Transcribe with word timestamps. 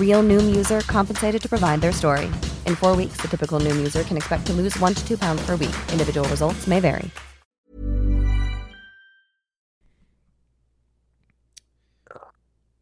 Real 0.00 0.22
Noom 0.22 0.54
user 0.54 0.80
compensated 0.80 1.40
to 1.42 1.48
provide 1.48 1.80
their 1.80 1.92
story. 1.92 2.26
In 2.66 2.74
four 2.74 2.96
weeks, 2.96 3.18
the 3.22 3.28
typical 3.28 3.60
Noom 3.60 3.76
user 3.76 4.02
can 4.02 4.16
expect 4.16 4.44
to 4.46 4.52
lose 4.52 4.76
one 4.80 4.94
to 4.94 5.06
two 5.06 5.16
pounds 5.16 5.40
per 5.46 5.52
week. 5.56 5.76
Individual 5.92 6.28
results 6.28 6.66
may 6.66 6.80
vary. 6.80 7.08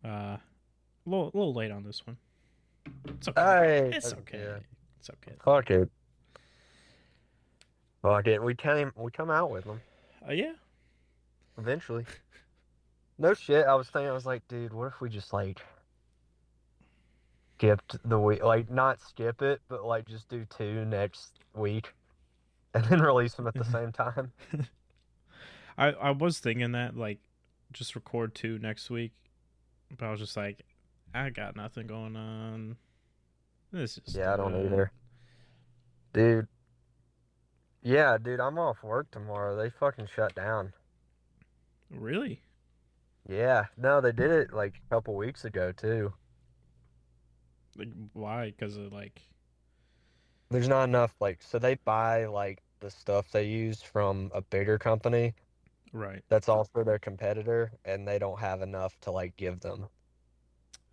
Uh, 0.04 0.08
a 0.08 0.40
little, 1.06 1.26
a 1.26 1.36
little 1.36 1.54
late 1.54 1.70
on 1.70 1.84
this 1.84 2.06
one. 2.06 2.16
It's 3.08 3.28
okay. 3.28 3.40
Hey, 3.90 3.96
it's 3.96 4.12
okay. 4.12 4.38
yeah. 4.38 4.58
It's 5.00 5.10
okay. 5.10 5.36
Fuck 5.44 5.70
it. 5.70 5.90
Fuck 8.02 8.26
it. 8.26 8.42
We 8.42 8.54
came. 8.54 8.92
We 8.96 9.10
come 9.10 9.30
out 9.30 9.50
with 9.50 9.64
them 9.64 9.80
Uh, 10.28 10.32
yeah. 10.32 10.52
eventually. 11.58 12.04
No 13.20 13.34
shit. 13.34 13.66
I 13.66 13.74
was 13.74 13.88
thinking. 13.88 14.08
I 14.08 14.12
was 14.12 14.26
like, 14.26 14.46
dude, 14.46 14.72
what 14.72 14.86
if 14.86 15.00
we 15.00 15.08
just 15.10 15.32
like 15.32 15.60
skipped 17.58 17.96
the 18.08 18.18
week? 18.18 18.42
Like, 18.42 18.70
not 18.70 19.00
skip 19.00 19.42
it, 19.42 19.60
but 19.68 19.84
like 19.84 20.06
just 20.06 20.28
do 20.28 20.46
two 20.56 20.84
next 20.84 21.32
week, 21.54 21.92
and 22.74 22.84
then 22.84 23.00
release 23.00 23.34
them 23.34 23.46
at 23.46 23.54
the 23.54 23.64
same 23.64 23.92
time. 23.92 24.32
I 25.78 25.88
I 25.88 26.10
was 26.10 26.38
thinking 26.38 26.72
that 26.72 26.96
like 26.96 27.18
just 27.72 27.94
record 27.94 28.34
two 28.34 28.58
next 28.58 28.90
week, 28.90 29.12
but 29.96 30.06
I 30.06 30.10
was 30.10 30.20
just 30.20 30.36
like, 30.36 30.64
I 31.14 31.30
got 31.30 31.56
nothing 31.56 31.86
going 31.86 32.16
on. 32.16 32.76
This 33.72 33.98
is 33.98 34.14
Yeah, 34.14 34.34
I 34.34 34.36
don't 34.36 34.54
either. 34.64 34.92
Dude. 36.12 36.48
Yeah, 37.82 38.18
dude, 38.18 38.40
I'm 38.40 38.58
off 38.58 38.82
work 38.82 39.10
tomorrow. 39.10 39.56
They 39.56 39.70
fucking 39.70 40.08
shut 40.14 40.34
down. 40.34 40.72
Really? 41.90 42.42
Yeah, 43.28 43.66
no, 43.76 44.00
they 44.00 44.12
did 44.12 44.30
it 44.30 44.52
like 44.52 44.80
a 44.84 44.94
couple 44.94 45.14
weeks 45.14 45.44
ago 45.44 45.72
too. 45.72 46.12
Like 47.78 47.88
why? 48.12 48.52
Because 48.56 48.76
of 48.76 48.92
like 48.92 49.22
There's 50.50 50.68
not 50.68 50.84
enough 50.84 51.14
like 51.20 51.40
so 51.40 51.58
they 51.58 51.76
buy 51.76 52.26
like 52.26 52.60
the 52.80 52.90
stuff 52.90 53.30
they 53.30 53.44
use 53.44 53.82
from 53.82 54.30
a 54.34 54.40
bigger 54.40 54.78
company 54.78 55.34
right. 55.92 56.22
that's 56.28 56.48
also 56.48 56.84
their 56.84 56.98
competitor 56.98 57.72
and 57.84 58.06
they 58.06 58.18
don't 58.18 58.38
have 58.38 58.62
enough 58.62 58.98
to 59.00 59.10
like 59.10 59.36
give 59.36 59.60
them. 59.60 59.86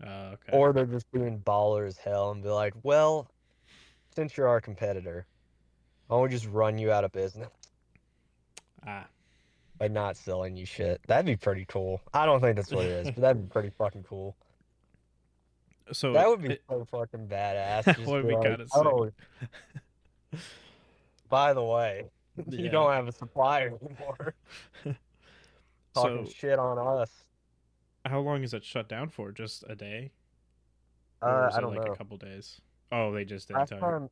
Uh, 0.03 0.33
okay. 0.33 0.51
Or 0.51 0.73
they're 0.73 0.85
just 0.85 1.09
being 1.11 1.39
baller 1.39 1.87
as 1.87 1.97
hell 1.97 2.31
and 2.31 2.43
be 2.43 2.49
like, 2.49 2.73
"Well, 2.83 3.29
since 4.13 4.35
you're 4.35 4.47
our 4.47 4.59
competitor, 4.59 5.25
I 6.09 6.15
will 6.15 6.27
just 6.27 6.47
run 6.47 6.77
you 6.77 6.91
out 6.91 7.05
of 7.05 7.13
business 7.13 7.49
ah, 8.85 9.07
by 9.77 9.87
not 9.87 10.17
selling 10.17 10.57
you 10.57 10.65
shit." 10.65 10.99
That'd 11.07 11.25
be 11.25 11.37
pretty 11.37 11.65
cool. 11.65 12.01
I 12.13 12.25
don't 12.25 12.41
think 12.41 12.57
that's 12.57 12.71
what 12.71 12.85
it 12.85 12.91
is, 12.91 13.11
but 13.11 13.21
that'd 13.21 13.43
be 13.43 13.49
pretty 13.49 13.69
fucking 13.69 14.03
cool. 14.03 14.35
So 15.91 16.13
That 16.13 16.27
would 16.27 16.41
be 16.41 16.53
it- 16.53 16.63
so 16.69 16.85
fucking 16.85 17.27
badass. 17.27 17.83
That 17.97 18.07
would 18.07 18.27
be 18.27 18.33
kinda 18.35 18.67
sick. 18.67 18.81
"Oh, 18.83 19.09
by 21.29 21.53
the 21.53 21.63
way, 21.63 22.05
you 22.49 22.69
don't 22.69 22.91
have 22.91 23.07
a 23.07 23.11
supplier 23.11 23.67
anymore. 23.81 24.35
Talking 25.93 26.25
so 26.25 26.31
shit 26.31 26.59
on 26.59 26.77
us. 26.77 27.09
how 28.05 28.19
long 28.19 28.43
is 28.43 28.53
it 28.53 28.63
shut 28.65 28.89
down 28.89 29.09
for? 29.09 29.31
Just 29.31 29.63
a 29.69 29.75
day? 29.75 30.11
Uh, 31.21 31.49
I 31.53 31.61
don't 31.61 31.73
like 31.75 31.85
know. 31.87 31.93
a 31.93 31.95
couple 31.95 32.17
days? 32.17 32.59
Oh, 32.91 33.11
they 33.11 33.25
just 33.25 33.47
didn't 33.47 33.59
Last 33.61 33.69
tell 33.69 33.79
time, 33.79 34.09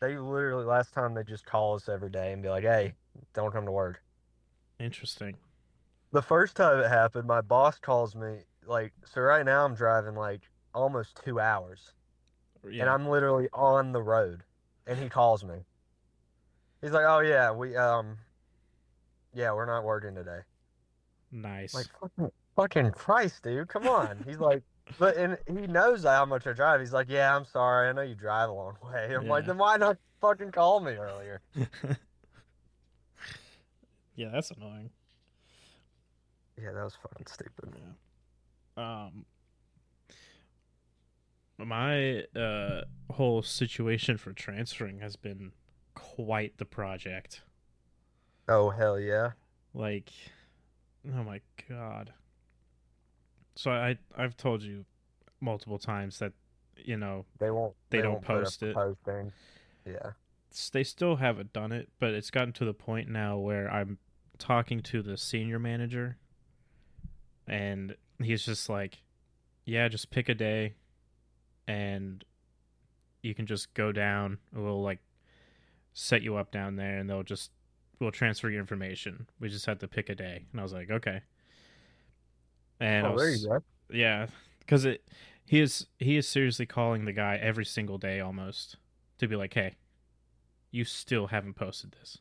they 0.00 0.16
literally 0.16 0.64
last 0.64 0.94
time 0.94 1.12
they 1.14 1.24
just 1.24 1.44
call 1.44 1.74
us 1.74 1.88
every 1.88 2.10
day 2.10 2.32
and 2.32 2.42
be 2.42 2.48
like, 2.48 2.62
"Hey, 2.64 2.94
don't 3.34 3.52
come 3.52 3.66
to 3.66 3.72
work." 3.72 4.02
Interesting. 4.78 5.36
The 6.12 6.22
first 6.22 6.56
time 6.56 6.78
it 6.80 6.88
happened, 6.88 7.26
my 7.28 7.40
boss 7.40 7.78
calls 7.78 8.14
me 8.14 8.38
like, 8.66 8.92
so 9.04 9.20
right 9.20 9.44
now 9.44 9.64
I'm 9.64 9.74
driving 9.74 10.14
like 10.14 10.42
almost 10.74 11.20
two 11.24 11.40
hours, 11.40 11.92
Yeah. 12.68 12.82
and 12.82 12.90
I'm 12.90 13.08
literally 13.08 13.48
on 13.52 13.92
the 13.92 14.02
road, 14.02 14.42
and 14.86 14.98
he 14.98 15.08
calls 15.08 15.44
me. 15.44 15.64
He's 16.80 16.92
like, 16.92 17.04
"Oh 17.06 17.20
yeah, 17.20 17.50
we 17.52 17.76
um, 17.76 18.18
yeah, 19.34 19.52
we're 19.52 19.66
not 19.66 19.84
working 19.84 20.14
today." 20.14 20.40
nice. 21.32 21.74
Like 21.74 21.86
fucking, 22.00 22.30
fucking 22.56 22.90
Christ, 22.92 23.42
dude, 23.44 23.68
come 23.68 23.86
on. 23.86 24.22
He's 24.26 24.38
like, 24.38 24.62
but 24.98 25.16
and 25.16 25.38
he 25.46 25.66
knows 25.68 26.02
how 26.04 26.24
much 26.24 26.46
I 26.46 26.52
drive. 26.52 26.80
He's 26.80 26.92
like, 26.92 27.08
"Yeah, 27.08 27.36
I'm 27.36 27.44
sorry, 27.44 27.88
I 27.88 27.92
know 27.92 28.02
you 28.02 28.14
drive 28.14 28.48
a 28.48 28.52
long 28.52 28.76
way." 28.92 29.14
I'm 29.14 29.28
like, 29.28 29.46
then 29.46 29.58
why 29.58 29.76
not 29.76 29.98
fucking 30.20 30.50
call 30.52 30.80
me 30.80 30.92
earlier? 30.92 31.40
yeah, 34.16 34.28
that's 34.32 34.50
annoying. 34.50 34.90
Yeah, 36.60 36.72
that 36.72 36.84
was 36.84 36.94
fucking 37.02 37.26
stupid. 37.26 37.72
Yeah. 38.76 38.82
Um, 39.06 39.24
my 41.66 42.22
uh 42.36 42.82
whole 43.10 43.42
situation 43.42 44.16
for 44.16 44.32
transferring 44.32 45.00
has 45.00 45.16
been 45.16 45.52
quite 45.94 46.58
the 46.58 46.64
project. 46.64 47.42
Oh 48.48 48.70
hell 48.70 48.98
yeah. 48.98 49.32
Like, 49.74 50.10
oh 51.14 51.22
my 51.22 51.40
god. 51.68 52.12
So 53.54 53.70
I 53.70 53.98
I've 54.16 54.36
told 54.36 54.62
you 54.62 54.84
multiple 55.40 55.78
times 55.78 56.18
that 56.18 56.32
you 56.76 56.96
know 56.96 57.24
They 57.38 57.50
won't. 57.50 57.74
They 57.90 58.00
don't 58.00 58.14
won't 58.14 58.24
post 58.24 58.62
it. 58.62 58.74
Posting. 58.74 59.32
Yeah. 59.86 60.12
they 60.72 60.84
still 60.84 61.16
haven't 61.16 61.52
done 61.52 61.72
it, 61.72 61.88
but 61.98 62.10
it's 62.10 62.30
gotten 62.30 62.52
to 62.54 62.64
the 62.64 62.74
point 62.74 63.08
now 63.08 63.38
where 63.38 63.70
I'm 63.70 63.98
talking 64.38 64.80
to 64.80 65.02
the 65.02 65.16
senior 65.16 65.58
manager 65.58 66.16
and 67.46 67.96
he's 68.22 68.44
just 68.44 68.68
like, 68.68 69.02
"Yeah, 69.64 69.88
just 69.88 70.10
pick 70.10 70.28
a 70.28 70.34
day 70.34 70.74
and 71.70 72.24
you 73.22 73.34
can 73.34 73.46
just 73.46 73.72
go 73.74 73.92
down. 73.92 74.38
We'll 74.52 74.82
like 74.82 74.98
set 75.92 76.22
you 76.22 76.36
up 76.36 76.50
down 76.50 76.76
there 76.76 76.98
and 76.98 77.08
they'll 77.08 77.22
just 77.22 77.50
we'll 78.00 78.10
transfer 78.10 78.50
your 78.50 78.60
information. 78.60 79.26
We 79.38 79.48
just 79.48 79.66
have 79.66 79.78
to 79.78 79.88
pick 79.88 80.08
a 80.08 80.14
day." 80.14 80.44
And 80.50 80.60
I 80.60 80.62
was 80.62 80.72
like, 80.72 80.90
"Okay." 80.90 81.22
And 82.80 83.06
oh, 83.06 83.16
there 83.16 83.30
you 83.30 83.46
go. 83.46 83.62
yeah, 83.90 84.26
because 84.60 84.84
it 84.84 85.04
he 85.46 85.60
is 85.60 85.86
he 85.98 86.16
is 86.16 86.28
seriously 86.28 86.66
calling 86.66 87.04
the 87.04 87.12
guy 87.12 87.36
every 87.36 87.64
single 87.64 87.98
day 87.98 88.20
almost 88.20 88.76
to 89.18 89.28
be 89.28 89.36
like, 89.36 89.54
hey, 89.54 89.76
you 90.70 90.84
still 90.84 91.26
haven't 91.26 91.54
posted 91.54 91.92
this. 91.92 92.18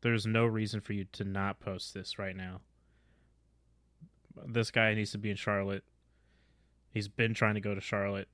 There's 0.00 0.26
no 0.26 0.46
reason 0.46 0.80
for 0.80 0.94
you 0.94 1.04
to 1.12 1.24
not 1.24 1.60
post 1.60 1.92
this 1.94 2.18
right 2.18 2.36
now. 2.36 2.60
This 4.46 4.70
guy 4.70 4.94
needs 4.94 5.12
to 5.12 5.18
be 5.18 5.30
in 5.30 5.36
Charlotte. 5.36 5.84
He's 6.92 7.08
been 7.08 7.34
trying 7.34 7.54
to 7.54 7.60
go 7.60 7.74
to 7.74 7.80
Charlotte 7.80 8.28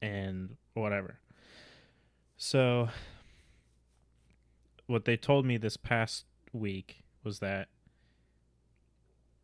and 0.00 0.56
whatever. 0.74 1.18
So 2.36 2.88
what 4.86 5.04
they 5.04 5.16
told 5.16 5.44
me 5.44 5.56
this 5.56 5.76
past 5.76 6.24
week 6.52 7.02
was 7.22 7.38
that 7.40 7.68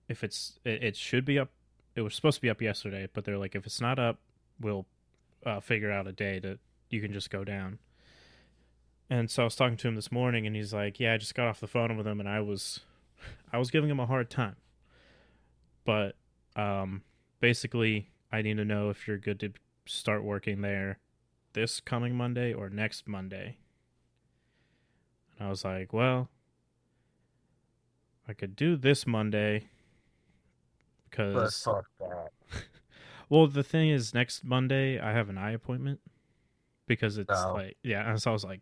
if 0.08 0.25
it's 0.25 0.58
it, 0.64 0.82
it 0.82 0.96
should 0.96 1.25
be 1.25 1.38
up 1.38 1.50
it 1.94 2.02
was 2.02 2.14
supposed 2.14 2.37
to 2.37 2.43
be 2.43 2.50
up 2.50 2.60
yesterday 2.60 3.08
but 3.12 3.25
they're 3.25 3.38
like 3.38 3.54
if 3.54 3.66
it's 3.66 3.81
not 3.81 3.98
up 3.98 4.19
we'll 4.60 4.87
uh, 5.44 5.60
figure 5.60 5.90
out 5.90 6.06
a 6.06 6.12
day 6.12 6.38
that 6.38 6.58
you 6.90 7.00
can 7.00 7.12
just 7.12 7.31
go 7.31 7.44
down 7.44 7.78
and 9.08 9.31
so 9.31 9.42
i 9.42 9.44
was 9.44 9.54
talking 9.54 9.76
to 9.76 9.87
him 9.87 9.94
this 9.94 10.10
morning 10.10 10.46
and 10.46 10.56
he's 10.56 10.75
like 10.75 10.99
yeah 10.99 11.14
i 11.14 11.16
just 11.16 11.34
got 11.34 11.46
off 11.46 11.60
the 11.60 11.66
phone 11.66 11.96
with 11.96 12.06
him 12.06 12.19
and 12.19 12.28
i 12.28 12.40
was 12.40 12.81
i 13.52 13.58
was 13.58 13.70
giving 13.70 13.88
him 13.90 14.00
a 14.00 14.06
hard 14.06 14.28
time 14.28 14.56
but 15.84 16.16
um 16.56 17.02
basically 17.40 18.10
i 18.32 18.43
need 18.43 18.56
to 18.56 18.64
know 18.64 18.90
if 18.90 19.06
you're 19.06 19.19
good 19.19 19.40
to 19.40 19.52
start 19.87 20.23
working 20.25 20.61
there 20.61 20.99
this 21.52 21.81
coming 21.81 22.14
monday 22.14 22.52
or 22.52 22.69
next 22.69 23.06
monday 23.08 23.56
and 25.38 25.46
i 25.46 25.50
was 25.50 25.64
like 25.64 25.93
well 25.93 26.28
i 28.28 28.32
could 28.32 28.56
do 28.56 28.76
this 28.76 29.06
monday 29.06 29.69
because 31.11 31.62
fuck 31.62 31.87
that. 32.00 32.31
well 33.28 33.46
the 33.46 33.62
thing 33.62 33.88
is 33.90 34.12
next 34.12 34.44
monday 34.44 34.99
i 34.99 35.12
have 35.12 35.28
an 35.28 35.38
eye 35.38 35.52
appointment 35.52 36.00
because 36.87 37.19
it's 37.19 37.31
Oh. 37.44 37.55
like 37.55 37.76
yeah 37.82 38.08
and 38.08 38.20
so 38.20 38.31
i 38.31 38.32
was 38.32 38.44
like 38.44 38.61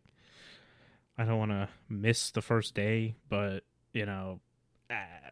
i 1.19 1.25
don't 1.25 1.39
want 1.39 1.51
to 1.51 1.69
miss 1.89 2.31
the 2.31 2.43
first 2.43 2.75
day 2.75 3.15
but 3.29 3.65
you 3.93 4.07
know 4.07 4.41
ah, 4.91 5.31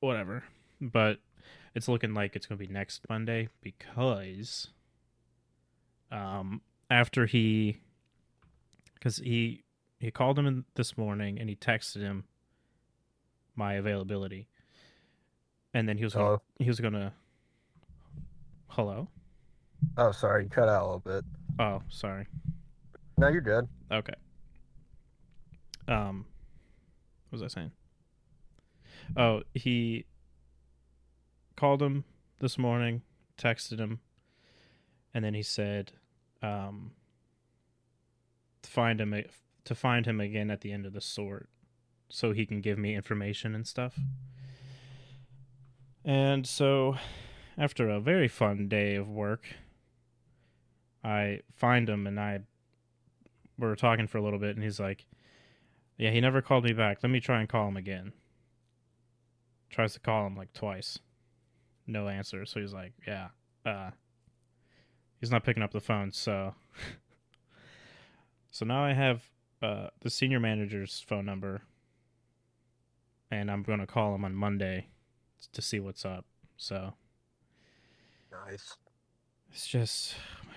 whatever 0.00 0.44
but 0.80 1.18
it's 1.76 1.86
looking 1.86 2.12
like 2.12 2.34
it's 2.34 2.46
going 2.46 2.58
to 2.58 2.66
be 2.66 2.72
next 2.72 3.02
monday 3.08 3.48
because 3.62 4.68
um 6.10 6.60
after 6.90 7.26
he 7.26 7.76
because 8.94 9.18
he 9.18 9.62
he 10.00 10.10
called 10.10 10.38
him 10.38 10.46
in 10.46 10.64
this 10.74 10.98
morning 10.98 11.38
and 11.38 11.48
he 11.48 11.56
texted 11.56 12.00
him 12.00 12.24
my 13.54 13.74
availability. 13.74 14.48
And 15.74 15.88
then 15.88 15.98
he 15.98 16.04
was 16.04 16.14
gonna, 16.14 16.38
he 16.58 16.68
was 16.68 16.80
gonna 16.80 17.12
hello? 18.68 19.08
Oh, 19.96 20.12
sorry, 20.12 20.44
you 20.44 20.50
cut 20.50 20.68
out 20.68 20.82
a 20.82 20.86
little 20.86 21.00
bit. 21.00 21.24
oh 21.58 21.82
sorry. 21.88 22.26
No, 23.18 23.28
you're 23.28 23.40
good. 23.40 23.68
okay. 23.90 24.14
Um 25.88 26.26
what 27.30 27.40
was 27.40 27.42
i 27.42 27.48
saying? 27.48 27.72
Oh 29.16 29.42
he 29.54 30.04
called 31.56 31.82
him 31.82 32.04
this 32.38 32.58
morning 32.58 33.02
texted 33.38 33.78
him 33.78 34.00
and 35.12 35.24
then 35.24 35.34
he 35.34 35.42
said 35.42 35.92
um 36.42 36.92
to 38.62 38.70
find 38.70 39.00
him 39.00 39.14
to 39.64 39.74
find 39.74 40.06
him 40.06 40.20
again 40.20 40.50
at 40.50 40.60
the 40.60 40.72
end 40.72 40.86
of 40.86 40.92
the 40.92 41.00
sort 41.00 41.48
so 42.08 42.32
he 42.32 42.46
can 42.46 42.60
give 42.60 42.78
me 42.78 42.94
information 42.94 43.54
and 43.54 43.66
stuff. 43.66 43.98
And 46.04 46.46
so 46.46 46.96
after 47.58 47.88
a 47.88 48.00
very 48.00 48.28
fun 48.28 48.68
day 48.68 48.94
of 48.94 49.08
work 49.08 49.46
i 51.02 51.40
find 51.54 51.88
him 51.88 52.06
and 52.06 52.20
i 52.20 52.38
we 53.58 53.66
were 53.66 53.76
talking 53.76 54.06
for 54.06 54.18
a 54.18 54.22
little 54.22 54.38
bit 54.38 54.54
and 54.54 54.62
he's 54.62 54.78
like 54.78 55.06
yeah 55.96 56.10
he 56.10 56.20
never 56.20 56.42
called 56.42 56.64
me 56.64 56.74
back. 56.74 56.98
Let 57.02 57.10
me 57.10 57.20
try 57.20 57.40
and 57.40 57.48
call 57.48 57.68
him 57.68 57.76
again. 57.76 58.12
Tries 59.70 59.94
to 59.94 60.00
call 60.00 60.26
him 60.26 60.36
like 60.36 60.52
twice 60.52 60.98
no 61.86 62.08
answer 62.08 62.44
so 62.44 62.60
he's 62.60 62.72
like 62.72 62.92
yeah 63.06 63.28
uh 63.64 63.90
he's 65.20 65.30
not 65.30 65.44
picking 65.44 65.62
up 65.62 65.72
the 65.72 65.80
phone 65.80 66.10
so 66.12 66.54
so 68.50 68.64
now 68.64 68.84
i 68.84 68.92
have 68.92 69.22
uh 69.62 69.88
the 70.02 70.10
senior 70.10 70.40
manager's 70.40 71.04
phone 71.06 71.24
number 71.24 71.62
and 73.30 73.50
i'm 73.50 73.62
going 73.62 73.78
to 73.80 73.86
call 73.86 74.14
him 74.14 74.24
on 74.24 74.34
monday 74.34 74.86
to 75.52 75.62
see 75.62 75.80
what's 75.80 76.04
up 76.04 76.24
so 76.56 76.92
Nice. 78.46 78.76
it's 79.50 79.66
just 79.66 80.14
oh 80.42 80.48
my 80.48 80.54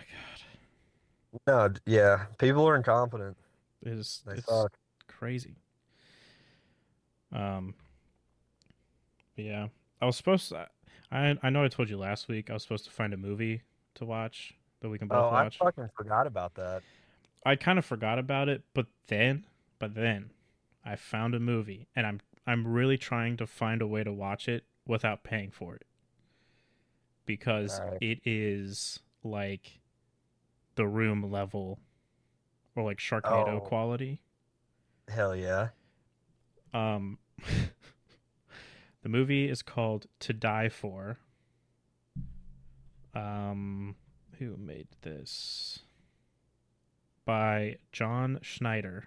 god 1.56 1.76
No, 1.76 1.80
yeah, 1.86 2.26
people 2.38 2.68
are 2.68 2.76
incompetent. 2.76 3.38
it's, 3.84 4.20
They 4.26 4.34
it's 4.34 4.46
suck. 4.48 4.74
crazy 5.08 5.56
um 7.32 7.76
yeah 9.36 9.68
i 10.02 10.06
was 10.06 10.16
supposed 10.18 10.50
to 10.50 10.68
i 11.12 11.36
i 11.44 11.50
know 11.50 11.64
i 11.64 11.68
told 11.68 11.90
you 11.90 11.98
last 11.98 12.28
week 12.28 12.50
i 12.50 12.54
was 12.54 12.64
supposed 12.64 12.86
to 12.86 12.92
find 12.92 13.14
a 13.14 13.18
movie 13.18 13.62
to 13.96 14.06
watch 14.06 14.54
that 14.82 14.90
we 14.90 14.98
can 14.98 15.08
both 15.08 15.32
watch. 15.32 15.58
Oh, 15.60 15.66
I 15.66 15.72
fucking 15.72 15.90
forgot 15.98 16.26
about 16.26 16.56
that. 16.56 16.82
I 17.46 17.56
kind 17.56 17.78
of 17.78 17.86
forgot 17.86 18.18
about 18.20 18.48
it, 18.48 18.64
but 18.74 18.88
then, 19.08 19.46
but 19.78 19.94
then, 19.96 20.32
I 20.86 20.96
found 20.96 21.36
a 21.36 21.40
movie, 21.40 21.88
and 21.96 22.08
I'm 22.08 22.22
I'm 22.48 22.66
really 22.68 22.98
trying 22.98 23.36
to 23.38 23.46
find 23.48 23.82
a 23.82 23.88
way 23.88 24.04
to 24.04 24.14
watch 24.14 24.48
it 24.48 24.64
without 24.86 25.24
paying 25.24 25.52
for 25.52 25.76
it, 25.76 25.86
because 27.26 27.80
Alright. 27.80 27.98
it 28.02 28.20
is 28.26 29.00
like 29.24 29.80
the 30.76 30.88
room 30.88 31.30
level, 31.30 31.80
or 32.76 32.84
like 32.84 33.00
Sharknado 33.00 33.58
Oh. 33.58 33.62
quality. 33.62 34.22
Hell 35.10 35.36
yeah. 35.36 35.70
Um, 36.74 37.18
the 39.02 39.10
movie 39.10 39.50
is 39.50 39.62
called 39.62 40.06
To 40.22 40.34
Die 40.34 40.70
For. 40.70 41.20
Um, 43.16 43.96
who 44.38 44.56
made 44.58 44.88
this? 45.02 45.80
By 47.26 47.78
John 47.92 48.40
Schneider. 48.42 49.06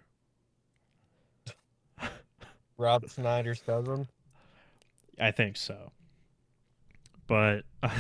Rob 2.77 3.09
Schneider's 3.09 3.61
cousin. 3.61 4.09
I 5.21 5.31
think 5.31 5.57
so. 5.57 5.93
But 7.27 7.63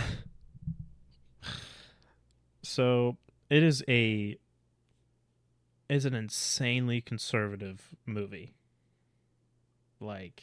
so 2.62 3.16
it 3.48 3.62
is 3.62 3.84
a 3.88 4.36
is 5.88 6.04
an 6.04 6.14
insanely 6.14 7.00
conservative 7.00 7.94
movie. 8.06 8.54
Like 10.00 10.42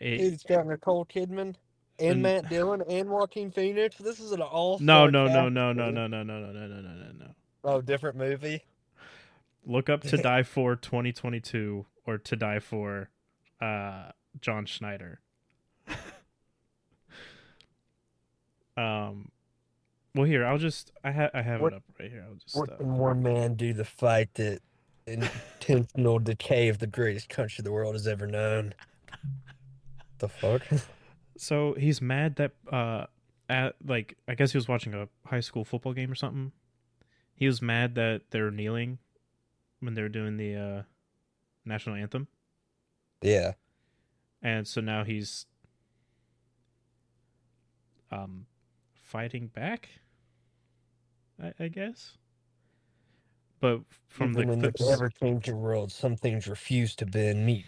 it, 0.00 0.20
It's 0.20 0.42
got 0.42 0.66
Nicole 0.66 1.04
Kidman 1.06 1.54
and 1.98 2.10
And- 2.10 2.22
Matt 2.22 2.48
Dillon 2.48 2.82
and 2.88 3.08
Joaquin 3.08 3.50
Phoenix. 3.50 3.96
This 3.96 4.20
is 4.20 4.32
an 4.32 4.42
all. 4.42 4.78
no 4.80 5.06
no 5.06 5.26
no 5.26 5.48
no 5.48 5.72
no 5.72 5.90
no 5.90 6.06
no 6.06 6.22
no 6.22 6.22
no 6.22 6.52
no 6.52 6.52
no 6.52 6.66
no 6.66 6.80
no 6.80 7.12
no. 7.18 7.26
Oh, 7.64 7.80
different 7.80 8.16
movie. 8.16 8.62
Look 9.66 9.88
up 9.88 10.02
to 10.02 10.16
die 10.22 10.42
for 10.42 10.76
2022 10.76 11.86
or 12.06 12.18
to 12.18 12.36
die 12.36 12.58
for 12.58 13.08
uh 13.60 14.10
John 14.40 14.66
Schneider. 14.66 15.20
um 18.76 19.30
well 20.14 20.24
here, 20.26 20.44
I'll 20.46 20.58
just 20.58 20.92
I 21.02 21.10
have 21.10 21.30
I 21.34 21.42
have 21.42 21.60
What- 21.60 21.72
it 21.72 21.76
up 21.76 21.82
right 21.98 22.10
here. 22.10 22.24
I'll 22.28 22.34
just 22.36 22.56
What 22.56 22.72
uh, 22.72 22.76
can 22.76 22.96
one 22.98 23.22
man 23.22 23.54
do 23.54 23.72
to 23.74 23.84
fight 23.84 24.34
the 24.34 24.60
intentional 25.06 26.18
decay 26.18 26.68
of 26.68 26.78
the 26.78 26.86
greatest 26.86 27.28
country 27.28 27.62
the 27.62 27.72
world 27.72 27.94
has 27.94 28.06
ever 28.06 28.26
known? 28.26 28.74
The 30.18 30.28
fuck? 30.28 30.62
So 31.36 31.74
he's 31.74 32.00
mad 32.00 32.36
that 32.36 32.52
uh 32.70 33.06
at 33.48 33.74
like 33.84 34.16
I 34.28 34.34
guess 34.34 34.52
he 34.52 34.58
was 34.58 34.68
watching 34.68 34.94
a 34.94 35.08
high 35.26 35.40
school 35.40 35.64
football 35.64 35.92
game 35.92 36.10
or 36.10 36.14
something. 36.14 36.52
He 37.34 37.46
was 37.46 37.60
mad 37.60 37.96
that 37.96 38.22
they're 38.30 38.50
kneeling 38.52 38.98
when 39.80 39.94
they're 39.94 40.08
doing 40.08 40.36
the 40.36 40.54
uh 40.56 40.82
national 41.64 41.96
anthem. 41.96 42.28
yeah. 43.22 43.52
And 44.42 44.68
so 44.68 44.80
now 44.80 45.04
he's 45.04 45.46
um 48.10 48.46
fighting 48.94 49.48
back. 49.48 49.88
I, 51.42 51.52
I 51.58 51.68
guess. 51.68 52.16
But 53.60 53.80
from 54.08 54.32
Even 54.32 54.60
the 54.60 54.68
the 54.68 54.72
clips 54.72 54.88
ever 54.90 55.08
changing 55.08 55.60
world, 55.60 55.90
some 55.90 56.16
things 56.16 56.46
refuse 56.46 56.94
to 56.96 57.06
bend. 57.06 57.44
Meet 57.46 57.66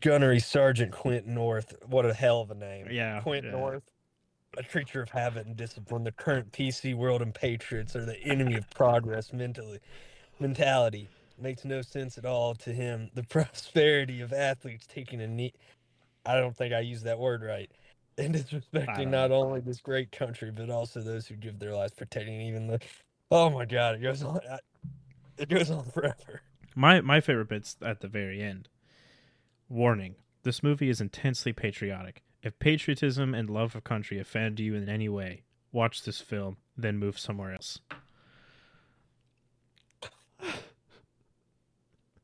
Gunnery 0.00 0.40
Sergeant 0.40 0.92
Quint 0.92 1.26
North. 1.26 1.74
What 1.86 2.06
a 2.06 2.14
hell 2.14 2.40
of 2.40 2.50
a 2.50 2.54
name. 2.54 2.88
Yeah, 2.90 3.20
Quint 3.20 3.44
yeah. 3.44 3.52
North. 3.52 3.82
A 4.58 4.62
creature 4.62 5.02
of 5.02 5.10
habit 5.10 5.46
and 5.46 5.56
discipline. 5.56 6.04
The 6.04 6.12
current 6.12 6.52
PC 6.52 6.94
world 6.94 7.20
and 7.20 7.34
patriots 7.34 7.94
are 7.94 8.04
the 8.04 8.18
enemy 8.22 8.54
of 8.54 8.68
progress 8.70 9.32
mentally. 9.32 9.80
Mentality 10.38 11.08
makes 11.38 11.64
no 11.64 11.82
sense 11.82 12.16
at 12.16 12.24
all 12.24 12.54
to 12.54 12.72
him. 12.72 13.10
The 13.14 13.22
prosperity 13.28 14.20
of 14.20 14.32
athletes 14.32 14.86
taking 14.86 15.20
a 15.20 15.26
knee. 15.26 15.52
I 16.24 16.36
don't 16.36 16.56
think 16.56 16.72
I 16.72 16.80
used 16.80 17.04
that 17.04 17.18
word 17.18 17.42
right. 17.42 17.70
And 18.18 18.34
disrespecting 18.34 19.08
not 19.08 19.30
only 19.30 19.60
this 19.60 19.80
great 19.80 20.10
country, 20.10 20.50
but 20.50 20.70
also 20.70 21.00
those 21.00 21.26
who 21.26 21.34
give 21.34 21.58
their 21.58 21.74
lives 21.74 21.92
protecting 21.92 22.40
even 22.40 22.66
the. 22.66 22.80
Oh 23.30 23.50
my 23.50 23.66
God! 23.66 23.96
It 23.96 24.02
goes 24.02 24.22
on. 24.22 24.40
It 25.36 25.50
goes 25.50 25.70
on 25.70 25.84
forever. 25.84 26.40
My 26.74 27.02
my 27.02 27.20
favorite 27.20 27.48
bit's 27.48 27.76
at 27.82 28.00
the 28.00 28.08
very 28.08 28.40
end. 28.40 28.70
Warning: 29.68 30.16
This 30.42 30.62
movie 30.62 30.88
is 30.88 31.00
intensely 31.00 31.52
patriotic. 31.52 32.22
If 32.42 32.58
patriotism 32.58 33.34
and 33.34 33.50
love 33.50 33.74
of 33.74 33.82
country 33.84 34.18
offend 34.20 34.60
you 34.60 34.74
in 34.74 34.88
any 34.88 35.08
way, 35.08 35.42
watch 35.72 36.02
this 36.04 36.20
film, 36.20 36.58
then 36.76 36.98
move 36.98 37.18
somewhere 37.18 37.52
else. 37.52 37.80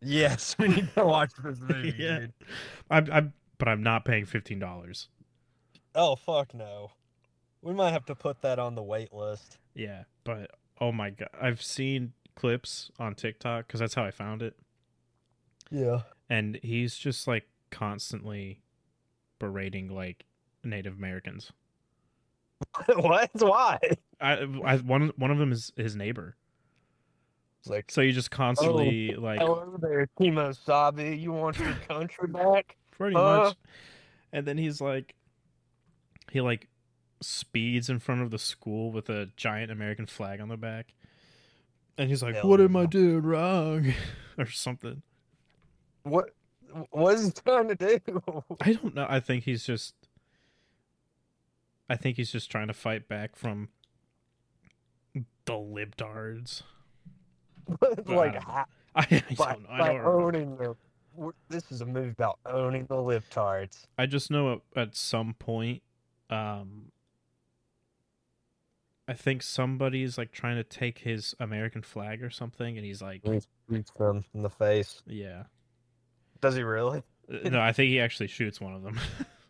Yes, 0.04 0.56
we 0.58 0.66
need 0.68 0.92
to 0.94 1.04
watch 1.04 1.30
this 1.42 1.60
movie, 1.68 1.94
Yeah. 1.96 2.18
dude. 2.20 2.32
I'm, 2.90 3.08
I'm, 3.12 3.32
but 3.58 3.68
I'm 3.68 3.82
not 3.82 4.04
paying 4.04 4.24
fifteen 4.24 4.58
dollars. 4.58 5.08
Oh 5.94 6.16
fuck 6.16 6.54
no. 6.54 6.90
We 7.60 7.72
might 7.72 7.92
have 7.92 8.06
to 8.06 8.14
put 8.16 8.42
that 8.42 8.58
on 8.58 8.74
the 8.74 8.82
wait 8.82 9.12
list. 9.12 9.58
Yeah, 9.74 10.04
but 10.24 10.50
oh 10.80 10.90
my 10.90 11.10
god, 11.10 11.28
I've 11.40 11.62
seen 11.62 12.14
clips 12.34 12.90
on 12.98 13.14
TikTok 13.14 13.68
because 13.68 13.78
that's 13.78 13.94
how 13.94 14.04
I 14.04 14.10
found 14.10 14.42
it, 14.42 14.56
Yeah. 15.70 16.00
And 16.32 16.58
he's 16.62 16.96
just 16.96 17.28
like 17.28 17.46
constantly 17.70 18.62
berating 19.38 19.88
like 19.88 20.24
Native 20.64 20.96
Americans. 20.96 21.52
what? 22.96 23.28
Why? 23.34 23.78
I, 24.18 24.46
I 24.64 24.76
one 24.78 25.12
one 25.16 25.30
of 25.30 25.36
them 25.36 25.52
is 25.52 25.74
his 25.76 25.94
neighbor, 25.94 26.36
It's 27.60 27.68
like, 27.68 27.90
so 27.90 28.00
you 28.00 28.12
just 28.12 28.30
constantly 28.30 29.14
like 29.14 29.40
hello 29.40 29.76
there, 29.78 30.08
Kemosabe. 30.18 31.20
You 31.20 31.32
want 31.32 31.58
your 31.58 31.74
country 31.86 32.28
back? 32.28 32.76
pretty 32.92 33.14
Uh. 33.14 33.20
much, 33.20 33.56
and 34.32 34.46
then 34.46 34.56
he's 34.56 34.80
like, 34.80 35.14
he 36.30 36.40
like 36.40 36.68
speeds 37.20 37.90
in 37.90 37.98
front 37.98 38.22
of 38.22 38.30
the 38.30 38.38
school 38.38 38.90
with 38.90 39.10
a 39.10 39.28
giant 39.36 39.70
American 39.70 40.06
flag 40.06 40.40
on 40.40 40.48
the 40.48 40.56
back, 40.56 40.94
and 41.98 42.08
he's 42.08 42.22
like, 42.22 42.36
Hell 42.36 42.48
"What 42.48 42.62
am 42.62 42.74
I 42.74 42.86
doing 42.86 43.20
wrong?" 43.20 43.92
or 44.38 44.46
something. 44.46 45.02
What? 46.02 46.30
What 46.90 47.14
is 47.14 47.26
he 47.26 47.32
trying 47.32 47.68
to 47.68 47.74
do? 47.74 47.98
I 48.60 48.72
don't 48.72 48.94
know. 48.94 49.06
I 49.08 49.20
think 49.20 49.44
he's 49.44 49.64
just. 49.64 49.94
I 51.88 51.96
think 51.96 52.16
he's 52.16 52.32
just 52.32 52.50
trying 52.50 52.68
to 52.68 52.72
fight 52.74 53.08
back 53.08 53.36
from 53.36 53.68
the 55.44 55.52
libtards. 55.52 56.62
like, 58.06 58.36
I 58.36 58.40
ha- 58.40 58.66
I, 58.94 59.06
I 59.30 59.34
by, 59.34 59.52
don't 59.52 59.62
know. 59.62 59.68
I 59.70 59.88
don't 59.88 60.04
owning 60.04 60.56
the. 60.56 60.74
This 61.50 61.70
is 61.70 61.82
a 61.82 61.86
movie 61.86 62.10
about 62.10 62.38
owning 62.46 62.86
the 62.86 62.96
libtards. 62.96 63.86
I 63.98 64.06
just 64.06 64.30
know 64.30 64.52
at, 64.54 64.60
at 64.74 64.96
some 64.96 65.34
point, 65.34 65.82
um, 66.30 66.90
I 69.06 69.12
think 69.12 69.42
somebody's 69.42 70.16
like 70.16 70.32
trying 70.32 70.56
to 70.56 70.64
take 70.64 71.00
his 71.00 71.34
American 71.38 71.82
flag 71.82 72.22
or 72.22 72.30
something, 72.30 72.78
and 72.78 72.86
he's 72.86 73.02
like, 73.02 73.22
shoots 73.68 73.90
them 73.98 74.24
in 74.32 74.42
the 74.42 74.50
face. 74.50 75.02
"Yeah." 75.06 75.44
Does 76.42 76.54
he 76.54 76.62
really? 76.62 77.02
Uh, 77.32 77.48
No, 77.48 77.60
I 77.60 77.72
think 77.72 77.88
he 77.88 78.00
actually 78.00 78.26
shoots 78.26 78.60
one 78.60 78.74
of 78.74 78.82
them 78.82 79.00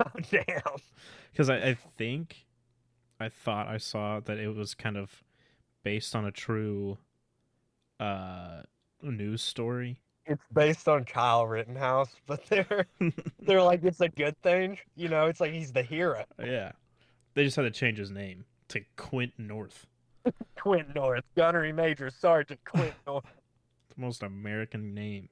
Oh 0.00 0.20
damn! 0.30 0.62
because 1.32 1.50
I, 1.50 1.56
I 1.56 1.76
think, 1.98 2.46
I 3.18 3.28
thought 3.28 3.68
I 3.68 3.76
saw 3.76 4.20
that 4.20 4.38
it 4.38 4.54
was 4.54 4.74
kind 4.74 4.96
of 4.96 5.22
based 5.82 6.14
on 6.16 6.24
a 6.24 6.32
true, 6.32 6.96
uh, 7.98 8.62
news 9.02 9.42
story. 9.42 10.00
It's 10.26 10.42
based 10.52 10.88
on 10.88 11.04
Kyle 11.04 11.46
Rittenhouse, 11.46 12.14
but 12.26 12.46
they're 12.46 12.86
they're 13.40 13.62
like 13.62 13.84
it's 13.84 14.00
a 14.00 14.08
good 14.08 14.40
thing. 14.42 14.78
You 14.96 15.08
know, 15.08 15.26
it's 15.26 15.40
like 15.40 15.52
he's 15.52 15.72
the 15.72 15.82
hero. 15.82 16.24
yeah, 16.38 16.72
they 17.34 17.44
just 17.44 17.56
had 17.56 17.62
to 17.62 17.70
change 17.70 17.98
his 17.98 18.10
name 18.10 18.44
to 18.68 18.80
Quint 18.96 19.32
North, 19.36 19.86
Quint 20.58 20.94
North, 20.94 21.24
Gunnery 21.36 21.72
Major 21.72 22.10
Sergeant 22.10 22.60
Quint 22.64 22.94
North. 23.06 23.24
the 23.94 24.00
most 24.00 24.22
American 24.22 24.94
name. 24.94 25.28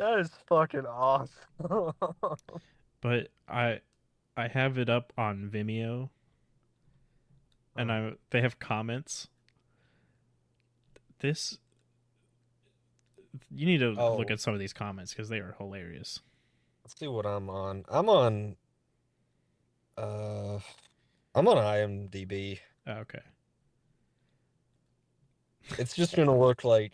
That 0.00 0.18
is 0.18 0.30
fucking 0.48 0.86
awesome. 0.86 1.28
but 3.02 3.28
I 3.46 3.80
I 4.34 4.48
have 4.48 4.78
it 4.78 4.88
up 4.88 5.12
on 5.18 5.50
Vimeo 5.52 6.08
and 7.76 7.92
I 7.92 8.12
they 8.30 8.40
have 8.40 8.58
comments. 8.58 9.28
This 11.18 11.58
you 13.50 13.66
need 13.66 13.78
to 13.78 13.90
look 13.90 14.30
Oh. 14.30 14.32
at 14.32 14.40
some 14.40 14.54
of 14.54 14.58
these 14.60 14.72
comments 14.72 15.12
because 15.12 15.28
they 15.28 15.38
are 15.38 15.54
hilarious. 15.58 16.20
Let's 16.82 16.98
see 16.98 17.06
what 17.06 17.26
I'm 17.26 17.50
on. 17.50 17.84
I'm 17.88 18.08
on. 18.08 18.56
Uh, 19.98 20.60
I'm 21.34 21.46
on 21.46 21.58
IMDb. 21.58 22.58
Oh, 22.86 22.92
Okay. 22.92 23.20
It's 25.78 25.94
just 25.94 26.16
gonna 26.16 26.36
look 26.36 26.64
like 26.64 26.92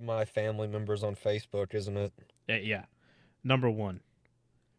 my 0.00 0.24
family 0.24 0.66
members 0.68 1.02
on 1.02 1.14
Facebook, 1.14 1.74
isn't 1.74 1.96
it? 1.96 2.12
Yeah, 2.48 2.56
yeah. 2.56 2.84
Number 3.44 3.70
one, 3.70 4.00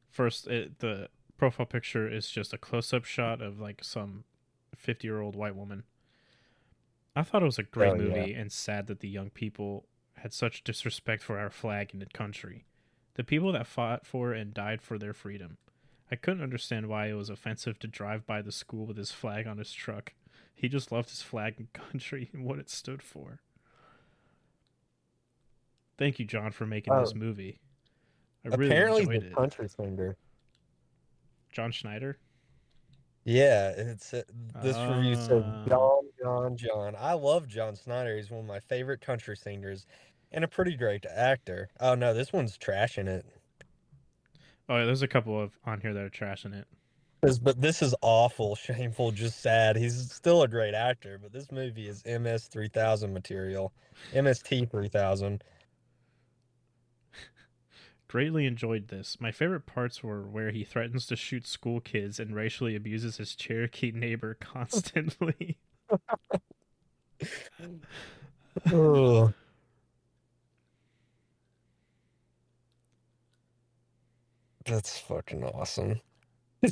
first 0.10 0.48
it, 0.48 0.80
the 0.80 1.10
profile 1.38 1.66
picture 1.66 2.08
is 2.08 2.30
just 2.30 2.54
a 2.54 2.58
close-up 2.58 3.06
shot 3.06 3.42
of 3.42 3.60
like 3.60 3.84
some 3.84 4.24
fifty-year-old 4.76 5.36
white 5.36 5.56
woman. 5.56 5.84
I 7.16 7.24
thought 7.24 7.42
it 7.42 7.46
was 7.46 7.60
a 7.60 7.64
great 7.64 7.92
Oh, 7.94 7.96
yeah. 7.96 8.02
movie 8.02 8.34
and 8.34 8.52
sad 8.52 8.88
that 8.88 9.00
the 9.02 9.10
young 9.10 9.30
people 9.30 9.86
had 10.18 10.34
such 10.34 10.64
disrespect 10.64 11.24
for 11.24 11.38
our 11.40 11.50
flag 11.50 11.90
and 11.94 12.02
the 12.02 12.06
country. 12.06 12.66
The 13.16 13.24
people 13.24 13.52
that 13.52 13.68
fought 13.68 14.06
for 14.06 14.32
and 14.34 14.54
died 14.54 14.82
for 14.82 14.98
their 14.98 15.14
freedom. 15.14 15.58
I 16.10 16.16
couldn't 16.16 16.44
understand 16.44 16.88
why 16.88 17.08
it 17.08 17.14
was 17.14 17.30
offensive 17.30 17.80
to 17.80 17.88
drive 17.88 18.26
by 18.26 18.42
the 18.42 18.52
school 18.52 18.86
with 18.86 18.98
his 18.98 19.12
flag 19.12 19.48
on 19.48 19.58
his 19.58 19.74
truck. 19.74 20.14
He 20.54 20.70
just 20.70 20.92
loved 20.92 21.10
his 21.10 21.22
flag 21.22 21.56
and 21.58 21.74
country 21.92 22.30
and 22.34 22.46
what 22.46 22.60
it 22.60 22.70
stood 22.70 23.02
for. 23.02 23.40
Thank 26.02 26.18
you, 26.18 26.26
John, 26.26 26.52
for 26.52 26.66
making 26.66 26.98
this 26.98 27.12
Oh. 27.16 27.20
movie. 27.20 27.60
I 28.44 28.48
Apparently, 28.56 29.04
enjoyed 29.04 29.22
the 29.22 29.36
country 29.36 29.70
singer. 29.70 30.18
John 31.52 31.72
Schneider. 31.72 32.18
Yeah, 33.24 33.70
it's 33.70 34.12
uh, 34.12 34.24
this 34.64 34.76
review 34.78 35.14
says 35.14 35.44
Ah. 35.46 35.66
John, 35.68 36.10
John, 36.20 36.58
John. 36.58 36.96
I 36.98 37.14
love 37.14 37.48
John 37.48 37.76
Schneider. 37.76 38.16
He's 38.16 38.32
one 38.32 38.40
of 38.40 38.48
my 38.48 38.60
favorite 38.62 39.02
country 39.02 39.38
singers, 39.38 39.86
and 40.32 40.44
a 40.44 40.48
pretty 40.48 40.76
great 40.76 41.06
actor. 41.06 41.70
Oh 41.80 41.94
no, 41.94 42.16
this 42.16 42.34
one's 42.34 42.58
trashing 42.58 43.06
it. 43.08 43.24
Oh, 44.68 44.78
yeah, 44.80 44.86
there's 44.86 45.04
a 45.04 45.08
couple 45.08 45.40
of 45.40 45.52
on 45.66 45.82
here 45.82 45.94
that 45.94 46.04
are 46.04 46.10
trashing 46.10 46.56
it. 46.60 46.68
But 47.44 47.62
this 47.62 47.84
is 47.84 47.94
awful, 48.02 48.56
shameful, 48.56 49.12
just 49.12 49.40
sad. 49.40 49.76
He's 49.76 50.12
still 50.12 50.42
a 50.42 50.48
great 50.48 50.74
actor, 50.74 51.20
but 51.22 51.32
this 51.32 51.52
movie 51.52 51.88
is 51.88 52.04
MS 52.08 52.48
three 52.48 52.70
thousand 52.70 53.14
material, 53.14 53.72
MST 54.16 54.72
three 54.72 54.90
thousand. 54.90 55.44
Greatly 58.12 58.46
enjoyed 58.46 58.90
this. 58.90 59.22
My 59.22 59.32
favorite 59.32 59.66
parts 59.66 60.04
were 60.04 60.24
where 60.24 60.52
he 60.52 60.66
threatens 60.66 61.06
to 61.06 61.16
shoot 61.16 61.48
school 61.48 61.80
kids 61.80 62.20
and 62.20 62.36
racially 62.36 62.76
abuses 62.76 63.16
his 63.16 63.36
Cherokee 63.36 63.94
neighbor 63.94 64.34
constantly. 64.42 65.58
Oh, 68.70 69.32
that's 74.66 75.00
fucking 75.00 75.46
awesome. 75.46 76.02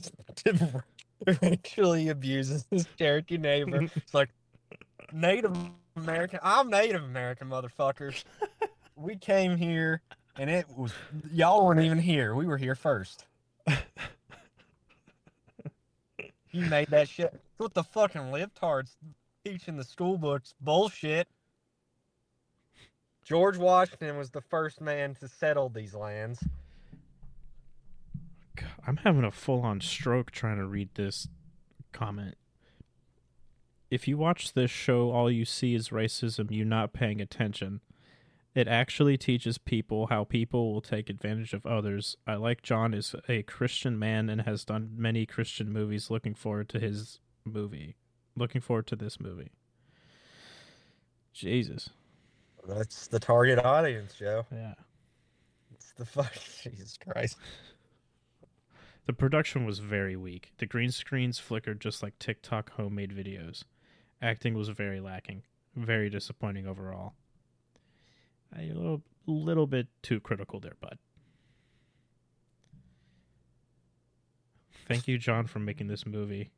Racially 1.42 2.10
abuses 2.10 2.66
his 2.70 2.86
Cherokee 2.98 3.38
neighbor. 3.38 3.84
It's 3.96 4.14
like 4.14 4.32
Native 5.14 5.56
American. 5.96 6.42
I'm 6.44 6.70
Native 6.70 7.06
American, 7.06 7.48
motherfuckers. 7.48 8.26
We 8.98 9.16
came 9.16 9.56
here, 9.56 10.02
and 10.40 10.50
it 10.50 10.66
was 10.76 10.94
y'all 11.32 11.66
weren't 11.66 11.82
even 11.82 12.00
here. 12.00 12.34
We 12.34 12.48
were 12.48 12.58
here 12.58 12.76
first. 12.76 13.26
You 16.52 16.66
made 16.66 16.88
that 16.88 17.08
shit. 17.08 17.40
What 17.58 17.76
the 17.76 17.84
fucking 17.84 18.22
libtards 18.22 18.96
teach 19.46 19.68
in 19.68 19.78
the 19.78 19.84
school 19.84 20.18
books. 20.18 20.56
Bullshit. 20.60 21.28
George 23.24 23.58
Washington 23.58 24.18
was 24.18 24.32
the 24.32 24.42
first 24.42 24.82
man 24.82 25.14
to 25.20 25.28
settle 25.28 25.70
these 25.70 25.94
lands. 25.94 26.44
God, 28.56 28.70
I'm 28.88 28.98
having 28.98 29.24
a 29.24 29.30
full 29.30 29.62
on 29.62 29.80
stroke 29.82 30.32
trying 30.32 30.58
to 30.58 30.66
read 30.66 30.90
this 30.96 31.28
comment. 31.92 32.36
If 33.92 34.08
you 34.08 34.18
watch 34.18 34.54
this 34.54 34.72
show, 34.72 35.12
all 35.12 35.30
you 35.30 35.46
see 35.46 35.76
is 35.76 35.90
racism, 35.90 36.50
you 36.50 36.66
not 36.66 36.94
paying 36.94 37.22
attention. 37.22 37.82
It 38.56 38.68
actually 38.68 39.18
teaches 39.18 39.58
people 39.58 40.08
how 40.08 40.24
people 40.24 40.74
will 40.74 40.82
take 40.82 41.10
advantage 41.10 41.54
of 41.54 41.66
others. 41.66 42.18
I 42.26 42.36
like 42.36 42.64
John 42.64 42.94
is 42.94 43.16
a 43.28 43.44
Christian 43.44 44.00
man 44.00 44.30
and 44.30 44.42
has 44.42 44.66
done 44.66 44.92
many 44.96 45.26
Christian 45.26 45.72
movies. 45.72 46.10
Looking 46.10 46.34
forward 46.34 46.68
to 46.70 46.80
his 46.80 47.20
movie. 47.46 47.96
Looking 48.36 48.62
forward 48.62 48.88
to 48.88 48.96
this 48.96 49.20
movie. 49.20 49.52
Jesus. 51.32 51.92
That's 52.68 53.08
the 53.08 53.20
target 53.20 53.60
audience, 53.60 54.16
Joe. 54.16 54.46
Yeah. 54.52 54.74
It's 55.72 55.94
the 55.94 56.06
fuck 56.06 56.34
Jesus 56.64 56.98
Christ. 56.98 57.38
The 59.06 59.14
production 59.14 59.66
was 59.66 59.80
very 59.80 60.16
weak. 60.16 60.54
The 60.58 60.66
green 60.66 60.92
screens 60.92 61.40
flickered 61.40 61.80
just 61.82 62.04
like 62.04 62.18
TikTok 62.20 62.72
homemade 62.74 63.12
videos. 63.12 63.64
Acting 64.22 64.56
was 64.56 64.70
very 64.70 65.00
lacking. 65.00 65.44
Very 65.76 66.10
disappointing 66.10 66.68
overall. 66.68 67.14
A 68.58 68.62
little, 68.74 69.02
little 69.28 69.68
bit 69.68 69.88
too 70.02 70.20
critical 70.20 70.60
there, 70.60 70.74
bud. 70.82 70.98
Thank 74.88 75.08
you, 75.08 75.18
John, 75.18 75.46
for 75.46 75.60
making 75.60 75.88
this 75.88 76.06
movie. 76.06 76.50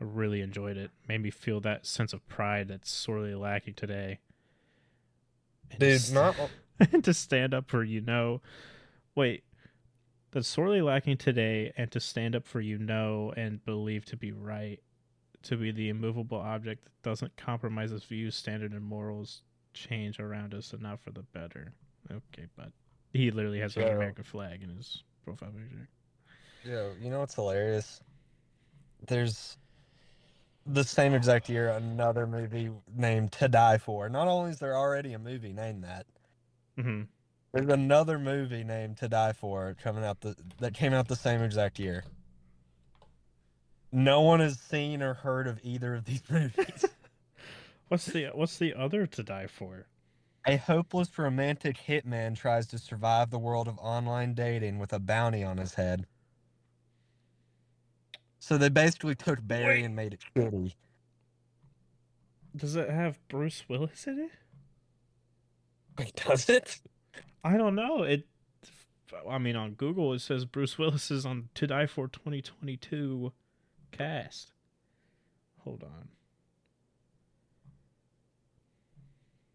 I 0.00 0.04
really 0.04 0.42
enjoyed 0.42 0.76
it. 0.76 0.90
Made 1.08 1.22
me 1.22 1.30
feel 1.30 1.60
that 1.60 1.86
sense 1.86 2.12
of 2.12 2.26
pride 2.28 2.68
that's 2.68 2.90
sorely 2.90 3.34
lacking 3.34 3.74
today. 3.74 4.18
And 5.70 5.80
Dude, 5.80 5.92
just- 5.94 6.12
not 6.12 6.36
and 6.92 7.02
to 7.04 7.14
stand 7.14 7.54
up 7.54 7.68
for 7.70 7.82
you 7.82 8.02
know. 8.02 8.42
Wait, 9.14 9.44
that's 10.32 10.46
sorely 10.48 10.82
lacking 10.82 11.16
today, 11.16 11.72
and 11.78 11.90
to 11.92 12.00
stand 12.00 12.36
up 12.36 12.46
for 12.46 12.60
you 12.60 12.76
know 12.76 13.32
and 13.38 13.64
believe 13.64 14.04
to 14.06 14.16
be 14.18 14.32
right, 14.32 14.80
to 15.44 15.56
be 15.56 15.70
the 15.70 15.88
immovable 15.88 16.36
object 16.38 16.84
that 16.84 17.02
doesn't 17.02 17.36
compromise 17.38 17.90
its 17.92 18.04
views, 18.04 18.34
standard, 18.36 18.72
and 18.72 18.82
morals 18.84 19.40
change 19.76 20.18
around 20.18 20.54
us 20.54 20.72
enough 20.72 21.00
for 21.02 21.10
the 21.10 21.22
better. 21.22 21.72
Okay, 22.10 22.46
but 22.56 22.72
he 23.12 23.30
literally 23.30 23.60
has 23.60 23.76
an 23.76 23.82
American 23.82 24.24
flag 24.24 24.62
in 24.62 24.70
his 24.70 25.02
profile 25.24 25.50
picture. 25.50 25.88
Yeah, 26.64 26.88
you 27.00 27.10
know 27.10 27.20
what's 27.20 27.34
hilarious? 27.34 28.00
There's 29.06 29.56
the 30.66 30.82
same 30.82 31.14
exact 31.14 31.48
year 31.48 31.68
another 31.68 32.26
movie 32.26 32.70
named 32.96 33.32
To 33.32 33.48
Die 33.48 33.78
For. 33.78 34.08
Not 34.08 34.26
only 34.28 34.50
is 34.50 34.58
there 34.58 34.76
already 34.76 35.12
a 35.12 35.18
movie 35.18 35.52
named 35.52 35.84
that, 35.84 36.06
hmm 36.78 37.02
there's 37.52 37.72
another 37.72 38.18
movie 38.18 38.64
named 38.64 38.98
To 38.98 39.08
Die 39.08 39.32
For 39.32 39.76
coming 39.82 40.04
out 40.04 40.20
the 40.20 40.36
that 40.58 40.74
came 40.74 40.92
out 40.92 41.08
the 41.08 41.16
same 41.16 41.42
exact 41.42 41.78
year. 41.78 42.04
No 43.92 44.20
one 44.20 44.40
has 44.40 44.58
seen 44.58 45.02
or 45.02 45.14
heard 45.14 45.46
of 45.46 45.60
either 45.62 45.94
of 45.94 46.04
these 46.04 46.22
movies. 46.30 46.84
What's 47.88 48.06
the 48.06 48.26
What's 48.34 48.58
the 48.58 48.74
other 48.74 49.06
to 49.06 49.22
die 49.22 49.46
for? 49.46 49.86
A 50.46 50.56
hopeless 50.56 51.16
romantic 51.18 51.76
hitman 51.76 52.36
tries 52.36 52.66
to 52.68 52.78
survive 52.78 53.30
the 53.30 53.38
world 53.38 53.66
of 53.66 53.78
online 53.78 54.34
dating 54.34 54.78
with 54.78 54.92
a 54.92 55.00
bounty 55.00 55.42
on 55.42 55.58
his 55.58 55.74
head. 55.74 56.06
So 58.38 58.56
they 58.56 58.68
basically 58.68 59.16
took 59.16 59.44
Barry 59.44 59.78
Wait. 59.78 59.84
and 59.84 59.96
made 59.96 60.14
it 60.14 60.20
shitty. 60.36 60.74
Does 62.54 62.76
it 62.76 62.88
have 62.88 63.18
Bruce 63.28 63.64
Willis 63.68 64.06
in 64.06 64.20
it? 64.20 64.30
Wait, 65.98 66.14
does 66.14 66.48
it? 66.48 66.80
I 67.42 67.56
don't 67.56 67.74
know. 67.74 68.02
It. 68.04 68.26
I 69.28 69.38
mean, 69.38 69.56
on 69.56 69.72
Google 69.72 70.12
it 70.12 70.20
says 70.20 70.44
Bruce 70.44 70.78
Willis 70.78 71.10
is 71.10 71.26
on 71.26 71.48
To 71.54 71.66
Die 71.66 71.86
For 71.86 72.08
2022 72.08 73.32
cast. 73.92 74.52
Hold 75.58 75.82
on. 75.82 76.08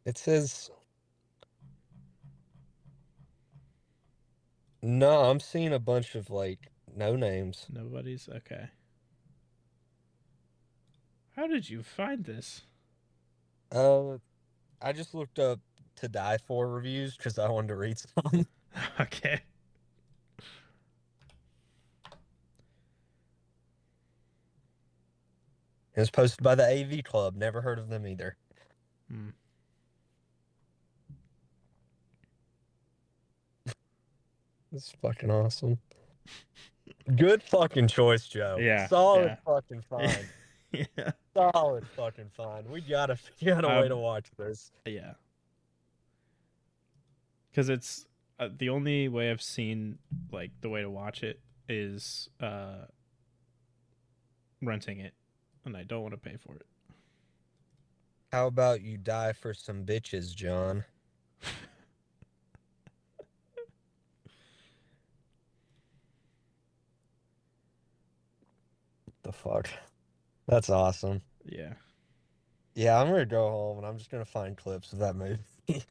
It 0.06 0.18
says. 0.18 0.70
No, 4.82 5.26
I'm 5.26 5.40
seeing 5.40 5.74
a 5.74 5.80
bunch 5.80 6.16
of 6.16 6.30
like 6.30 6.72
no 6.96 7.16
names. 7.16 7.68
Nobody's 7.70 8.28
okay. 8.28 8.70
How 11.36 11.48
did 11.48 11.70
you 11.70 11.84
find 11.84 12.26
this? 12.26 12.64
Uh, 13.72 14.18
I 14.82 14.92
just 14.92 15.14
looked 15.14 15.40
up 15.40 15.60
to 15.98 16.08
die 16.08 16.38
for 16.46 16.68
reviews 16.68 17.16
because 17.16 17.38
I 17.40 17.50
wanted 17.50 17.70
to 17.70 17.76
read 17.76 17.98
some. 18.00 18.48
okay. 19.00 19.42
It 25.94 26.00
was 26.00 26.10
posted 26.10 26.44
by 26.44 26.56
the 26.56 26.66
AV 26.66 27.04
Club. 27.04 27.36
Never 27.36 27.62
heard 27.62 27.78
of 27.78 27.90
them 27.90 28.08
either. 28.08 28.36
Hmm. 29.10 29.30
This 34.72 34.86
is 34.86 34.94
fucking 35.02 35.30
awesome. 35.30 35.78
Good 37.16 37.44
fucking 37.44 37.88
choice, 37.88 38.28
Joe. 38.28 38.58
Yeah, 38.60 38.88
Solid 38.88 39.26
yeah. 39.26 39.36
fucking 39.46 39.84
fine. 39.90 40.26
yeah. 40.98 41.12
Solid 41.34 41.86
fucking 41.96 42.30
fine. 42.36 42.70
We 42.70 42.82
gotta 42.82 43.16
figure 43.16 43.56
out 43.56 43.66
a 43.66 43.68
way 43.68 43.82
Um, 43.84 43.90
to 43.90 43.98
watch 43.98 44.28
this. 44.38 44.72
Yeah. 44.86 45.14
Because 47.52 47.70
it's 47.70 48.06
uh, 48.40 48.50
the 48.58 48.70
only 48.70 49.08
way 49.10 49.30
I've 49.30 49.42
seen 49.42 49.98
like 50.32 50.52
the 50.62 50.70
way 50.70 50.82
to 50.82 50.90
watch 50.90 51.24
it 51.24 51.40
is 51.68 52.30
uh 52.40 52.86
renting 54.62 55.00
it, 55.00 55.14
and 55.66 55.76
I 55.76 55.84
don't 55.84 56.02
want 56.02 56.14
to 56.14 56.18
pay 56.20 56.38
for 56.38 56.56
it. 56.56 56.66
How 58.32 58.48
about 58.48 58.82
you 58.82 58.98
die 58.98 59.34
for 59.34 59.54
some 59.54 59.86
bitches, 59.86 60.34
John? 60.36 60.86
the 69.32 69.38
fuck? 69.38 69.70
That's 70.48 70.70
awesome. 70.70 71.22
Yeah. 71.46 71.74
Yeah, 72.74 73.00
I'm 73.00 73.08
gonna 73.08 73.26
go 73.26 73.50
home 73.50 73.78
and 73.80 73.88
I'm 73.88 73.98
just 73.98 74.12
gonna 74.12 74.26
find 74.26 74.58
clips 74.58 74.94
of 74.94 75.00
that 75.00 75.16
movie. 75.16 75.40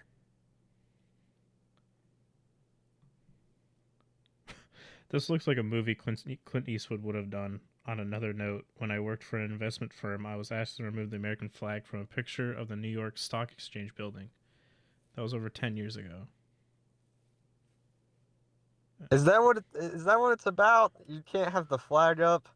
This 5.10 5.28
looks 5.28 5.48
like 5.48 5.58
a 5.58 5.62
movie 5.64 5.96
Clint, 5.96 6.24
Clint 6.44 6.68
Eastwood 6.68 7.02
would 7.02 7.16
have 7.16 7.30
done. 7.30 7.60
On 7.84 7.98
another 7.98 8.32
note, 8.32 8.64
when 8.76 8.92
I 8.92 9.00
worked 9.00 9.24
for 9.24 9.38
an 9.38 9.50
investment 9.50 9.92
firm, 9.92 10.24
I 10.24 10.36
was 10.36 10.52
asked 10.52 10.76
to 10.76 10.84
remove 10.84 11.10
the 11.10 11.16
American 11.16 11.48
flag 11.48 11.84
from 11.84 11.98
a 12.00 12.04
picture 12.04 12.52
of 12.52 12.68
the 12.68 12.76
New 12.76 12.88
York 12.88 13.18
Stock 13.18 13.50
Exchange 13.50 13.94
building. 13.96 14.30
That 15.16 15.22
was 15.22 15.34
over 15.34 15.48
10 15.48 15.76
years 15.76 15.96
ago. 15.96 16.28
Is 19.10 19.24
that 19.24 19.42
what 19.42 19.56
it, 19.56 19.64
is 19.74 20.04
that 20.04 20.20
what 20.20 20.32
it's 20.32 20.46
about? 20.46 20.92
You 21.08 21.22
can't 21.26 21.52
have 21.52 21.68
the 21.68 21.78
flag 21.78 22.20
up. 22.20 22.48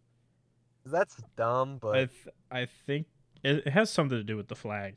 That's 0.86 1.16
dumb, 1.36 1.78
but 1.80 1.96
I 1.96 2.06
th- 2.06 2.34
I 2.50 2.66
think 2.66 3.06
it, 3.42 3.68
has 3.68 3.90
something 3.90 4.18
to 4.18 4.24
do 4.24 4.36
with 4.36 4.48
the 4.48 4.54
flag. 4.54 4.96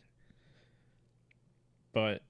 But 1.94 2.22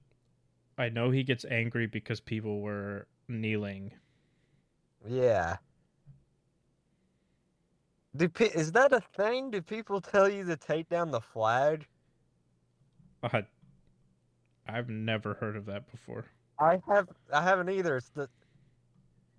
I 0.76 0.88
know 0.88 1.10
he 1.10 1.24
gets 1.24 1.44
angry 1.44 1.86
because 1.86 2.20
people 2.20 2.60
were 2.60 3.06
kneeling. 3.28 3.92
yeah. 5.06 5.56
Do 8.16 8.28
pe- 8.28 8.46
is 8.46 8.72
that 8.72 8.92
a 8.92 9.00
thing? 9.00 9.50
Do 9.50 9.60
people 9.60 10.00
tell 10.00 10.28
you 10.28 10.44
to 10.44 10.56
take 10.56 10.88
down 10.88 11.10
the 11.10 11.20
flag? 11.20 11.86
Uh, 13.22 13.42
I've 14.66 14.88
never 14.88 15.34
heard 15.34 15.56
of 15.56 15.66
that 15.66 15.90
before. 15.90 16.24
I 16.58 16.80
have 16.88 17.08
I 17.32 17.42
haven't 17.42 17.70
either. 17.70 17.96
It's 17.96 18.10
the 18.10 18.28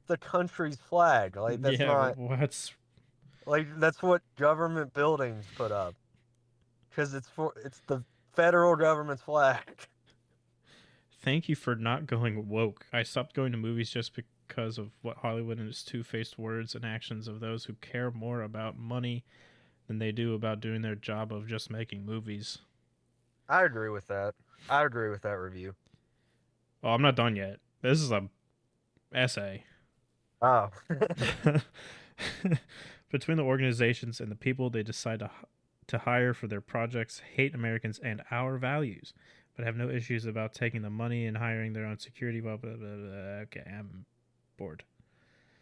the 0.07 0.17
country's 0.17 0.77
flag. 0.77 1.35
Like 1.35 1.61
that's 1.61 1.79
yeah, 1.79 1.87
not 1.87 2.17
what's 2.17 2.73
like 3.49 3.67
that's 3.79 4.01
what 4.01 4.21
government 4.37 4.93
buildings 4.93 5.45
put 5.55 5.71
up. 5.71 5.95
Cuz 6.95 7.13
it's 7.13 7.27
for 7.27 7.53
it's 7.65 7.81
the 7.87 8.03
federal 8.33 8.75
government's 8.75 9.23
flag. 9.23 9.87
Thank 11.21 11.49
you 11.49 11.55
for 11.55 11.75
not 11.75 12.05
going 12.05 12.47
woke. 12.47 12.85
I 12.93 13.03
stopped 13.03 13.35
going 13.35 13.51
to 13.51 13.57
movies 13.57 13.89
just 13.89 14.13
because 14.15 14.77
of 14.77 14.91
what 15.01 15.17
Hollywood 15.17 15.57
and 15.57 15.67
its 15.67 15.83
two 15.83 16.01
faced 16.03 16.37
words 16.39 16.75
and 16.75 16.85
actions 16.85 17.27
of 17.27 17.41
those 17.41 17.65
who 17.65 17.73
care 17.81 18.09
more 18.09 18.41
about 18.41 18.77
money 18.77 19.25
than 19.87 19.99
they 19.99 20.13
do 20.13 20.33
about 20.33 20.61
doing 20.61 20.81
their 20.81 20.95
job 20.95 21.33
of 21.33 21.47
just 21.47 21.69
making 21.69 22.05
movies. 22.05 22.59
I 23.49 23.63
agree 23.63 23.89
with 23.89 24.07
that. 24.07 24.35
I 24.69 24.85
agree 24.85 25.09
with 25.09 25.23
that 25.23 25.37
review. 25.37 25.75
Oh, 26.83 26.91
I'm 26.91 27.01
not 27.01 27.15
done 27.15 27.35
yet. 27.35 27.59
This 27.81 27.99
is 27.99 28.11
a 28.11 28.29
essay. 29.13 29.65
Oh. 30.41 30.69
Between 33.09 33.37
the 33.37 33.43
organizations 33.43 34.19
and 34.19 34.31
the 34.31 34.35
people 34.35 34.69
they 34.69 34.83
decide 34.83 35.19
to 35.19 35.29
to 35.87 35.97
hire 35.97 36.35
for 36.35 36.47
their 36.47 36.61
projects 36.61 37.19
hate 37.35 37.55
Americans 37.55 37.99
and 38.03 38.21
our 38.29 38.57
values, 38.57 39.13
but 39.55 39.65
have 39.65 39.75
no 39.75 39.89
issues 39.89 40.25
about 40.25 40.53
taking 40.53 40.83
the 40.83 40.89
money 40.89 41.25
and 41.25 41.35
hiring 41.35 41.73
their 41.73 41.85
own 41.85 41.97
security. 41.97 42.39
Blah 42.39 42.57
blah 42.57 42.75
blah. 42.75 42.95
blah. 42.95 43.41
Okay, 43.45 43.63
I'm 43.67 44.05
bored. 44.57 44.83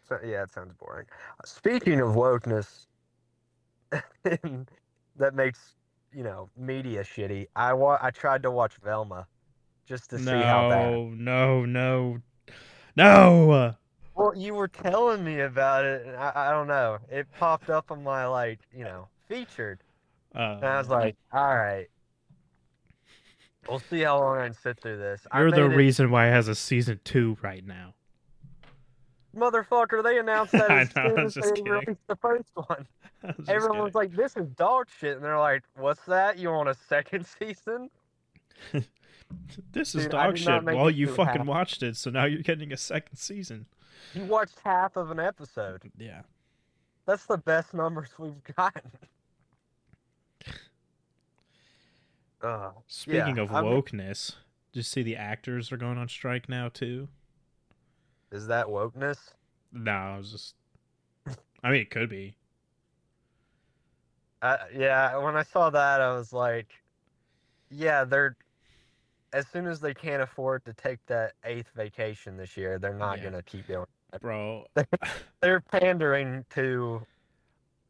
So, 0.08 0.18
yeah, 0.24 0.42
it 0.42 0.50
sounds 0.50 0.72
boring. 0.72 1.06
Speaking 1.44 2.00
of 2.00 2.14
wokeness, 2.14 2.86
that 5.16 5.34
makes 5.34 5.74
you 6.14 6.22
know 6.22 6.48
media 6.56 7.02
shitty. 7.02 7.46
I 7.56 7.72
wa- 7.74 7.98
I 8.00 8.10
tried 8.10 8.42
to 8.44 8.50
watch 8.50 8.74
Velma, 8.82 9.26
just 9.86 10.10
to 10.10 10.18
see 10.18 10.24
how 10.24 10.70
bad. 10.70 10.92
No, 10.92 11.08
no, 11.10 11.64
no, 11.64 12.18
no. 12.96 13.74
Well, 14.18 14.32
you 14.36 14.52
were 14.54 14.66
telling 14.66 15.22
me 15.24 15.40
about 15.40 15.84
it, 15.84 16.04
and 16.04 16.16
I, 16.16 16.32
I 16.34 16.50
don't 16.50 16.66
know. 16.66 16.98
It 17.08 17.28
popped 17.38 17.70
up 17.70 17.92
on 17.92 18.02
my 18.02 18.26
like 18.26 18.58
you 18.76 18.82
know 18.84 19.06
featured, 19.28 19.78
Uh, 20.34 20.56
and 20.56 20.64
I 20.64 20.78
was 20.78 20.88
like, 20.88 21.14
all 21.32 21.56
right, 21.56 21.86
we'll 23.68 23.78
see 23.78 24.00
how 24.00 24.18
long 24.18 24.38
I 24.38 24.46
can 24.46 24.54
sit 24.54 24.80
through 24.80 24.98
this. 24.98 25.24
You're 25.32 25.52
the 25.52 25.70
it- 25.70 25.76
reason 25.76 26.10
why 26.10 26.26
it 26.26 26.32
has 26.32 26.48
a 26.48 26.56
season 26.56 26.98
two 27.04 27.36
right 27.42 27.64
now. 27.64 27.94
motherfucker. 29.36 30.02
They 30.02 30.18
announced 30.18 30.50
that 30.52 30.68
as 30.70 30.96
know, 30.96 31.08
soon 31.14 31.18
as 31.26 31.34
they 31.34 31.40
kidding. 31.52 31.64
released 31.72 32.06
the 32.08 32.16
first 32.16 32.50
one. 32.54 32.86
Everyone 33.48 33.78
was 33.84 33.94
like, 33.94 34.10
"This 34.16 34.36
is 34.36 34.48
dog 34.48 34.88
shit," 34.98 35.14
and 35.14 35.24
they're 35.24 35.38
like, 35.38 35.62
"What's 35.76 36.04
that? 36.06 36.38
You 36.38 36.50
want 36.50 36.68
a 36.68 36.74
second 36.88 37.24
season?" 37.38 37.88
"This 39.72 39.94
is 39.94 40.02
Dude, 40.04 40.10
dog 40.10 40.36
shit." 40.38 40.64
Well, 40.64 40.90
you 40.90 41.06
fucking 41.06 41.38
half. 41.38 41.46
watched 41.46 41.82
it, 41.84 41.96
so 41.96 42.10
now 42.10 42.24
you're 42.24 42.42
getting 42.42 42.72
a 42.72 42.76
second 42.76 43.16
season. 43.16 43.66
You 44.14 44.24
watched 44.24 44.58
half 44.64 44.96
of 44.96 45.10
an 45.10 45.20
episode. 45.20 45.90
Yeah. 45.98 46.22
That's 47.06 47.26
the 47.26 47.38
best 47.38 47.74
numbers 47.74 48.10
we've 48.18 48.42
gotten. 48.56 48.82
Uh, 52.40 52.70
Speaking 52.86 53.36
Yeah, 53.36 53.42
of 53.42 53.52
I'm- 53.52 53.64
wokeness, 53.64 54.36
you 54.72 54.82
see 54.82 55.02
the 55.02 55.16
actors 55.16 55.72
are 55.72 55.76
going 55.76 55.98
on 55.98 56.08
strike 56.08 56.48
now 56.48 56.68
too? 56.68 57.08
Is 58.30 58.46
that 58.46 58.66
wokeness? 58.66 59.18
No, 59.72 59.90
I 59.90 60.16
was 60.18 60.30
just. 60.30 60.54
I 61.64 61.70
mean, 61.72 61.80
it 61.80 61.90
could 61.90 62.08
be. 62.08 62.36
Uh, 64.40 64.56
yeah, 64.72 65.16
when 65.16 65.34
I 65.34 65.42
saw 65.42 65.68
that, 65.70 66.00
I 66.00 66.12
was 66.14 66.32
like, 66.32 66.68
yeah, 67.70 68.04
they're 68.04 68.36
as 69.32 69.46
soon 69.48 69.66
as 69.66 69.80
they 69.80 69.94
can't 69.94 70.22
afford 70.22 70.64
to 70.64 70.72
take 70.72 70.98
that 71.06 71.32
eighth 71.44 71.70
vacation 71.76 72.36
this 72.36 72.56
year, 72.56 72.78
they're 72.78 72.94
not 72.94 73.18
Yeah. 73.18 73.24
gonna 73.24 73.42
keep 73.42 73.66
doing. 73.66 73.86
it. 74.12 74.20
Bro, 74.20 74.64
They're 75.40 75.60
pandering 75.60 76.44
to 76.50 77.06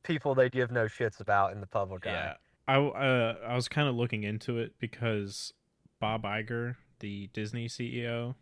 people 0.03 0.35
they 0.35 0.49
give 0.51 0.71
no 0.71 0.87
shits 0.87 1.21
about 1.21 1.53
in 1.53 1.61
the 1.61 1.67
public 1.67 2.05
yeah. 2.05 2.35
eye. 2.67 2.75
I 2.75 2.79
uh, 2.81 3.37
I 3.47 3.55
was 3.55 3.69
kind 3.69 3.89
of 3.89 3.95
looking 3.95 4.25
into 4.25 4.59
it 4.59 4.75
because 4.79 5.53
Bob 6.01 6.25
Iger, 6.25 6.77
the 7.01 7.29
Disney 7.33 7.69
CEO, 7.69 8.35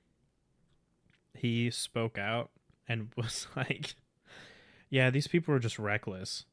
he 1.35 1.71
spoke 1.71 2.19
out 2.19 2.51
and 2.89 3.11
was 3.17 3.47
like, 3.55 3.95
"Yeah, 4.91 5.11
these 5.11 5.29
people 5.29 5.55
are 5.55 5.59
just 5.59 5.79
reckless." 5.79 6.45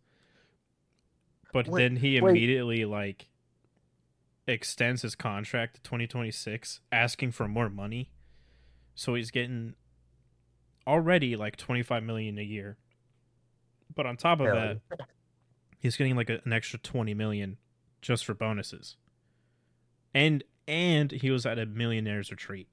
But 1.54 1.68
Wait- 1.68 1.82
then 1.82 1.96
he 1.98 2.20
wait. 2.20 2.30
immediately 2.32 2.84
like 2.86 3.28
extends 4.48 5.02
his 5.02 5.16
contract 5.16 5.76
to 5.76 5.82
2026 5.82 6.82
asking 6.92 7.32
for 7.32 7.48
more 7.48 7.70
money. 7.70 8.10
So 8.96 9.16
he's 9.16 9.32
getting 9.32 9.76
already 10.86 11.36
like 11.36 11.56
25 11.58 12.04
million 12.04 12.38
a 12.38 12.44
year. 12.44 12.78
But 13.96 14.06
on 14.06 14.18
top 14.18 14.40
of 14.40 14.48
Hell 14.48 14.56
that, 14.56 15.00
he's 15.80 15.96
getting 15.96 16.16
like 16.16 16.30
a, 16.30 16.40
an 16.46 16.54
extra 16.54 16.80
20 16.80 17.14
million 17.14 17.58
just 18.02 18.26
for 18.26 18.34
bonuses. 18.34 18.98
And 20.14 20.44
and 20.68 21.12
he 21.12 21.32
was 21.32 21.46
at 21.46 21.60
a 21.60 21.66
millionaire's 21.66 22.32
retreat 22.32 22.68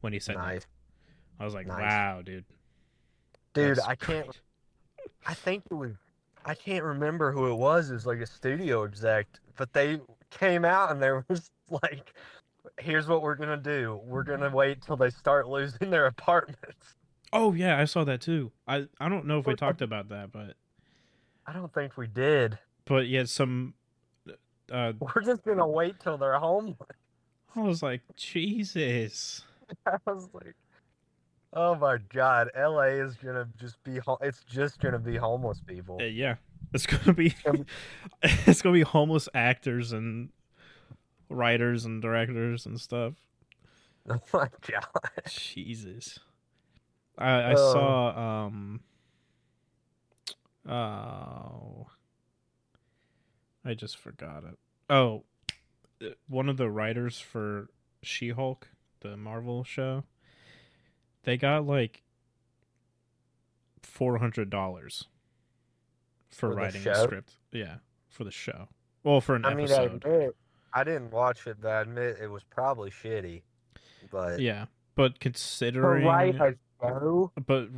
when 0.00 0.12
he 0.12 0.18
said 0.18 0.36
that. 0.36 0.66
I 1.38 1.44
was 1.44 1.54
like, 1.54 1.66
Nice. 1.66 1.80
"Wow, 1.80 2.22
dude." 2.22 2.44
dude. 3.54 3.76
that's 3.76 3.86
I 3.86 3.94
can't. 3.94 4.40
I 5.26 5.34
think 5.34 5.64
it 5.70 5.74
was. 5.74 5.92
I 6.44 6.54
can't 6.54 6.84
remember 6.84 7.32
who 7.32 7.50
it 7.50 7.56
was. 7.56 7.90
It 7.90 7.94
was 7.94 8.06
like 8.06 8.18
a 8.18 8.26
studio 8.26 8.84
exec, 8.84 9.26
but 9.56 9.72
they 9.72 10.00
came 10.30 10.64
out 10.64 10.90
and 10.90 11.02
there 11.02 11.24
was 11.28 11.50
like, 11.82 12.14
"Here's 12.78 13.06
what 13.08 13.22
we're 13.22 13.34
gonna 13.34 13.56
do. 13.56 14.00
We're 14.04 14.22
gonna 14.24 14.50
wait 14.50 14.82
till 14.82 14.96
they 14.96 15.10
start 15.10 15.48
losing 15.48 15.90
their 15.90 16.06
apartments." 16.06 16.94
Oh 17.32 17.52
yeah, 17.52 17.78
I 17.78 17.84
saw 17.84 18.04
that 18.04 18.20
too. 18.20 18.50
I 18.66 18.86
I 18.98 19.08
don't 19.08 19.26
know 19.26 19.38
if 19.38 19.46
we 19.46 19.54
talked 19.54 19.82
about 19.82 20.08
that, 20.08 20.32
but 20.32 20.54
I 21.46 21.52
don't 21.52 21.72
think 21.72 21.96
we 21.96 22.06
did. 22.06 22.58
but 22.86 23.06
yeah, 23.06 23.24
some 23.24 23.74
uh 24.70 24.92
We're 25.00 25.22
just 25.22 25.44
gonna 25.44 25.66
wait 25.66 26.00
till 26.00 26.16
they're 26.18 26.38
home. 26.38 26.76
I 27.56 27.60
was 27.60 27.82
like, 27.82 28.02
"Jesus." 28.16 29.42
I 29.86 29.96
was 30.06 30.28
like, 30.32 30.54
"Oh 31.52 31.74
my 31.74 31.98
god, 32.12 32.48
LA 32.56 33.00
is 33.04 33.14
gonna 33.16 33.48
just 33.58 33.82
be. 33.84 33.98
Ho- 33.98 34.18
it's 34.20 34.42
just 34.44 34.80
gonna 34.80 34.98
be 34.98 35.16
homeless 35.16 35.60
people." 35.66 35.98
Uh, 36.00 36.04
yeah. 36.04 36.36
It's 36.72 36.86
going 36.86 37.02
to 37.04 37.12
be 37.12 37.34
Um, 37.46 37.66
it's 38.22 38.62
to 38.62 38.72
be 38.72 38.82
homeless 38.88 39.28
actors 39.34 39.92
and 39.92 40.30
writers 41.28 41.84
and 41.84 42.00
directors 42.02 42.66
and 42.66 42.80
stuff. 42.80 43.14
Oh 44.08 44.18
my 44.32 44.48
god. 44.66 44.84
Jesus. 45.28 46.18
I 47.18 47.30
I 47.42 47.52
Oh. 47.52 47.72
saw 47.72 48.46
um 48.46 48.80
oh 50.66 51.86
I 53.64 53.74
just 53.74 53.98
forgot 53.98 54.44
it. 54.44 54.58
Oh, 54.88 55.24
uh, 56.02 56.06
one 56.28 56.48
of 56.48 56.56
the 56.56 56.70
writers 56.70 57.20
for 57.20 57.68
She-Hulk, 58.02 58.68
the 59.00 59.18
Marvel 59.18 59.64
show, 59.64 60.04
they 61.24 61.36
got 61.36 61.66
like 61.66 62.02
$400 63.82 65.04
for, 66.30 66.48
For 66.48 66.50
the 66.50 66.54
writing 66.56 66.80
a 66.80 66.84
show? 66.94 67.04
script. 67.04 67.32
Yeah, 67.52 67.76
for 68.08 68.24
the 68.24 68.30
show. 68.30 68.68
Well, 69.02 69.20
for 69.20 69.34
an 69.34 69.44
I 69.44 69.54
mean, 69.54 69.70
I 69.70 69.84
episode. 69.84 70.04
admit, 70.04 70.36
I 70.72 70.84
didn't 70.84 71.10
watch 71.10 71.46
it, 71.46 71.58
but 71.60 71.68
I 71.68 71.80
admit 71.82 72.18
it 72.20 72.28
was 72.30 72.44
probably 72.44 72.90
shitty. 72.90 73.42
But 74.10 74.40
yeah, 74.40 74.66
but 74.94 75.20
considering 75.20 76.06
a 76.06 76.54
show, 76.80 77.32
but 77.46 77.68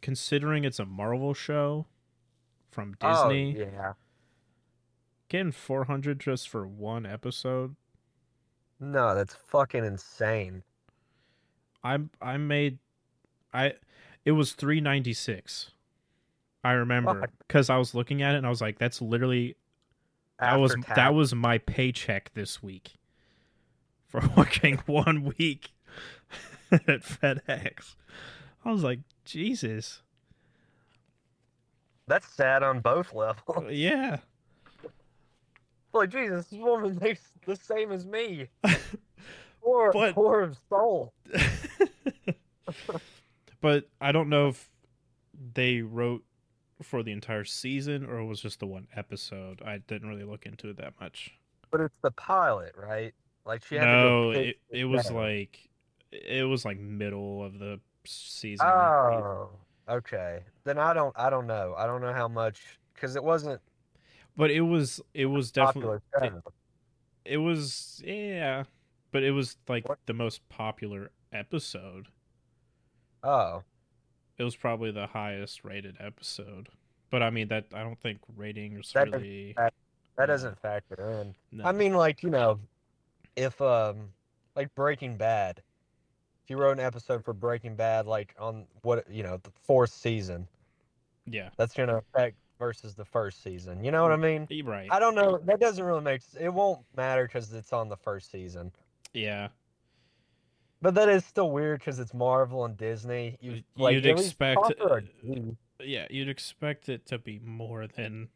considering 0.00 0.64
it's 0.64 0.78
a 0.78 0.84
Marvel 0.86 1.34
show 1.34 1.86
from 2.70 2.96
oh 3.00 3.28
Disney, 3.28 3.58
yeah, 3.58 3.92
getting 5.28 5.52
400 5.52 6.18
just 6.20 6.48
for 6.48 6.66
one 6.66 7.06
episode, 7.06 7.76
no, 8.80 9.14
that's 9.14 9.34
fucking 9.34 9.84
insane. 9.84 10.62
I 11.82 11.98
I 12.20 12.36
made 12.36 12.78
I 13.52 13.74
it 14.24 14.32
was 14.32 14.52
396. 14.52 15.72
I 16.66 16.72
remember 16.72 17.28
cuz 17.48 17.70
I 17.70 17.76
was 17.76 17.94
looking 17.94 18.22
at 18.22 18.34
it 18.34 18.38
and 18.38 18.46
I 18.46 18.50
was 18.50 18.60
like 18.60 18.78
that's 18.78 19.00
literally 19.00 19.56
that 20.38 20.56
was 20.56 20.74
After 20.74 20.94
that 20.94 21.14
was 21.14 21.34
my 21.34 21.58
paycheck 21.58 22.32
this 22.34 22.62
week 22.62 22.94
for 24.08 24.20
working 24.36 24.76
one 24.86 25.32
week 25.38 25.70
at 26.70 27.02
FedEx. 27.02 27.94
I 28.64 28.72
was 28.72 28.82
like, 28.82 29.00
Jesus. 29.24 30.02
that's 32.06 32.28
sad 32.28 32.62
on 32.62 32.80
both 32.80 33.12
levels. 33.14 33.70
Yeah. 33.70 34.18
like 35.92 36.10
Jesus, 36.10 36.46
this 36.48 36.58
woman 36.60 36.98
makes 37.00 37.20
the 37.46 37.56
same 37.56 37.90
as 37.92 38.04
me. 38.04 38.48
Poor, 39.62 39.90
But- 39.92 40.14
poor 40.14 40.42
of 40.42 40.56
soul. 40.68 41.12
but 43.60 43.88
I 44.00 44.12
don't 44.12 44.28
know 44.28 44.48
if 44.48 44.70
they 45.54 45.80
wrote 45.82 46.22
for 46.82 47.02
the 47.02 47.12
entire 47.12 47.44
season 47.44 48.04
or 48.04 48.18
it 48.18 48.26
was 48.26 48.40
just 48.40 48.60
the 48.60 48.66
one 48.66 48.86
episode. 48.94 49.62
I 49.64 49.78
didn't 49.78 50.08
really 50.08 50.24
look 50.24 50.46
into 50.46 50.68
it 50.70 50.76
that 50.78 50.94
much. 51.00 51.32
But 51.70 51.80
it's 51.80 51.98
the 52.02 52.10
pilot, 52.12 52.74
right? 52.76 53.14
Like 53.44 53.64
she 53.64 53.76
had 53.76 53.84
No, 53.86 54.32
to 54.32 54.38
go 54.38 54.40
it 54.40 54.56
it 54.70 54.84
was 54.84 55.10
like 55.10 55.68
it 56.12 56.44
was 56.44 56.64
like 56.64 56.78
middle 56.78 57.44
of 57.44 57.58
the 57.58 57.80
season. 58.04 58.66
Oh, 58.66 59.50
okay. 59.88 60.44
Then 60.64 60.78
I 60.78 60.94
don't. 60.94 61.12
I 61.16 61.30
don't 61.30 61.46
know. 61.46 61.74
I 61.76 61.86
don't 61.86 62.00
know 62.00 62.12
how 62.12 62.28
much 62.28 62.78
because 62.94 63.16
it 63.16 63.24
wasn't 63.24 63.60
But 64.36 64.50
it 64.50 64.60
was 64.62 65.00
it 65.14 65.26
was 65.26 65.50
definitely 65.50 65.98
show. 66.14 66.42
it 67.24 67.38
was 67.38 68.00
yeah, 68.04 68.64
but 69.12 69.22
it 69.22 69.32
was 69.32 69.56
like 69.68 69.88
What? 69.88 69.98
the 70.06 70.14
most 70.14 70.48
popular 70.48 71.10
episode. 71.32 72.08
Oh, 73.22 73.62
It 74.38 74.44
was 74.44 74.56
probably 74.56 74.90
the 74.90 75.06
highest 75.06 75.64
rated 75.64 75.96
episode. 76.00 76.68
But 77.10 77.22
I 77.22 77.30
mean 77.30 77.48
that 77.48 77.66
I 77.72 77.82
don't 77.82 77.98
think 77.98 78.18
ratings 78.36 78.92
That 78.92 79.06
doesn't 79.06 79.20
really 79.22 79.54
that 80.16 80.26
doesn't 80.26 80.58
factor 80.58 81.20
in. 81.20 81.34
no. 81.52 81.64
I 81.64 81.72
mean, 81.72 81.94
like 81.94 82.22
you 82.22 82.30
know, 82.30 82.58
if 83.36 83.60
um, 83.60 84.08
like 84.54 84.74
Breaking 84.74 85.16
Bad, 85.16 85.62
if 86.44 86.50
you 86.50 86.56
wrote 86.56 86.72
an 86.72 86.80
episode 86.80 87.24
for 87.24 87.32
Breaking 87.32 87.76
Bad, 87.76 88.06
like 88.06 88.34
on 88.38 88.66
what 88.82 89.04
you 89.10 89.22
know, 89.22 89.38
the 89.42 89.50
fourth 89.62 89.90
season, 89.90 90.48
yeah. 91.26 91.50
that's 91.56 91.74
gonna 91.74 91.98
affect 91.98 92.36
versus 92.58 92.94
the 92.94 93.04
first 93.04 93.42
season. 93.42 93.84
You 93.84 93.90
know 93.90 94.02
what 94.02 94.12
I 94.12 94.16
mean? 94.16 94.46
You're 94.48 94.66
Right. 94.66 94.88
I 94.90 94.98
don't 94.98 95.14
know. 95.14 95.38
That 95.44 95.60
doesn't 95.60 95.84
really 95.84 96.00
make. 96.00 96.22
It 96.40 96.52
won't 96.52 96.80
matter 96.96 97.26
because 97.26 97.52
it's 97.52 97.72
on 97.72 97.88
the 97.88 97.96
first 97.96 98.30
season. 98.30 98.72
Yeah. 99.12 99.48
But 100.82 100.94
that 100.94 101.08
is 101.08 101.24
still 101.24 101.50
weird 101.50 101.80
because 101.80 101.98
it's 101.98 102.12
Marvel 102.12 102.64
and 102.64 102.76
Disney. 102.76 103.38
You, 103.40 103.62
like, 103.76 103.94
you'd 103.94 104.06
expect, 104.06 104.60
toss 104.60 104.72
her 104.78 104.98
a 104.98 105.32
uh. 105.32 105.40
Yeah, 105.80 106.06
you'd 106.10 106.28
expect 106.28 106.88
it 106.88 107.06
to 107.06 107.18
be 107.18 107.38
more 107.38 107.86
than 107.86 108.28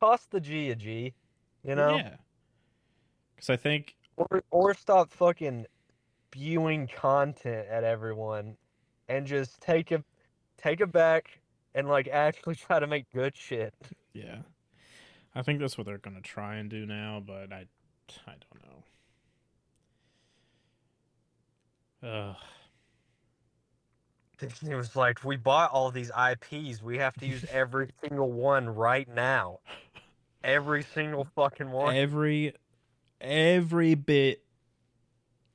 cost 0.00 0.30
the 0.30 0.40
G 0.40 0.70
a 0.70 0.76
G, 0.76 1.14
you 1.62 1.74
know, 1.74 1.96
Yeah. 1.96 2.16
Cuz 3.36 3.50
I 3.50 3.56
think 3.56 3.96
or 4.16 4.42
or 4.50 4.74
stop 4.74 5.10
fucking 5.10 5.66
spewing 6.36 6.88
content 6.88 7.66
at 7.68 7.84
everyone, 7.84 8.56
and 9.08 9.26
just 9.26 9.60
take 9.60 9.90
a 9.90 10.04
take 10.56 10.80
it 10.80 10.92
back 10.92 11.40
and 11.74 11.88
like 11.88 12.08
actually 12.08 12.54
try 12.66 12.78
to 12.78 12.86
make 12.86 13.10
good 13.12 13.36
shit. 13.36 13.74
yeah. 14.12 14.42
I 15.34 15.42
think 15.42 15.60
that's 15.60 15.76
what 15.76 15.86
they're 15.86 15.98
going 15.98 16.16
to 16.16 16.22
try 16.22 16.56
and 16.56 16.70
do 16.70 16.86
now, 16.86 17.22
but 17.24 17.52
I 17.52 17.66
I 18.26 18.32
don't 18.32 18.64
know. 18.64 18.84
Ugh. 22.06 22.36
Disney 24.38 24.74
was 24.74 24.94
like, 24.94 25.24
we 25.24 25.36
bought 25.36 25.70
all 25.70 25.90
these 25.90 26.10
IPs, 26.10 26.82
we 26.82 26.98
have 26.98 27.14
to 27.16 27.26
use 27.26 27.44
every 27.50 27.88
single 28.02 28.30
one 28.30 28.68
right 28.68 29.08
now, 29.08 29.60
every 30.44 30.82
single 30.82 31.26
fucking 31.34 31.70
one. 31.70 31.96
Every 31.96 32.52
every 33.18 33.94
bit 33.94 34.42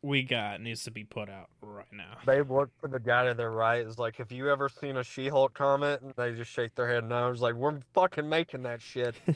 we 0.01 0.23
got 0.23 0.61
needs 0.61 0.83
to 0.85 0.91
be 0.91 1.03
put 1.03 1.29
out 1.29 1.49
right 1.61 1.85
now. 1.91 2.17
They 2.25 2.41
look 2.41 2.71
for 2.79 2.87
the 2.87 2.99
guy 2.99 3.27
to 3.27 3.35
their 3.35 3.51
right. 3.51 3.85
Is 3.85 3.99
like, 3.99 4.17
have 4.17 4.31
you 4.31 4.49
ever 4.49 4.67
seen 4.67 4.97
a 4.97 5.03
She-Hulk 5.03 5.53
comment? 5.53 6.01
And 6.01 6.13
they 6.17 6.33
just 6.33 6.49
shake 6.49 6.73
their 6.73 6.87
head 6.87 7.07
no. 7.07 7.29
It's 7.29 7.39
like, 7.39 7.53
we're 7.53 7.79
fucking 7.93 8.27
making 8.27 8.63
that 8.63 8.81
shit. 8.81 9.15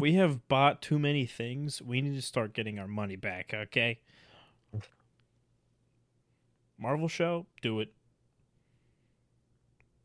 We 0.00 0.14
have 0.14 0.48
bought 0.48 0.80
too 0.80 0.98
many 0.98 1.26
things. 1.26 1.82
We 1.82 2.00
need 2.00 2.14
to 2.14 2.22
start 2.22 2.54
getting 2.54 2.78
our 2.78 2.88
money 2.88 3.16
back, 3.16 3.52
okay? 3.52 3.98
Marvel 6.78 7.08
show, 7.08 7.46
do 7.62 7.80
it. 7.80 7.92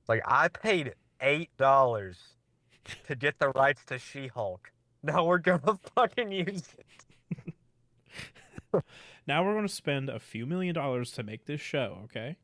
Like 0.08 0.22
I 0.26 0.48
paid 0.48 0.94
eight 1.22 1.56
dollars 1.58 2.18
to 3.08 3.16
get 3.16 3.40
the 3.40 3.50
rights 3.50 3.84
to 3.86 4.00
She-Hulk. 4.00 4.72
Now 5.04 5.26
we're 5.26 5.38
gonna 5.40 5.80
fucking 5.96 6.32
use 6.32 6.64
it. 6.78 6.86
Now 9.28 9.44
we're 9.46 9.54
going 9.54 9.68
to 9.68 9.74
spend 9.74 10.10
a 10.10 10.20
few 10.20 10.46
million 10.46 10.74
dollars 10.74 11.12
to 11.14 11.24
make 11.24 11.46
this 11.46 11.62
show, 11.62 12.00
okay? 12.06 12.38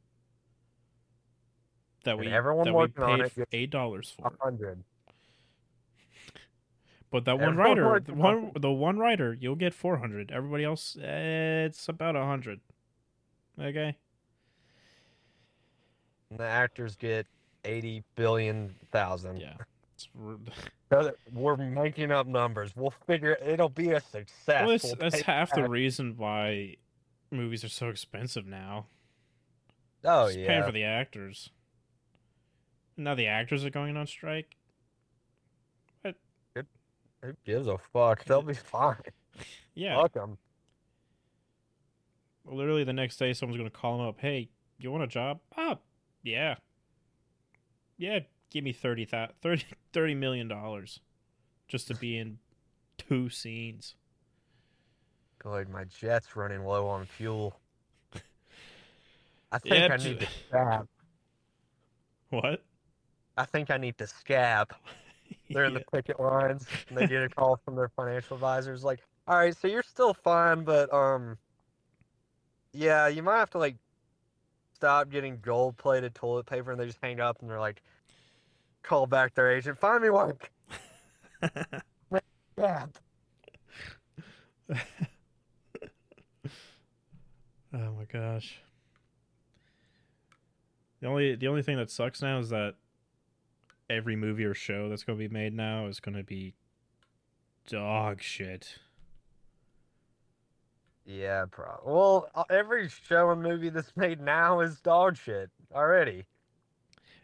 That 2.03 2.11
And 2.11 2.19
we 2.19 2.27
everyone 2.27 2.65
that 2.65 2.73
we 2.73 2.87
paid 2.87 3.19
it 3.37 3.47
eight 3.51 3.69
dollars 3.71 4.15
A 4.19 4.23
for. 4.23 4.31
hundred. 4.41 4.83
But 7.09 7.25
that 7.25 7.39
one 7.39 7.59
everyone 7.59 7.79
writer, 7.79 7.99
the 8.05 8.13
one 8.13 8.51
the 8.59 8.71
one 8.71 8.97
writer, 8.99 9.33
you'll 9.33 9.55
get 9.55 9.73
four 9.73 9.97
hundred. 9.97 10.31
Everybody 10.31 10.63
else, 10.63 10.97
eh, 11.01 11.65
it's 11.65 11.89
about 11.89 12.15
a 12.15 12.25
hundred. 12.25 12.59
Okay. 13.59 13.97
And 16.29 16.39
the 16.39 16.43
actors 16.45 16.95
get 16.95 17.25
eighty 17.65 18.03
billion 18.15 18.75
thousand. 18.91 19.37
Yeah. 19.37 19.53
It's, 19.95 20.07
r- 20.19 20.37
So 20.89 21.11
We're 21.33 21.57
making 21.57 22.11
up 22.13 22.27
numbers. 22.27 22.71
We'll 22.73 22.93
figure 23.07 23.31
it. 23.33 23.43
It'll 23.45 23.67
be 23.67 23.91
a 23.91 23.99
success. 23.99 24.45
well, 24.47 24.69
that's, 24.69 24.83
We'll 24.85 24.95
that's 24.95 25.21
half 25.21 25.53
the 25.53 25.67
reason 25.67 26.13
why 26.15 26.75
movies 27.29 27.65
are 27.65 27.69
so 27.69 27.89
expensive 27.89 28.45
now. 28.45 28.85
Oh 30.05 30.27
Just 30.27 30.37
paying 30.37 30.59
yeah. 30.61 30.65
for 30.65 30.71
the 30.71 30.83
actors. 30.85 31.49
Now 32.95 33.15
the 33.15 33.27
actors 33.27 33.65
are 33.65 33.69
going 33.69 33.97
on 33.97 34.07
strike. 34.07 34.55
Who 37.23 37.33
gives 37.45 37.67
a 37.67 37.77
fuck? 37.91 38.23
They'll 38.25 38.41
be 38.41 38.53
fine. 38.53 38.95
Yeah. 39.75 40.01
Fuck 40.01 40.13
them. 40.13 40.37
Literally 42.45 42.83
the 42.83 42.93
next 42.93 43.17
day, 43.17 43.33
someone's 43.33 43.59
going 43.59 43.69
to 43.69 43.75
call 43.77 43.97
them 43.99 44.07
up. 44.07 44.15
Hey, 44.19 44.49
you 44.79 44.89
want 44.89 45.03
a 45.03 45.07
job? 45.07 45.39
Ah, 45.55 45.77
yeah. 46.27 46.55
Yeah, 47.97 48.19
give 48.51 48.63
me 48.63 48.73
30, 48.73 49.05
thou- 49.05 49.29
30, 49.41 49.63
30 49.93 50.15
million 50.15 50.47
dollars 50.47 50.99
just 51.67 51.87
to 51.87 51.95
be 51.95 52.17
in 52.17 52.37
two 52.97 53.29
scenes. 53.29 53.95
Good. 55.39 55.69
My 55.69 55.85
jet's 55.85 56.35
running 56.35 56.63
low 56.65 56.87
on 56.87 57.05
fuel. 57.05 57.59
I 59.51 59.59
think 59.59 59.75
Yeah, 59.75 59.93
I 59.93 59.97
need 59.97 60.19
to 60.19 60.27
scab. 60.49 60.87
What? 62.29 62.63
I 63.37 63.45
think 63.45 63.71
I 63.71 63.77
need 63.77 63.97
to 63.97 64.07
scab. 64.07 64.73
They're 65.49 65.65
in 65.65 65.73
the 65.73 65.83
picket 65.91 66.19
lines 66.19 66.65
and 66.89 66.97
they 66.97 67.07
get 67.07 67.23
a 67.23 67.29
call 67.35 67.59
from 67.63 67.75
their 67.75 67.89
financial 67.89 68.35
advisors 68.35 68.83
like, 68.83 68.99
all 69.27 69.37
right, 69.37 69.55
so 69.55 69.67
you're 69.67 69.83
still 69.83 70.13
fine, 70.13 70.63
but 70.63 70.93
um 70.93 71.37
yeah, 72.73 73.07
you 73.07 73.23
might 73.23 73.37
have 73.39 73.49
to 73.51 73.57
like 73.57 73.75
stop 74.77 75.09
getting 75.09 75.39
gold 75.41 75.75
plated 75.77 76.13
toilet 76.13 76.45
paper 76.45 76.71
and 76.71 76.79
they 76.79 76.85
just 76.85 76.99
hang 77.01 77.19
up 77.19 77.41
and 77.41 77.49
they're 77.49 77.59
like 77.59 77.81
call 78.83 79.07
back 79.07 79.33
their 79.33 79.51
agent, 79.51 79.77
find 79.77 80.01
me 80.01 80.09
work. 80.09 80.51
Yeah. 82.57 82.87
oh 84.73 84.81
my 87.71 88.05
gosh. 88.11 88.61
The 91.01 91.07
only 91.07 91.35
the 91.35 91.47
only 91.47 91.61
thing 91.61 91.77
that 91.77 91.91
sucks 91.91 92.23
now 92.23 92.39
is 92.39 92.49
that 92.49 92.73
every 93.89 94.15
movie 94.15 94.43
or 94.43 94.55
show 94.55 94.89
that's 94.89 95.03
going 95.03 95.19
to 95.19 95.29
be 95.29 95.31
made 95.31 95.53
now 95.53 95.85
is 95.85 95.99
going 95.99 96.17
to 96.17 96.23
be 96.23 96.55
dog 97.67 98.23
shit. 98.23 98.79
Yeah, 101.07 101.45
pro. 101.49 101.79
Well, 101.85 102.29
uh, 102.35 102.43
every 102.49 102.89
show 102.89 103.31
and 103.31 103.41
movie 103.41 103.69
that's 103.69 103.93
made 103.95 104.19
now 104.19 104.59
is 104.59 104.81
dog 104.81 105.15
shit 105.15 105.49
already. 105.73 106.25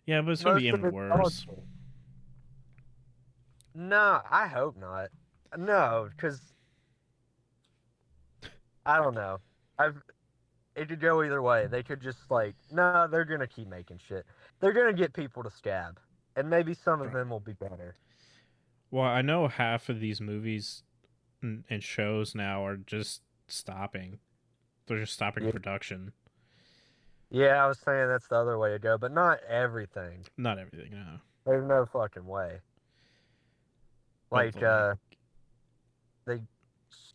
Yeah, 0.05 0.21
but 0.21 0.31
it's 0.31 0.43
going 0.43 0.55
to 0.55 0.61
be 0.61 0.67
even 0.67 0.91
worse. 0.91 1.45
No, 3.75 4.21
I 4.29 4.47
hope 4.47 4.77
not. 4.77 5.09
No, 5.57 6.09
because 6.15 6.39
I 8.85 8.97
don't 8.97 9.15
know. 9.15 9.39
I've 9.77 10.01
it 10.75 10.89
could 10.89 10.99
go 10.99 11.23
either 11.23 11.41
way. 11.41 11.67
They 11.67 11.83
could 11.83 12.01
just 12.01 12.19
like, 12.31 12.55
no, 12.71 13.07
they're 13.09 13.25
gonna 13.25 13.47
keep 13.47 13.67
making 13.67 13.99
shit. 14.07 14.25
They're 14.59 14.73
gonna 14.73 14.93
get 14.93 15.13
people 15.13 15.43
to 15.43 15.51
scab, 15.51 15.99
and 16.35 16.49
maybe 16.49 16.73
some 16.73 17.01
of 17.01 17.11
them 17.11 17.29
will 17.29 17.39
be 17.39 17.53
better. 17.53 17.95
Well, 18.89 19.05
I 19.05 19.21
know 19.21 19.47
half 19.47 19.89
of 19.89 19.99
these 19.99 20.19
movies 20.19 20.83
and 21.41 21.83
shows 21.83 22.33
now 22.33 22.65
are 22.65 22.77
just 22.77 23.21
stopping. 23.47 24.19
They're 24.87 24.99
just 24.99 25.13
stopping 25.13 25.45
Yeah. 25.45 25.51
production. 25.51 26.13
Yeah, 27.29 27.63
I 27.63 27.67
was 27.67 27.79
saying 27.79 28.07
that's 28.09 28.27
the 28.27 28.35
other 28.35 28.57
way 28.59 28.71
to 28.71 28.79
go, 28.79 28.97
but 28.97 29.11
not 29.11 29.41
everything. 29.43 30.25
Not 30.37 30.59
everything, 30.59 30.91
no. 30.91 31.19
There's 31.45 31.67
no 31.67 31.85
fucking 31.85 32.25
way. 32.25 32.59
Like, 34.31 34.53
the- 34.53 34.67
uh, 34.67 34.95
they 36.25 36.41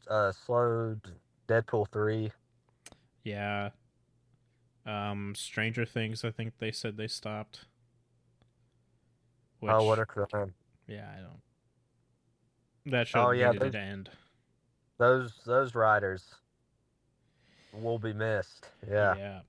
uh 0.09 0.33
slowed 0.33 1.01
Deadpool 1.49 1.89
three. 1.91 2.33
Yeah. 3.25 3.71
Um, 4.87 5.35
Stranger 5.35 5.85
Things. 5.85 6.25
I 6.25 6.31
think 6.31 6.55
they 6.59 6.73
said 6.73 6.97
they 6.97 7.09
stopped. 7.09 7.67
Which, 9.61 9.73
Oh, 9.73 9.85
what 9.85 9.99
a 9.99 10.07
crime! 10.07 10.55
yeah, 10.87 11.13
I 11.17 11.21
don't. 11.21 11.43
That 12.87 13.09
show 13.09 13.27
Oh, 13.29 13.31
yeah, 13.33 13.51
needed 13.51 13.63
they- 13.73 13.79
to 13.79 13.79
end. 13.79 14.11
Those 14.99 15.41
those 15.47 15.75
writers 15.75 16.35
will 17.73 17.99
be 17.99 18.13
missed. 18.13 18.69
Yeah. 18.89 19.41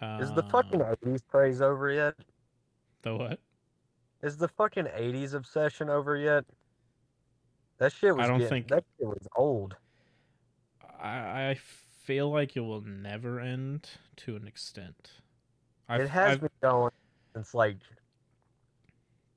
Yeah. 0.00 0.18
Is 0.20 0.32
the 0.32 0.42
fucking 0.44 0.80
Um, 0.80 0.94
eighties 1.02 1.22
craze 1.28 1.60
over 1.60 1.90
yet? 1.90 2.14
the 3.02 3.16
what? 3.16 3.40
Is 4.22 4.36
the 4.36 4.48
fucking 4.48 4.88
eighties 4.94 5.34
obsession 5.34 5.90
over 5.90 6.16
yet? 6.16 6.44
That 7.78 7.92
shit 7.92 8.14
was. 8.14 8.24
I 8.24 8.28
don't 8.28 8.38
getting- 8.38 8.48
think- 8.64 8.68
that 8.68 8.84
shit 8.98 9.06
was 9.08 9.26
old. 9.36 9.76
I 10.98 11.50
I 11.50 11.54
feel 12.04 12.30
like 12.30 12.56
it 12.56 12.60
will 12.60 12.80
never 12.82 13.40
end 13.40 13.88
to 14.16 14.36
an 14.36 14.46
extent. 14.46 15.12
I've, 15.88 16.02
it 16.02 16.08
has 16.10 16.32
I've- 16.32 16.40
been 16.42 16.50
going 16.62 16.92
since 17.34 17.54
like 17.54 17.78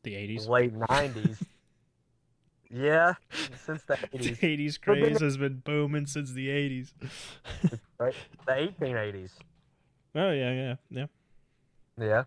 the 0.03 0.15
eighties. 0.15 0.47
late 0.47 0.73
nineties. 0.73 1.41
Yeah, 2.73 3.13
since 3.65 3.83
the 3.83 3.95
The 4.11 4.17
eighties, 4.17 4.37
eighties 4.43 4.77
craze 4.77 5.21
has 5.21 5.37
been 5.37 5.59
booming 5.63 6.07
since 6.07 6.31
the 6.31 6.49
eighties. 6.49 6.93
right? 7.99 8.15
The 8.47 8.55
eighteen 8.57 8.97
eighties. 8.97 9.33
oh 10.15 10.31
yeah, 10.31 10.51
yeah, 10.51 10.75
yeah. 10.89 11.05
Yeah, 11.95 12.23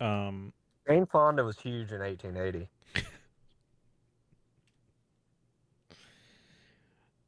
Um, 0.00 0.52
Jane 0.88 1.06
Fonda 1.06 1.42
was 1.44 1.58
huge 1.58 1.90
in 1.90 2.00
eighteen 2.02 2.36
eighty. 2.36 2.68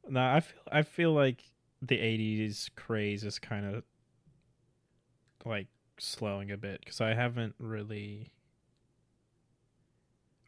no, 0.07 0.21
I 0.21 0.39
feel 0.39 0.61
I 0.71 0.81
feel 0.83 1.11
like 1.13 1.43
the 1.81 1.97
'80s 1.97 2.69
craze 2.75 3.23
is 3.25 3.37
kind 3.39 3.65
of 3.65 3.83
like 5.45 5.67
slowing 5.99 6.51
a 6.51 6.57
bit 6.57 6.79
because 6.79 7.01
I 7.01 7.13
haven't 7.13 7.55
really, 7.59 8.31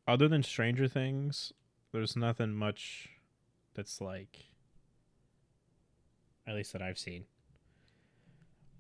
other 0.08 0.28
than 0.28 0.44
Stranger 0.44 0.88
Things, 0.88 1.52
there's 1.92 2.16
nothing 2.16 2.54
much 2.54 3.10
that's 3.74 4.02
like, 4.02 4.46
at 6.48 6.56
least 6.56 6.74
that 6.74 6.82
I've 6.82 7.00
seen, 7.00 7.26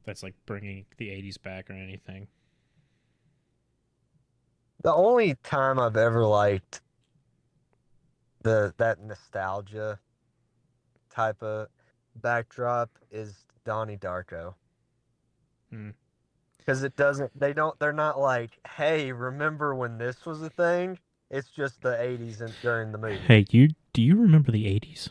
that's 0.05 0.23
like 0.23 0.35
bringing 0.45 0.85
the 0.97 1.09
'80s 1.09 1.41
back 1.41 1.69
or 1.69 1.73
anything. 1.73 2.27
The 4.81 4.93
only 4.93 5.35
time 5.43 5.79
I've 5.79 5.97
ever 5.97 6.25
liked 6.25 6.81
the 8.41 8.73
that 8.77 9.01
nostalgia 9.01 9.99
type 11.09 11.41
of 11.43 11.67
backdrop 12.15 12.89
is 13.11 13.45
Donnie 13.65 13.97
Darko. 13.97 14.55
Hmm. 15.69 15.89
Because 16.57 16.83
it 16.83 16.95
doesn't 16.95 17.37
they 17.37 17.53
don't 17.53 17.77
they're 17.79 17.93
not 17.93 18.19
like, 18.19 18.59
hey, 18.77 19.11
remember 19.11 19.75
when 19.75 19.97
this 19.97 20.25
was 20.25 20.41
a 20.41 20.49
thing? 20.49 20.99
It's 21.31 21.49
just 21.49 21.81
the 21.81 22.01
eighties 22.01 22.41
and 22.41 22.53
during 22.61 22.91
the 22.91 22.97
movie. 22.97 23.17
Hey, 23.19 23.45
you 23.51 23.69
do 23.93 24.01
you 24.01 24.15
remember 24.19 24.51
the 24.51 24.65
'80s? 24.65 25.09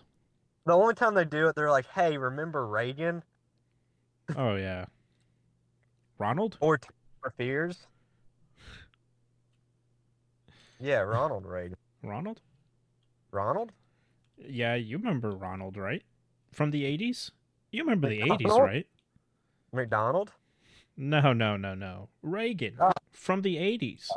The 0.66 0.72
only 0.72 0.94
time 0.94 1.14
they 1.14 1.24
do 1.24 1.46
it, 1.48 1.54
they're 1.57 1.70
like, 1.70 1.87
hey, 1.94 2.18
remember 2.18 2.66
Reagan 2.66 3.22
Oh 4.37 4.57
yeah, 4.57 4.85
Ronald. 6.18 6.59
or 6.61 6.78
Fears? 7.37 7.87
Yeah, 10.81 11.00
Ronald 11.00 11.44
Reagan. 11.46 11.76
Ronald. 12.02 12.40
Ronald? 13.31 13.72
Yeah, 14.37 14.74
you 14.76 14.98
remember 14.98 15.31
Ronald, 15.33 15.76
right? 15.76 16.02
From 16.52 16.70
the 16.70 16.85
80s? 16.85 17.31
You 17.72 17.83
remember 17.83 18.09
the 18.09 18.20
80s, 18.20 18.59
right? 18.59 18.87
McDonald? 19.72 20.33
No, 20.96 21.33
no, 21.33 21.57
no, 21.57 21.74
no. 21.74 22.09
Reagan 22.22 22.76
Ah. 22.81 22.92
from 23.12 23.42
the 23.42 23.57
80s. 23.57 24.09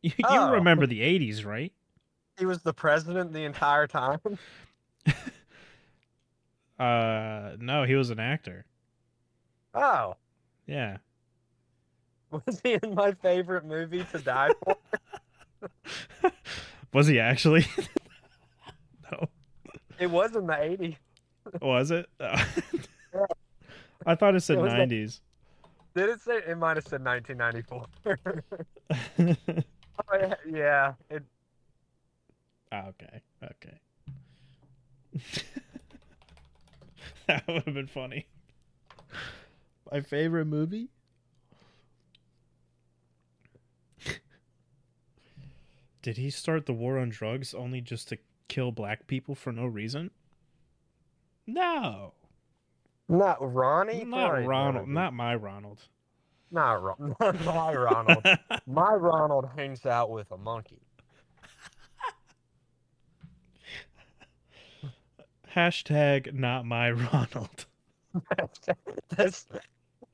You, 0.02 0.12
you 0.18 0.24
Oh. 0.28 0.52
remember 0.52 0.86
the 0.86 1.00
'80s, 1.00 1.44
right? 1.44 1.72
He 2.38 2.46
was 2.46 2.62
the 2.62 2.72
president 2.72 3.32
the 3.34 3.44
entire 3.44 3.86
time. 3.86 4.20
Uh, 6.78 7.56
no, 7.58 7.84
he 7.84 7.94
was 7.94 8.08
an 8.08 8.18
actor. 8.18 8.64
Oh, 9.74 10.14
Yeah. 10.66 10.96
was 12.30 12.58
he 12.62 12.78
in 12.82 12.94
my 12.94 13.12
favorite 13.12 13.66
movie 13.66 14.02
to 14.12 14.18
die 14.18 14.48
for? 14.64 14.76
was 16.94 17.06
he 17.06 17.20
actually? 17.20 17.66
no. 19.12 19.28
it 19.98 20.10
was 20.10 20.34
in 20.34 20.46
the 20.46 20.54
80s. 20.54 20.96
Was 21.60 21.90
it? 21.90 22.08
I 24.06 24.14
thought 24.14 24.34
it 24.34 24.40
said 24.40 24.56
It 24.56 24.62
was 24.62 24.72
like- 24.72 24.88
90s. 24.88 25.20
Did 25.94 26.08
it 26.08 26.20
say? 26.22 26.38
It 26.48 26.56
might 26.56 26.76
have 26.78 26.86
said 26.86 27.04
1994. 27.04 28.42
Oh, 30.08 30.16
yeah, 30.16 30.34
yeah, 30.46 30.92
it, 31.10 31.22
Ah, 32.72 32.86
okay. 32.88 33.20
Okay. 33.42 33.80
that 37.26 37.46
would 37.48 37.64
have 37.64 37.74
been 37.74 37.88
funny. 37.88 38.28
My 39.90 40.00
favorite 40.02 40.44
movie? 40.44 40.90
Did 46.02 46.16
he 46.16 46.30
start 46.30 46.66
the 46.66 46.72
war 46.72 46.96
on 46.98 47.08
drugs 47.08 47.52
only 47.54 47.80
just 47.80 48.08
to 48.10 48.18
kill 48.46 48.70
black 48.70 49.08
people 49.08 49.34
for 49.34 49.50
no 49.52 49.66
reason? 49.66 50.12
No. 51.46 52.12
not 53.08 53.38
Ronnie. 53.40 54.04
Not 54.04 54.28
Probably 54.28 54.46
Ronald. 54.46 54.84
Ronnie. 54.86 54.94
Not 54.94 55.12
my 55.12 55.34
Ronald. 55.34 55.88
Not 56.50 56.82
Ron- 56.82 57.16
my 57.44 57.74
Ronald. 57.74 58.24
my 58.66 58.92
Ronald 58.92 59.48
hangs 59.56 59.86
out 59.86 60.10
with 60.10 60.30
a 60.30 60.36
monkey. 60.36 60.80
Hashtag 65.54 66.32
not 66.32 66.64
my 66.64 66.92
Ronald. 66.92 67.66
That's, 69.16 69.46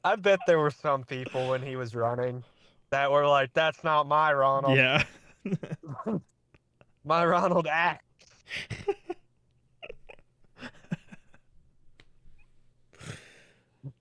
I 0.02 0.16
bet 0.16 0.38
there 0.46 0.58
were 0.58 0.70
some 0.70 1.04
people 1.04 1.48
when 1.48 1.62
he 1.62 1.76
was 1.76 1.94
running 1.94 2.42
that 2.90 3.10
were 3.10 3.26
like, 3.26 3.52
"That's 3.52 3.84
not 3.84 4.06
my 4.06 4.32
Ronald. 4.32 4.76
Yeah. 4.78 5.04
My 7.04 7.24
Ronald 7.24 7.66
acts." 7.70 8.02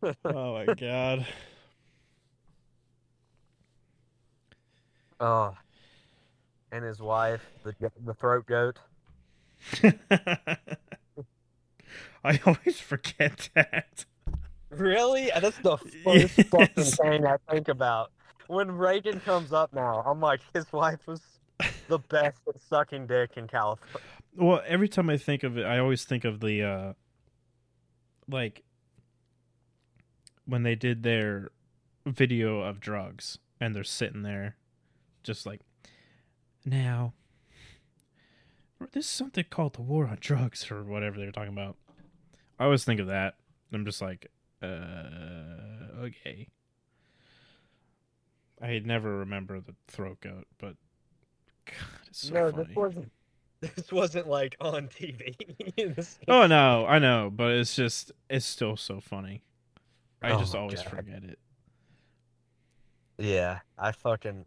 oh 0.03 0.53
my 0.53 0.73
god. 0.73 1.27
Oh, 5.19 5.55
and 6.71 6.83
his 6.83 6.99
wife, 6.99 7.41
the 7.63 7.73
the 8.05 8.13
throat 8.13 8.45
goat. 8.45 8.79
I 12.23 12.39
always 12.45 12.79
forget 12.79 13.49
that. 13.53 14.05
Really? 14.69 15.31
That's 15.39 15.57
the 15.59 15.77
first 16.03 16.37
Yes. 16.37 16.47
fucking 16.49 16.83
thing 16.83 17.25
I 17.25 17.37
think 17.49 17.67
about. 17.67 18.11
When 18.47 18.71
Reagan 18.71 19.19
comes 19.21 19.53
up 19.53 19.73
now, 19.73 20.03
I'm 20.05 20.19
like, 20.19 20.41
his 20.53 20.71
wife 20.73 20.99
was 21.07 21.21
the 21.87 21.99
best 21.99 22.39
at 22.47 22.61
sucking 22.61 23.07
dick 23.07 23.31
in 23.37 23.47
California. 23.47 23.99
Well, 24.35 24.61
every 24.67 24.89
time 24.89 25.09
I 25.09 25.17
think 25.17 25.43
of 25.43 25.57
it, 25.57 25.65
I 25.65 25.79
always 25.79 26.03
think 26.03 26.25
of 26.25 26.39
the 26.41 26.63
uh 26.63 26.93
like 28.27 28.63
when 30.45 30.63
they 30.63 30.75
did 30.75 31.03
their 31.03 31.49
video 32.05 32.61
of 32.61 32.79
drugs 32.79 33.37
and 33.61 33.73
they're 33.75 33.83
sitting 33.83 34.23
there 34.23 34.57
just 35.25 35.45
like 35.45 35.61
now 36.65 37.13
this 38.93 39.05
is 39.05 39.11
something 39.11 39.43
called 39.49 39.73
the 39.75 39.81
war 39.81 40.05
on 40.07 40.17
drugs 40.19 40.69
or 40.69 40.83
whatever 40.83 41.17
they 41.17 41.25
were 41.25 41.31
talking 41.31 41.53
about. 41.53 41.75
I 42.59 42.65
always 42.65 42.83
think 42.85 42.99
of 42.99 43.07
that. 43.07 43.35
I'm 43.73 43.85
just 43.85 44.01
like 44.01 44.27
uh 44.61 44.67
okay. 46.03 46.47
I 48.61 48.79
never 48.79 49.17
remember 49.17 49.59
the 49.59 49.75
throat 49.87 50.21
goat, 50.21 50.45
but 50.59 50.75
God, 51.65 51.75
it's 52.07 52.27
so 52.27 52.33
no, 52.33 52.51
funny. 52.51 52.63
this 52.65 52.75
wasn't. 52.75 53.11
This 53.75 53.91
wasn't 53.91 54.27
like 54.27 54.55
on 54.61 54.89
TV. 54.89 55.33
Oh 56.27 56.45
no, 56.45 56.85
I 56.85 56.99
know, 56.99 57.31
but 57.33 57.51
it's 57.53 57.75
just 57.75 58.11
it's 58.29 58.45
still 58.45 58.77
so 58.77 58.99
funny. 58.99 59.43
I 60.21 60.31
Oh 60.31 60.39
just 60.39 60.53
always 60.53 60.81
God. 60.83 60.89
forget 60.89 61.23
it. 61.23 61.39
Yeah, 63.17 63.59
I 63.77 63.91
fucking 63.91 64.45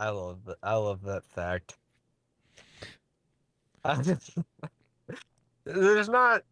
I 0.00 0.08
love 0.08 0.46
that. 0.46 0.56
I 0.62 0.74
love 0.76 1.02
that 1.02 1.24
fact. 1.24 1.76
Just 4.02 4.30
there's 5.64 6.08
not 6.08 6.42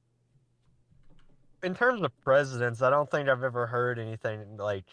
in 1.62 1.74
terms 1.74 2.02
of 2.02 2.12
presidents. 2.20 2.82
I 2.82 2.90
don't 2.90 3.10
think 3.10 3.26
I've 3.28 3.42
ever 3.42 3.66
heard 3.66 3.98
anything 3.98 4.58
like. 4.58 4.84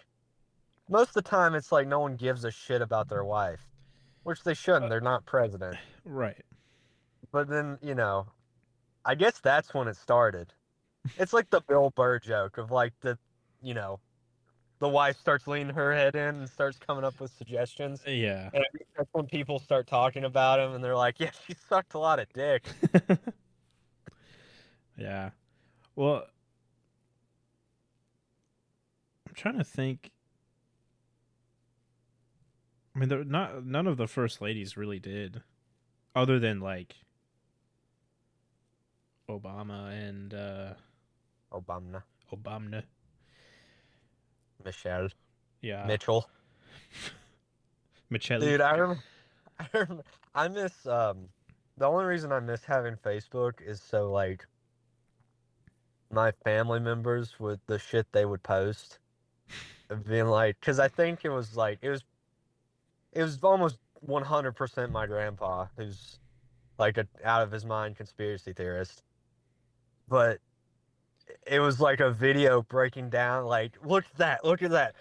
Most 0.88 1.10
of 1.10 1.14
the 1.16 1.22
time, 1.24 1.56
it's 1.56 1.72
like 1.72 1.88
no 1.88 2.00
one 2.00 2.16
gives 2.16 2.46
a 2.46 2.52
shit 2.52 2.82
about 2.82 3.10
their 3.10 3.26
wife, 3.26 3.66
which 4.24 4.44
they 4.44 4.54
shouldn't. 4.54 4.86
Uh, 4.86 4.90
they're 4.90 5.02
not 5.02 5.26
president. 5.26 5.78
Right. 6.08 6.46
But 7.32 7.50
then 7.50 7.80
you 7.82 7.96
know, 7.96 8.28
I 9.04 9.16
guess 9.16 9.40
that's 9.40 9.74
when 9.74 9.88
it 9.88 9.98
started. 9.98 10.54
It's 11.18 11.34
like 11.34 11.50
the 11.50 11.62
Bill 11.62 11.92
Burr 11.96 12.20
joke 12.20 12.58
of 12.60 12.72
like 12.72 12.94
the, 13.02 13.18
you 13.62 13.74
know, 13.74 14.00
the 14.86 14.90
wife 14.90 15.20
starts 15.20 15.48
leaning 15.48 15.74
her 15.74 15.92
head 15.92 16.16
in 16.16 16.36
and 16.36 16.48
starts 16.48 16.78
coming 16.78 17.04
up 17.04 17.20
with 17.20 17.32
suggestions. 17.36 18.04
Yeah. 18.06 18.52
And 18.54 18.64
that's 18.96 19.10
when 19.14 19.26
people 19.26 19.58
start 19.58 19.88
talking 19.88 20.26
about 20.26 20.60
him 20.60 20.76
and 20.76 20.84
they're 20.84 20.96
like, 20.96 21.20
yeah, 21.20 21.32
she 21.48 21.56
sucked 21.68 21.96
a 21.96 21.98
lot 21.98 22.20
of 22.20 22.32
dick. 22.34 22.68
yeah. 24.96 25.32
Well, 25.96 26.28
I'm 29.28 29.34
trying 29.34 29.58
to 29.58 29.64
think. 29.64 30.12
I 32.96 33.00
mean, 33.00 33.10
there 33.10 33.24
not 33.24 33.66
none 33.66 33.88
of 33.88 33.98
the 33.98 34.08
first 34.08 34.40
ladies 34.40 34.78
really 34.78 35.00
did, 35.00 35.42
other 36.16 36.38
than 36.38 36.60
like 36.60 36.94
Obama 39.28 39.92
and 39.92 40.32
uh 40.32 40.74
Obama, 41.52 42.04
Obama. 42.32 42.84
Michelle, 44.66 45.08
Yeah. 45.62 45.86
Mitchell. 45.86 46.28
Michelle. 48.10 48.40
Dude, 48.40 48.62
I 48.62 48.78
rem- 48.78 49.00
I, 49.60 49.66
rem- 49.74 50.02
I 50.34 50.48
miss, 50.48 50.86
um, 50.88 51.30
the 51.78 51.86
only 51.86 52.06
reason 52.06 52.32
I 52.32 52.40
miss 52.40 52.64
having 52.66 52.96
Facebook 52.96 53.54
is 53.66 53.82
so, 53.82 54.12
like, 54.12 54.46
my 56.12 56.32
family 56.44 56.80
members 56.80 57.40
with 57.40 57.60
the 57.68 57.80
shit 57.80 58.08
they 58.12 58.26
would 58.26 58.44
post. 58.44 59.00
Being 60.08 60.26
like, 60.28 60.58
because 60.60 60.80
I 60.80 60.88
think 60.88 61.26
it 61.26 61.30
was 61.30 61.56
like, 61.56 61.80
it 61.82 61.90
was, 61.90 62.04
it 63.14 63.22
was 63.22 63.40
almost 63.44 63.78
100% 64.08 64.92
my 64.92 65.06
grandpa, 65.06 65.68
who's 65.78 66.20
like 66.78 66.98
a 66.98 67.08
out 67.24 67.42
of 67.44 67.52
his 67.52 67.66
mind 67.66 67.96
conspiracy 67.96 68.52
theorist. 68.54 69.04
But 70.08 70.40
it 71.48 71.60
was 71.60 71.80
like 71.80 72.00
a 72.00 72.12
video 72.12 72.62
breaking 72.64 73.10
down, 73.10 73.46
like, 73.46 73.74
look 73.84 74.06
at 74.06 74.18
that, 74.18 74.46
look 74.46 74.62
at 74.62 74.72
that. 74.72 74.96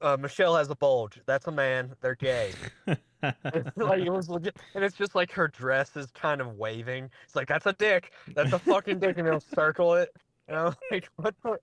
Uh, 0.00 0.16
Michelle 0.18 0.56
has 0.56 0.70
a 0.70 0.76
bulge. 0.76 1.20
That's 1.26 1.46
a 1.48 1.50
man. 1.50 1.92
They're 2.00 2.14
gay. 2.14 2.52
It's 2.86 3.76
like 3.76 4.02
it 4.02 4.10
was 4.10 4.28
legit, 4.28 4.56
and 4.74 4.84
it's 4.84 4.96
just 4.96 5.14
like 5.14 5.32
her 5.32 5.48
dress 5.48 5.96
is 5.96 6.10
kind 6.12 6.40
of 6.40 6.56
waving. 6.56 7.10
It's 7.24 7.34
like 7.34 7.48
that's 7.48 7.66
a 7.66 7.72
dick. 7.72 8.12
That's 8.34 8.52
a 8.52 8.58
fucking 8.60 9.00
dick, 9.00 9.18
and 9.18 9.26
they'll 9.26 9.40
circle 9.40 9.94
it. 9.94 10.10
And 10.46 10.56
I'm 10.56 10.74
like, 10.90 11.08
what 11.16 11.34
the? 11.42 11.58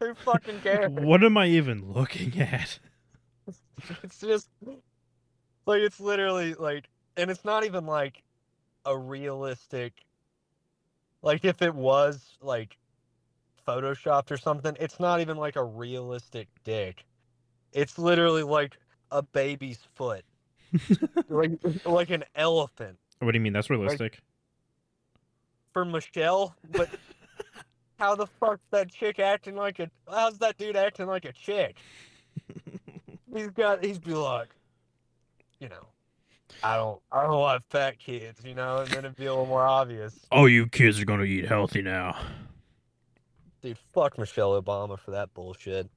Who 0.00 0.14
fucking 0.14 0.60
cares? 0.60 0.90
what 0.90 1.22
am 1.24 1.36
I 1.36 1.48
even 1.48 1.92
looking 1.92 2.40
at? 2.40 2.78
It's 4.02 4.18
just 4.18 4.48
like 5.64 5.80
it's 5.82 6.00
literally 6.00 6.54
like, 6.54 6.88
and 7.16 7.30
it's 7.30 7.44
not 7.44 7.64
even 7.64 7.86
like 7.86 8.24
a 8.84 8.96
realistic. 8.96 9.92
Like 11.22 11.44
if 11.44 11.62
it 11.62 11.74
was 11.74 12.36
like 12.40 12.77
photoshopped 13.68 14.30
or 14.30 14.36
something, 14.36 14.76
it's 14.80 14.98
not 14.98 15.20
even 15.20 15.36
like 15.36 15.56
a 15.56 15.64
realistic 15.64 16.48
dick. 16.64 17.04
It's 17.72 17.98
literally 17.98 18.42
like 18.42 18.76
a 19.10 19.22
baby's 19.22 19.80
foot, 19.94 20.24
like 21.28 21.52
like 21.84 22.10
an 22.10 22.24
elephant. 22.34 22.98
What 23.20 23.32
do 23.32 23.38
you 23.38 23.42
mean? 23.42 23.52
That's 23.52 23.68
realistic. 23.68 24.20
for 25.72 25.84
Michelle, 25.84 26.54
but 26.72 26.88
how 27.98 28.14
the 28.14 28.26
fuck's 28.26 28.64
that 28.70 28.90
chick 28.90 29.18
acting 29.18 29.56
like 29.56 29.78
a? 29.80 29.90
How's 30.08 30.38
that 30.38 30.56
dude 30.56 30.76
acting 30.76 31.06
like 31.06 31.24
a 31.24 31.32
chick? 31.32 31.76
He's 33.34 33.48
got. 33.48 33.84
He's 33.84 33.98
be 33.98 34.14
like, 34.14 34.48
you 35.60 35.68
know, 35.68 35.86
I 36.62 36.76
don't. 36.76 37.00
I 37.12 37.24
don't 37.24 37.38
want 37.38 37.62
fat 37.68 37.98
kids, 37.98 38.40
you 38.44 38.54
know, 38.54 38.78
and 38.78 38.90
then 38.90 39.00
it'd 39.00 39.16
be 39.16 39.26
a 39.26 39.30
little 39.30 39.46
more 39.46 39.66
obvious. 39.66 40.18
Oh, 40.32 40.46
you 40.46 40.66
kids 40.68 41.00
are 41.00 41.04
gonna 41.04 41.24
eat 41.24 41.44
healthy 41.44 41.82
now. 41.82 42.16
Dude, 43.62 43.78
fuck 43.78 44.18
Michelle 44.18 44.60
Obama 44.60 44.98
for 44.98 45.10
that 45.12 45.34
bullshit. 45.34 45.90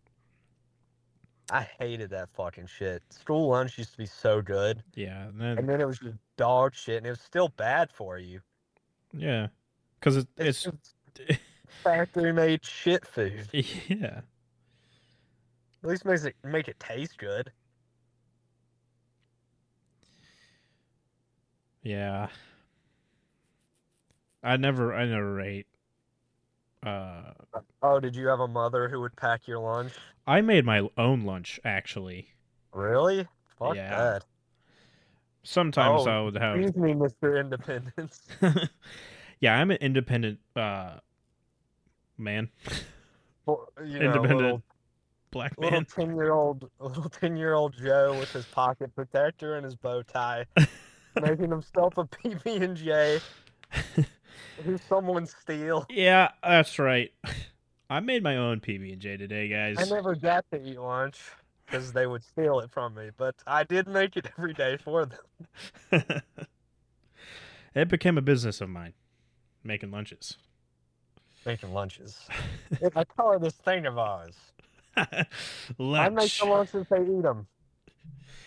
I 1.52 1.64
hated 1.80 2.12
that 2.12 2.30
fucking 2.32 2.68
shit. 2.68 3.04
School 3.12 3.50
lunch 3.50 3.78
used 3.78 3.92
to 3.92 3.98
be 3.98 4.06
so 4.06 4.42
good, 4.42 4.84
Yeah, 4.96 5.28
and 5.30 5.40
then, 5.42 5.58
and 5.58 5.70
then 5.70 5.82
it 5.82 5.88
was 5.88 6.00
just 6.00 6.18
dog 6.38 6.76
shit, 6.76 6.98
and 6.98 7.08
it 7.08 7.12
was 7.12 7.22
still 7.22 7.50
bad 7.50 7.92
for 7.92 8.18
you. 8.20 8.42
yeah, 9.14 9.48
because 10.00 10.18
it, 10.18 10.28
It's, 10.38 10.58
it's 10.58 10.64
just 10.64 10.96
factory 11.84 12.34
made 12.34 12.66
shit 12.66 13.06
food. 13.08 13.52
yeah. 13.54 14.22
At 15.84 15.90
least 15.90 16.06
makes 16.06 16.26
it 16.26 16.36
make 16.44 16.68
it 16.68 16.80
taste 16.80 17.18
good. 17.18 17.52
Yeah. 21.84 22.30
I 24.44 24.58
never 24.58 24.94
I 24.94 25.06
never 25.06 25.42
ate 25.42 25.68
uh 26.86 27.34
Oh, 27.84 28.00
did 28.00 28.16
you 28.16 28.28
have 28.28 28.40
a 28.40 28.48
mother 28.48 28.90
who 28.90 29.02
would 29.02 29.16
pack 29.16 29.48
your 29.48 29.60
lunch? 29.60 29.94
I 30.28 30.42
made 30.42 30.66
my 30.66 30.88
own 30.98 31.24
lunch 31.26 31.60
actually. 31.64 32.30
Really? 32.74 33.28
Fuck 33.60 33.76
Yeah. 33.76 33.90
that. 33.90 34.26
Sometimes 35.44 36.06
Oh, 36.06 36.10
I 36.10 36.22
would 36.22 36.36
have 36.36 36.56
Excuse 36.58 36.76
me, 36.76 36.94
Mr. 36.94 37.40
Independence. 37.40 38.22
Yeah, 39.40 39.56
I'm 39.58 39.72
an 39.72 39.78
independent 39.82 40.38
uh 40.56 40.98
man. 42.20 42.50
You 43.48 43.58
know, 43.78 43.96
independent 44.00 44.40
little, 44.40 44.64
black 45.32 45.54
little 45.58 45.80
man. 45.80 45.86
ten 45.86 46.16
year 46.16 46.32
old 46.32 46.70
little 46.80 47.10
ten 47.10 47.36
year 47.36 47.56
old 47.56 47.74
Joe 47.76 48.16
with 48.20 48.32
his 48.32 48.46
pocket 48.46 48.94
protector 48.96 49.56
and 49.56 49.66
his 49.66 49.76
bow 49.76 50.04
tie, 50.04 50.46
making 51.20 51.50
himself 51.50 51.98
a 51.98 52.04
PB 52.06 52.62
and 52.62 52.78
J. 52.78 53.20
Who 54.64 54.78
someone 54.90 55.26
steal? 55.26 55.86
Yeah, 55.90 56.30
that's 56.44 56.80
right. 56.80 57.12
I 57.90 58.00
made 58.00 58.24
my 58.24 58.38
own 58.38 58.62
PB 58.62 58.94
and 58.94 59.02
J 59.02 59.18
today, 59.18 59.50
guys. 59.50 59.76
I 59.78 59.84
never 59.94 60.16
got 60.16 60.46
to 60.52 60.66
eat 60.66 60.80
lunch 60.80 61.20
because 61.66 61.92
they 61.92 62.08
would 62.08 62.24
steal 62.24 62.60
it 62.60 62.72
from 62.72 62.96
me, 62.96 63.10
but 63.18 63.36
I 63.46 63.66
did 63.66 63.88
make 63.88 64.16
it 64.16 64.30
every 64.38 64.54
day 64.54 64.78
for 64.78 65.06
them. 65.06 66.02
it 67.76 67.90
became 67.90 68.18
a 68.18 68.22
business 68.22 68.62
of 68.62 68.70
mine, 68.70 68.94
making 69.64 69.92
lunches. 69.92 70.38
Making 71.46 71.74
lunches. 71.74 72.18
If 72.82 72.96
I 72.96 73.04
color 73.04 73.40
this 73.40 73.56
thing 73.56 73.86
of 73.86 73.98
ours. 73.98 74.36
I 74.96 75.26
make 76.10 76.32
the 76.38 76.46
lunches, 76.46 76.86
they 76.90 77.02
eat 77.02 77.24
them. 77.24 77.48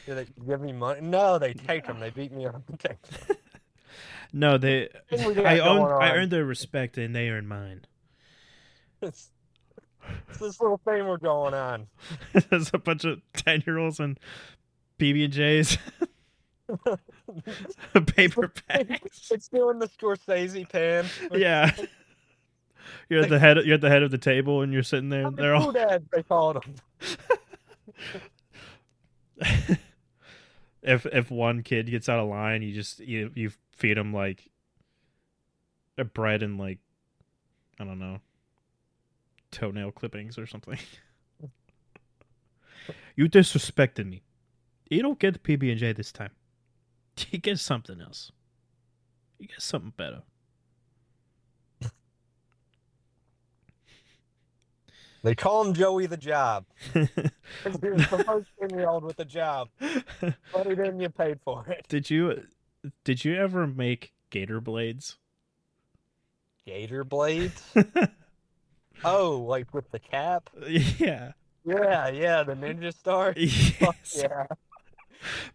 Do 0.07 0.15
they 0.15 0.27
give 0.47 0.61
me 0.61 0.73
money? 0.73 1.01
No, 1.01 1.39
they 1.39 1.55
take 1.55 1.87
them. 1.87 1.99
They 2.01 2.11
beat 2.11 2.33
me 2.33 2.47
up 2.47 2.63
and 2.69 2.79
take 2.79 3.03
them. 3.03 3.37
No, 4.37 4.59
they. 4.59 4.89
What 5.11 5.29
we 5.29 5.35
got 5.35 5.47
I 5.47 5.61
own. 5.61 6.03
I 6.03 6.11
earned 6.13 6.33
their 6.33 6.45
respect, 6.45 6.99
and 6.99 7.15
they 7.15 7.29
earned 7.29 7.49
mine. 7.49 7.87
It's, 9.01 9.31
it's 10.29 10.39
this 10.39 10.61
little 10.61 10.81
thing 10.85 11.07
we're 11.07 11.19
going 11.19 11.55
on. 11.55 11.87
There's 12.51 12.73
a 12.75 12.79
bunch 12.79 13.05
of 13.05 13.23
ten 13.35 13.63
year 13.65 13.79
olds 13.79 14.01
and 14.01 14.19
PB 14.99 15.25
and 15.27 15.33
J's, 15.33 15.79
paper 18.07 18.53
bags. 18.67 19.29
It's 19.31 19.47
doing 19.47 19.79
the 19.79 19.89
Scorsese 19.89 20.69
pan. 20.69 21.07
Yeah. 21.31 21.71
You're 23.09 23.23
at 23.23 23.29
the 23.29 23.39
head. 23.39 23.59
You're 23.65 23.77
at 23.77 23.81
the 23.83 23.89
head 23.89 24.03
of 24.03 24.11
the 24.11 24.19
table, 24.19 24.63
and 24.63 24.73
you're 24.73 24.83
sitting 24.83 25.11
there. 25.11 25.29
And 25.29 25.37
They're 25.37 25.55
all. 25.55 25.71
dads 25.71 26.09
they 26.13 26.25
called 26.25 26.61
them. 26.61 26.75
if 30.83 31.07
if 31.07 31.31
one 31.31 31.63
kid 31.63 31.89
gets 31.89 32.09
out 32.09 32.19
of 32.19 32.29
line, 32.29 32.63
you 32.63 32.75
just 32.75 32.99
you 32.99 33.31
you 33.37 33.53
feed 33.77 33.99
him 33.99 34.13
like 34.13 34.51
a 35.99 36.05
bread 36.05 36.43
and 36.43 36.59
like 36.59 36.79
I 37.79 37.85
don't 37.85 37.99
know 37.99 38.21
toenail 39.51 39.93
clippings 39.93 40.37
or 40.39 40.47
something. 40.47 40.79
you 43.17 43.29
disrespected 43.29 44.09
me. 44.09 44.23
You 44.91 45.03
don't 45.03 45.19
get 45.19 45.35
the 45.35 45.39
PB 45.39 45.71
and 45.71 45.79
J 45.79 45.93
this 45.93 46.13
time. 46.13 46.31
You 47.31 47.39
get 47.39 47.61
something 47.61 48.01
else. 48.01 48.33
You 49.39 49.47
get 49.47 49.63
something 49.63 49.93
better. 49.97 50.23
They 55.25 55.35
call 55.35 55.65
him 55.65 55.73
Joey 55.73 56.05
the 56.05 56.19
Job. 56.19 56.67
He's 56.93 57.09
the 57.15 58.25
first 58.27 58.49
10 58.61 58.79
year 58.79 58.89
old 58.89 59.05
with 59.05 59.19
a 59.19 59.25
job. 59.25 59.71
But 59.81 60.67
he 60.67 60.75
didn't 60.75 60.99
get 60.99 61.17
paid 61.17 61.41
for 61.43 61.67
it. 61.67 61.87
did 61.89 62.11
you 62.11 62.43
did 63.05 63.25
you 63.25 63.35
ever 63.37 63.67
make 63.67 64.13
gator 64.31 64.61
blades? 64.61 65.17
Gator 66.67 67.05
blades? 67.05 67.63
Oh, 69.05 69.39
like 69.41 69.75
with 69.75 69.91
the 69.91 69.99
cap? 69.99 70.51
yeah. 70.67 71.33
Yeah, 71.67 72.09
yeah, 72.09 72.43
the 72.43 72.55
ninja 72.55 72.93
star. 72.95 73.33
Yes. 73.37 74.17
yeah. 74.17 74.47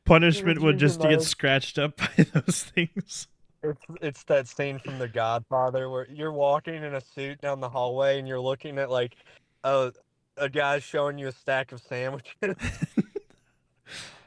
Punishment 0.04 0.62
would 0.62 0.80
just 0.80 1.00
get 1.00 1.22
scratched 1.22 1.78
up 1.78 1.98
by 1.98 2.10
those 2.34 2.64
things. 2.64 3.28
It's 3.62 3.82
it's 4.02 4.24
that 4.24 4.48
scene 4.48 4.80
from 4.80 5.00
The 5.00 5.08
Godfather 5.08 5.90
where 5.90 6.08
you're 6.10 6.32
walking 6.32 6.76
in 6.76 6.96
a 6.96 7.02
suit 7.02 7.42
down 7.42 7.60
the 7.60 7.70
hallway 7.70 8.18
and 8.18 8.28
you're 8.28 8.40
looking 8.40 8.80
at 8.80 8.90
like 8.90 9.16
a 9.64 9.92
a 10.38 10.50
guy's 10.50 10.84
showing 10.84 11.18
you 11.18 11.28
a 11.28 11.32
stack 11.32 11.72
of 11.72 11.82
sandwiches. 11.82 12.56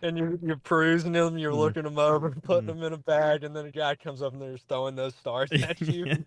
And 0.03 0.19
you're 0.19 0.35
you're 0.43 0.57
perusing 0.57 1.13
them, 1.13 1.39
you're 1.39 1.53
Mm. 1.53 1.59
looking 1.59 1.83
them 1.85 1.99
over, 1.99 2.31
putting 2.31 2.65
Mm. 2.65 2.67
them 2.67 2.83
in 2.83 2.93
a 2.93 2.99
bag, 2.99 3.45
and 3.45 3.55
then 3.55 3.67
a 3.67 3.71
guy 3.71 3.95
comes 3.95 4.21
up 4.23 4.33
and 4.33 4.43
they're 4.43 4.53
just 4.55 4.69
throwing 4.69 4.97
those 4.97 5.15
stars 5.15 5.51
at 5.63 5.81
you. 5.81 6.25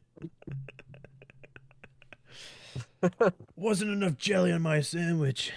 Wasn't 3.56 3.92
enough 3.92 4.18
jelly 4.18 4.52
on 4.52 4.62
my 4.62 4.82
sandwich. 4.82 5.52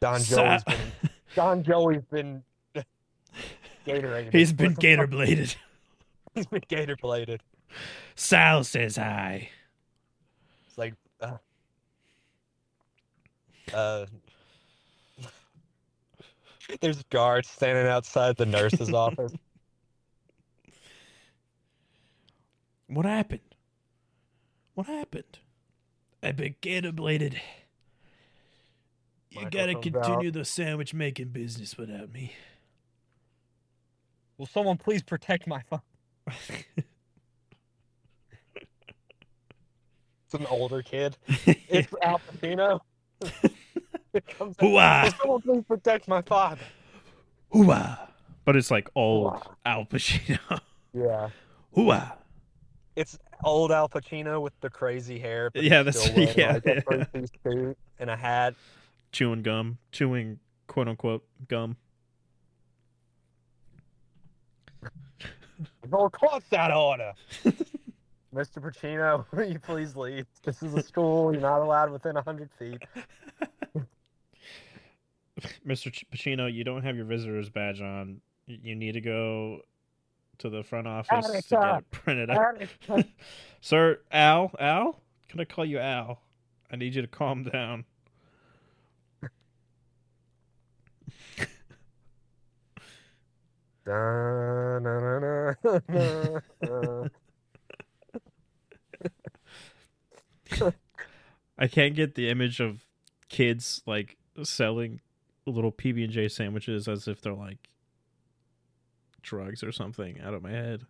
Don 0.00 0.20
Joey's 0.22 0.64
been 0.64 0.92
Don 1.34 1.62
Joey's 1.62 2.04
been 2.10 2.42
Gatorated. 3.86 4.32
He's 4.32 4.52
been 4.52 4.74
gator 4.74 5.06
bladed. 5.06 5.54
He's 6.34 6.46
been 6.46 6.62
gator 6.68 6.96
bladed. 6.96 7.40
Sal 8.14 8.64
says 8.64 8.96
hi. 8.96 9.48
It's 10.66 10.76
like 10.78 10.94
uh, 11.20 11.36
uh 13.74 14.06
there's 16.80 17.02
guards 17.04 17.48
standing 17.48 17.86
outside 17.86 18.36
the 18.36 18.46
nurse's 18.46 18.92
office. 18.92 19.32
What 22.88 23.06
happened? 23.06 23.40
What 24.74 24.86
happened? 24.86 25.38
I've 26.22 26.36
been 26.36 26.54
gator 26.60 26.92
bladed. 26.92 27.40
You 29.30 29.50
gotta 29.50 29.74
Microphone's 29.74 30.06
continue 30.06 30.30
the 30.30 30.44
sandwich 30.44 30.94
making 30.94 31.28
business 31.28 31.76
without 31.76 32.12
me. 32.12 32.34
Will 34.38 34.46
someone 34.46 34.76
please 34.76 35.02
protect 35.02 35.46
my 35.46 35.62
phone? 35.68 35.80
It's 40.26 40.34
an 40.34 40.46
older 40.46 40.82
kid. 40.82 41.16
It's 41.46 41.92
Al 42.02 42.20
Pacino. 42.20 42.80
It 44.16 44.26
comes 44.38 44.56
out, 44.62 45.14
someone 45.20 45.42
please 45.42 45.64
protect 45.68 46.08
my 46.08 46.22
father? 46.22 46.62
Hooah! 47.52 47.98
But 48.44 48.56
it's 48.56 48.70
like 48.70 48.88
old 48.94 49.34
Hooah. 49.34 49.54
Al 49.66 49.84
Pacino. 49.84 50.38
Yeah. 50.94 51.28
Hooah! 51.76 52.12
It's 52.96 53.18
old 53.44 53.70
Al 53.70 53.86
Pacino 53.90 54.40
with 54.40 54.58
the 54.62 54.70
crazy 54.70 55.18
hair. 55.18 55.50
but 55.52 55.62
Yeah, 55.62 55.82
that's- 55.82 56.08
yeah, 56.36 56.58
like, 56.64 56.64
yeah. 57.14 57.24
suit 57.44 57.76
and 57.98 58.08
a 58.08 58.16
hat. 58.16 58.54
Chewing 59.12 59.42
gum. 59.42 59.76
Chewing 59.92 60.38
quote 60.68 60.88
unquote 60.88 61.22
gum. 61.48 61.76
Out 65.92 66.70
of 66.70 66.76
order. 66.76 67.12
Mr. 68.34 68.58
Pacino, 68.60 69.24
will 69.32 69.44
you 69.44 69.58
please 69.58 69.96
leave? 69.96 70.26
This 70.42 70.62
is 70.62 70.74
a 70.74 70.82
school. 70.82 71.32
You're 71.32 71.40
not 71.42 71.60
allowed 71.60 71.90
within 71.90 72.14
100 72.14 72.50
feet. 72.58 72.82
Mr. 75.66 75.92
Ch- 75.92 76.06
Pacino, 76.10 76.52
you 76.52 76.64
don't 76.64 76.82
have 76.82 76.96
your 76.96 77.04
visitor's 77.04 77.50
badge 77.50 77.80
on. 77.80 78.20
You 78.46 78.74
need 78.74 78.92
to 78.92 79.00
go 79.00 79.60
to 80.38 80.48
the 80.50 80.62
front 80.62 80.86
office 80.86 81.26
to 81.26 81.56
get 81.56 81.78
it 81.78 81.90
printed 81.90 82.30
out. 82.30 82.62
Sir, 83.60 84.00
Al, 84.10 84.50
Al, 84.58 85.00
can 85.28 85.40
I 85.40 85.44
call 85.44 85.64
you 85.64 85.78
Al? 85.78 86.20
I 86.70 86.76
need 86.76 86.94
you 86.94 87.02
to 87.02 87.08
calm 87.08 87.44
down. 87.44 87.84
Da, 93.84 94.78
na, 94.80 94.98
na, 94.98 95.18
na, 95.20 95.54
na, 95.88 96.40
na. 100.60 100.70
I 101.58 101.68
can't 101.68 101.94
get 101.94 102.16
the 102.16 102.28
image 102.28 102.58
of 102.60 102.84
kids 103.28 103.82
like 103.86 104.16
selling 104.42 105.00
little 105.50 105.72
PB 105.72 106.04
and 106.04 106.12
J 106.12 106.28
sandwiches 106.28 106.88
as 106.88 107.08
if 107.08 107.20
they're 107.20 107.34
like 107.34 107.68
drugs 109.22 109.62
or 109.62 109.72
something 109.72 110.20
out 110.20 110.34
of 110.34 110.42
my 110.42 110.50
head. 110.50 110.86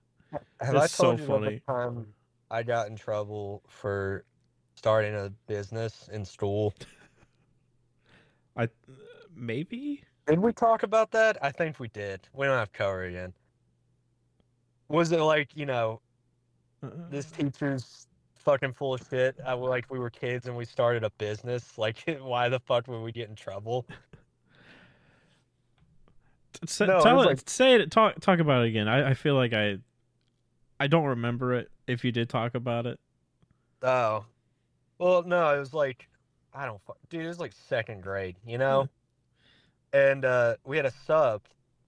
Have 0.61 0.77
I 0.77 0.85
It's 0.85 0.95
so 0.95 1.13
you 1.13 1.19
funny. 1.19 1.63
the 1.67 1.73
time 1.73 2.07
I 2.51 2.63
got 2.63 2.89
in 2.89 2.97
trouble 2.97 3.63
for 3.69 4.25
starting 4.75 5.15
a 5.15 5.31
business 5.47 6.09
in 6.13 6.25
school. 6.25 6.75
I 8.57 8.69
maybe 9.35 10.03
Did 10.27 10.39
we 10.39 10.53
talk 10.53 10.83
about 10.83 11.11
that? 11.13 11.37
I 11.43 11.51
think 11.51 11.79
we 11.79 11.89
did. 11.89 12.21
We 12.33 12.47
don't 12.47 12.59
have 12.59 12.73
cover 12.73 13.05
again. 13.05 13.33
Was 14.89 15.13
it 15.13 15.21
like, 15.21 15.55
you 15.55 15.67
know, 15.67 16.01
Uh, 16.83 16.91
this 17.11 17.31
teacher's 17.31 18.07
fucking 18.37 18.73
full 18.75 18.95
of 18.95 19.07
shit? 19.11 19.37
I, 19.45 19.53
like 19.55 19.91
we 19.91 19.99
were 19.99 20.11
kids 20.11 20.47
and 20.47 20.57
we 20.57 20.65
started 20.65 21.05
a 21.05 21.11
business. 21.19 21.77
Like, 21.77 21.99
why 22.21 22.49
the 22.49 22.61
fuck 22.61 22.87
would 22.89 23.03
we 23.03 23.13
get 23.13 23.29
in 23.29 23.35
trouble? 23.35 23.87
Say, 26.67 26.87
No, 26.87 27.01
tell 27.03 27.21
it. 27.23 27.27
like- 27.27 27.49
Say 27.49 27.75
it. 27.75 27.91
Talk. 27.91 28.21
Talk 28.21 28.39
about 28.39 28.65
it 28.65 28.69
again. 28.69 28.89
I, 28.89 29.11
I 29.11 29.15
feel 29.15 29.35
like 29.35 29.53
I. 29.53 29.79
I 30.79 30.87
don't 30.89 31.05
remember 31.07 31.55
it. 31.55 31.71
If 31.87 32.05
you 32.05 32.13
did 32.13 32.29
talk 32.29 32.55
about 32.55 32.87
it. 32.87 32.99
Oh, 33.83 34.25
well, 34.99 35.23
no, 35.23 35.55
it 35.55 35.59
was 35.59 35.73
like, 35.73 36.09
I 36.55 36.67
don't, 36.67 36.81
dude, 37.11 37.25
it 37.25 37.29
was 37.29 37.39
like 37.39 37.53
second 37.69 38.03
grade, 38.03 38.37
you 38.47 38.59
know? 38.59 38.89
And 39.93 40.25
uh, 40.25 40.57
we 40.65 40.77
had 40.77 40.87
a 40.87 40.93
sub, 41.07 41.43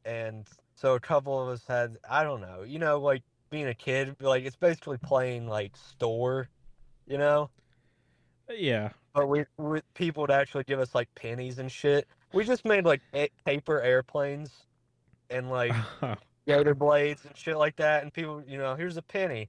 and 0.04 0.46
so 0.74 0.94
a 0.94 1.00
couple 1.00 1.42
of 1.42 1.48
us 1.48 1.62
had, 1.66 1.96
I 2.08 2.22
don't 2.22 2.40
know, 2.40 2.62
you 2.62 2.78
know, 2.78 2.98
like 2.98 3.22
being 3.50 3.66
a 3.66 3.74
kid, 3.74 4.16
like 4.20 4.44
it's 4.44 4.56
basically 4.56 4.98
playing 4.98 5.48
like 5.48 5.76
store, 5.76 6.48
you 7.06 7.18
know? 7.18 7.50
Yeah. 8.48 8.90
But 9.14 9.26
we, 9.28 9.44
we 9.56 9.80
people 9.94 10.22
would 10.22 10.30
actually 10.30 10.64
give 10.64 10.78
us 10.80 10.94
like 10.94 11.08
pennies 11.14 11.58
and 11.58 11.70
shit. 11.72 12.06
We 12.32 12.44
just 12.44 12.64
made 12.64 12.84
like 12.84 13.00
paper 13.44 13.80
airplanes 13.80 14.50
and 15.30 15.50
like 15.50 15.72
gator 16.46 16.74
blades 16.74 17.24
and 17.24 17.36
shit 17.36 17.56
like 17.56 17.76
that. 17.76 18.02
And 18.02 18.12
people, 18.12 18.42
you 18.46 18.58
know, 18.58 18.74
here's 18.74 18.96
a 18.96 19.02
penny, 19.02 19.48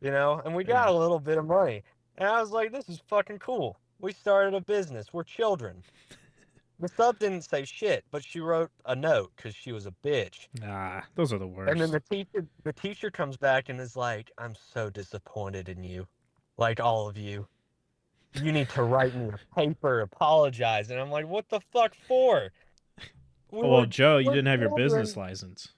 you 0.00 0.10
know, 0.10 0.40
and 0.44 0.54
we 0.54 0.64
got 0.64 0.88
Yeah. 0.88 0.94
a 0.94 0.96
little 0.96 1.18
bit 1.20 1.38
of 1.38 1.46
money. 1.46 1.82
And 2.18 2.28
I 2.28 2.40
was 2.40 2.50
like, 2.50 2.72
this 2.72 2.88
is 2.88 3.00
fucking 3.08 3.38
cool. 3.40 3.76
We 4.00 4.12
started 4.12 4.54
a 4.54 4.60
business. 4.60 5.12
We're 5.12 5.24
children. 5.24 5.82
The 6.80 6.88
sub 6.88 7.18
didn't 7.18 7.42
say 7.42 7.64
shit, 7.64 8.04
but 8.10 8.24
she 8.24 8.40
wrote 8.40 8.70
a 8.84 8.96
note 8.96 9.32
because 9.36 9.54
she 9.54 9.72
was 9.72 9.86
a 9.86 9.94
bitch. 10.04 10.48
nah, 10.60 11.02
those 11.14 11.32
are 11.32 11.38
the 11.38 11.46
worst. 11.46 11.70
And 11.70 11.80
then 11.80 11.90
the 11.92 12.00
teacher, 12.00 12.46
the 12.64 12.72
teacher 12.72 13.10
comes 13.10 13.36
back 13.36 13.68
and 13.68 13.80
is 13.80 13.96
like, 13.96 14.30
"I'm 14.38 14.54
so 14.72 14.90
disappointed 14.90 15.68
in 15.68 15.84
you, 15.84 16.06
like 16.58 16.80
all 16.80 17.08
of 17.08 17.16
you. 17.16 17.46
You 18.42 18.52
need 18.52 18.68
to 18.70 18.82
write 18.82 19.14
me 19.14 19.28
a 19.28 19.54
paper, 19.54 20.00
apologize." 20.00 20.90
And 20.90 21.00
I'm 21.00 21.10
like, 21.10 21.26
"What 21.26 21.48
the 21.48 21.60
fuck 21.72 21.94
for?" 22.08 22.50
We 23.50 23.60
well, 23.60 23.80
were- 23.80 23.86
Joe, 23.86 24.18
you 24.18 24.30
didn't 24.30 24.46
have 24.46 24.60
your 24.60 24.74
business 24.74 25.16
license. 25.16 25.68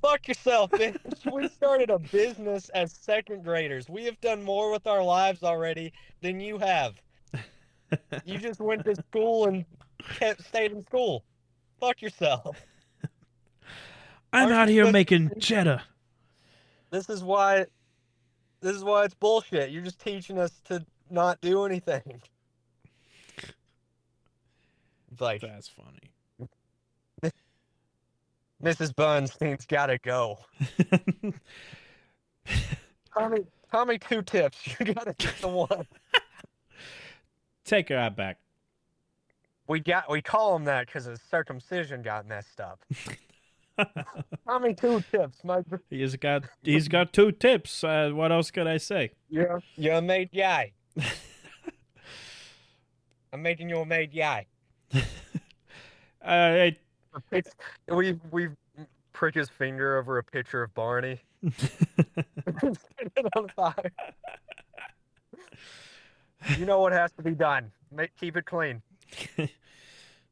Fuck 0.00 0.28
yourself, 0.28 0.70
bitch. 0.70 1.32
we 1.32 1.48
started 1.48 1.90
a 1.90 1.98
business 1.98 2.68
as 2.70 2.92
second 2.92 3.42
graders. 3.42 3.88
We 3.88 4.04
have 4.04 4.20
done 4.20 4.42
more 4.42 4.70
with 4.70 4.86
our 4.86 5.02
lives 5.02 5.42
already 5.42 5.92
than 6.20 6.40
you 6.40 6.58
have. 6.58 6.94
You 8.24 8.38
just 8.38 8.60
went 8.60 8.84
to 8.84 8.94
school 8.94 9.46
and 9.46 9.64
kept 9.98 10.42
stayed 10.44 10.72
in 10.72 10.82
school. 10.82 11.24
Fuck 11.78 12.00
yourself. 12.00 12.64
I'm 14.32 14.44
Aren't 14.44 14.52
out 14.52 14.68
here 14.68 14.90
making 14.90 15.32
cheddar. 15.40 15.82
This 16.90 17.10
is 17.10 17.22
why 17.22 17.66
this 18.60 18.76
is 18.76 18.84
why 18.84 19.04
it's 19.04 19.14
bullshit. 19.14 19.70
You're 19.70 19.82
just 19.82 20.00
teaching 20.00 20.38
us 20.38 20.52
to 20.66 20.84
not 21.12 21.40
do 21.40 21.64
anything. 21.64 22.22
Like 25.20 25.42
That's 25.42 25.68
funny. 25.68 27.32
Mrs. 28.64 28.94
Bunstein's 28.96 29.66
gotta 29.66 29.98
go. 29.98 30.38
Tommy 33.14 33.40
Tommy 33.70 33.98
two 33.98 34.22
tips. 34.22 34.58
You 34.80 34.94
gotta 34.94 35.14
get 35.18 35.36
the 35.40 35.48
one. 35.48 35.86
Take 37.64 37.90
her 37.90 37.96
out 37.96 38.16
back. 38.16 38.38
We 39.68 39.80
got 39.80 40.10
we 40.10 40.22
call 40.22 40.56
him 40.56 40.64
that 40.64 40.86
because 40.86 41.04
his 41.04 41.20
circumcision 41.30 42.02
got 42.02 42.26
messed 42.26 42.60
up. 42.60 42.80
Tommy 44.46 44.74
two 44.74 45.02
tips, 45.10 45.44
my 45.44 45.62
He's 45.90 46.16
got 46.16 46.44
he's 46.62 46.88
got 46.88 47.12
two 47.12 47.32
tips. 47.32 47.84
Uh, 47.84 48.10
what 48.12 48.32
else 48.32 48.50
could 48.50 48.66
I 48.66 48.78
say? 48.78 49.10
you're 49.28 49.62
you're 49.76 49.94
a 49.94 50.02
made 50.02 50.30
guy. 50.32 50.72
I'm 53.32 53.42
making 53.42 53.68
you 53.68 53.78
a 53.78 53.86
made 53.86 54.14
guy. 54.14 54.46
Uh, 56.24 56.52
hey, 56.52 56.78
It's, 57.32 57.50
we 57.88 58.16
we 58.30 58.50
prick 59.12 59.34
his 59.34 59.48
finger 59.48 59.98
over 59.98 60.18
a 60.18 60.22
picture 60.22 60.62
of 60.62 60.72
Barney. 60.72 61.18
It 61.42 63.26
on 63.34 63.48
fire. 63.48 63.90
You 66.56 66.64
know 66.64 66.80
what 66.80 66.92
has 66.92 67.10
to 67.14 67.22
be 67.22 67.32
done. 67.32 67.72
Make 67.90 68.14
keep 68.16 68.36
it 68.36 68.44
clean. 68.44 68.82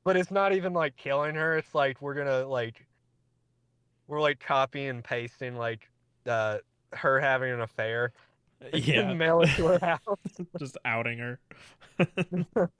But 0.03 0.17
it's 0.17 0.31
not 0.31 0.55
even 0.55 0.73
like 0.73 0.97
killing 0.97 1.35
her. 1.35 1.59
It's 1.59 1.75
like 1.75 2.01
we're 2.01 2.15
gonna 2.15 2.47
like 2.47 2.87
we're 4.07 4.21
like 4.21 4.41
copying 4.41 4.89
and 4.89 5.05
pasting 5.05 5.57
like 5.57 5.89
uh 6.27 6.59
her 6.93 7.21
having 7.21 7.53
an 7.53 7.61
affair. 7.61 8.13
Yeah, 8.73 9.13
mail 9.15 9.41
it 9.43 9.49
to 9.57 9.67
her 9.67 9.79
house. 9.83 10.19
just 10.59 10.77
outing 10.85 11.19
her. 11.19 11.39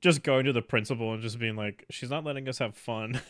just 0.00 0.22
going 0.22 0.44
to 0.44 0.52
the 0.52 0.62
principal 0.62 1.12
and 1.12 1.22
just 1.22 1.38
being 1.38 1.56
like, 1.56 1.84
she's 1.90 2.10
not 2.10 2.24
letting 2.24 2.48
us 2.48 2.58
have 2.58 2.76
fun. 2.76 3.20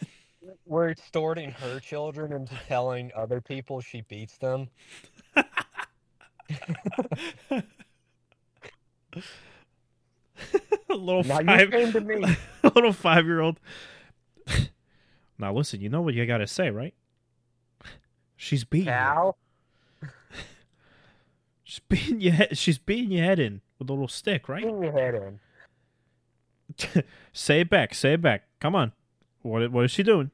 We're 0.67 0.91
extorting 0.91 1.53
her 1.53 1.81
children 1.81 2.33
into 2.33 2.55
telling 2.69 3.11
other 3.15 3.41
people 3.41 3.81
she 3.81 4.03
beats 4.03 4.37
them. 4.39 4.69
a 10.91 10.95
little 10.95 11.23
Now 11.25 11.41
you 11.41 11.47
five, 11.47 11.71
came 11.71 11.93
to 11.93 12.01
me. 12.01 12.25
a 12.63 12.73
little 12.75 12.93
five 12.93 13.25
year 13.27 13.41
old. 13.41 13.59
now 15.39 15.53
listen, 15.53 15.81
you 15.81 15.89
know 15.89 16.03
what 16.03 16.15
you 16.15 16.27
gotta 16.27 16.47
say, 16.47 16.71
right? 16.71 16.95
She's 18.37 18.65
beating 18.65 18.93
you. 18.93 19.35
She's 21.65 21.81
beating 21.89 22.21
your 22.21 22.33
head. 22.33 22.59
She's 22.59 22.79
beating 22.79 23.13
your 23.13 23.25
head 23.25 23.39
in 23.39 23.61
with 23.79 23.89
a 23.89 23.93
little 23.93 24.09
stick, 24.09 24.49
right? 24.49 24.63
Bring 24.63 24.83
your 24.83 24.93
head 24.93 25.15
in. 25.15 27.05
say 27.33 27.61
it 27.61 27.71
back. 27.71 27.95
Say 27.95 28.15
it 28.15 28.23
back. 28.23 28.45
Come 28.61 28.75
on. 28.75 28.93
What 29.43 29.71
what 29.71 29.85
is 29.85 29.91
she 29.91 30.03
doing? 30.03 30.31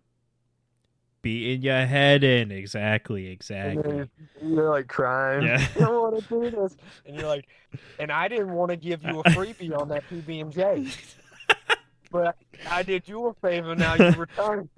Beating 1.23 1.63
your 1.63 1.85
head 1.85 2.25
in. 2.25 2.51
Exactly. 2.51 3.29
Exactly. 3.31 3.83
then 3.83 4.11
you're 4.43 4.71
like 4.71 4.89
crying. 4.89 5.47
Yeah. 5.47 5.67
I 5.77 5.79
don't 5.81 6.01
want 6.01 6.23
to 6.23 6.29
do 6.29 6.51
this. 6.51 6.77
And 7.05 7.17
you're 7.17 7.29
like, 7.29 7.47
and 7.99 8.11
I 8.11 8.29
didn't 8.29 8.53
want 8.53 8.71
to 8.71 8.77
give 8.77 9.03
you 9.03 9.21
a 9.21 9.25
freebie 9.25 9.79
on 9.79 9.89
that 9.89 10.05
PBMJ, 10.09 10.97
but 12.11 12.37
I 12.71 12.83
did 12.83 13.07
you 13.07 13.27
a 13.27 13.35
favor. 13.35 13.75
Now 13.75 13.95
you 13.95 14.11
return. 14.13 14.69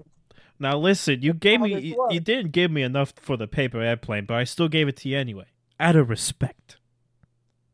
Now 0.63 0.79
listen, 0.79 1.23
you 1.23 1.35
gave 1.35 1.61
me 1.61 1.77
you, 1.81 2.07
you 2.11 2.21
didn't 2.21 2.53
give 2.53 2.71
me 2.71 2.83
enough 2.83 3.13
for 3.21 3.37
the 3.37 3.49
paper 3.49 3.81
airplane, 3.81 4.27
but 4.27 4.35
I 4.35 4.45
still 4.45 4.69
gave 4.69 4.87
it 4.87 4.97
to 4.99 5.09
you 5.09 5.19
anyway. 5.19 5.47
Out 5.81 5.97
of 5.97 6.09
respect. 6.09 6.77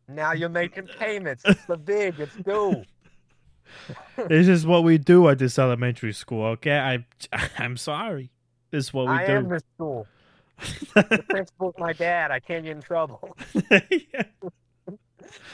Now 0.08 0.32
you're 0.32 0.48
making 0.48 0.86
payments. 0.98 1.42
It's 1.44 1.66
the 1.66 1.76
big. 1.76 2.18
It's 2.18 2.34
due. 2.36 2.84
this 4.28 4.48
is 4.48 4.66
what 4.66 4.84
we 4.84 4.96
do 4.96 5.28
at 5.28 5.38
this 5.38 5.58
elementary 5.58 6.14
school, 6.14 6.46
okay? 6.46 6.78
I 6.78 7.04
I'm 7.58 7.76
sorry. 7.76 8.30
This 8.70 8.86
is 8.86 8.94
what 8.94 9.06
we 9.06 9.12
I 9.12 9.26
do. 9.26 9.32
am 9.32 9.48
the 9.50 9.60
school. 9.74 10.06
The 10.94 11.24
principal's 11.28 11.74
my 11.78 11.92
dad. 11.92 12.30
I 12.30 12.40
can't 12.40 12.64
get 12.64 12.76
in 12.76 12.82
trouble. 12.82 13.36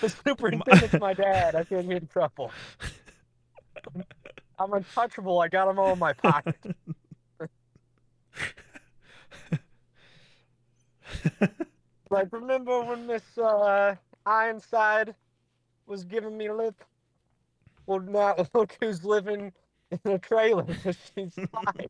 The 0.01 0.09
superintendent's 0.09 1.01
my 1.01 1.15
dad. 1.15 1.57
I 1.57 1.65
can't 1.65 1.89
get 1.89 2.03
in 2.03 2.07
trouble. 2.07 2.53
I'm 4.57 4.73
untouchable. 4.73 5.41
I 5.41 5.49
got 5.49 5.67
them 5.67 5.81
all 5.81 5.95
in 5.95 5.99
my 5.99 6.13
pocket. 6.13 6.57
Like, 12.11 12.29
remember 12.33 12.83
when 12.83 13.07
Miss 13.07 13.23
uh, 13.39 13.97
Ironside 14.27 15.15
was 15.87 16.05
giving 16.05 16.37
me 16.37 16.51
lip? 16.51 16.75
Well, 17.87 18.01
now 18.01 18.37
look 18.55 18.77
who's 18.81 19.05
living 19.05 19.53
in 19.91 20.13
a 20.13 20.19
trailer 20.19 20.67
she's 20.85 21.35
five. 21.51 21.89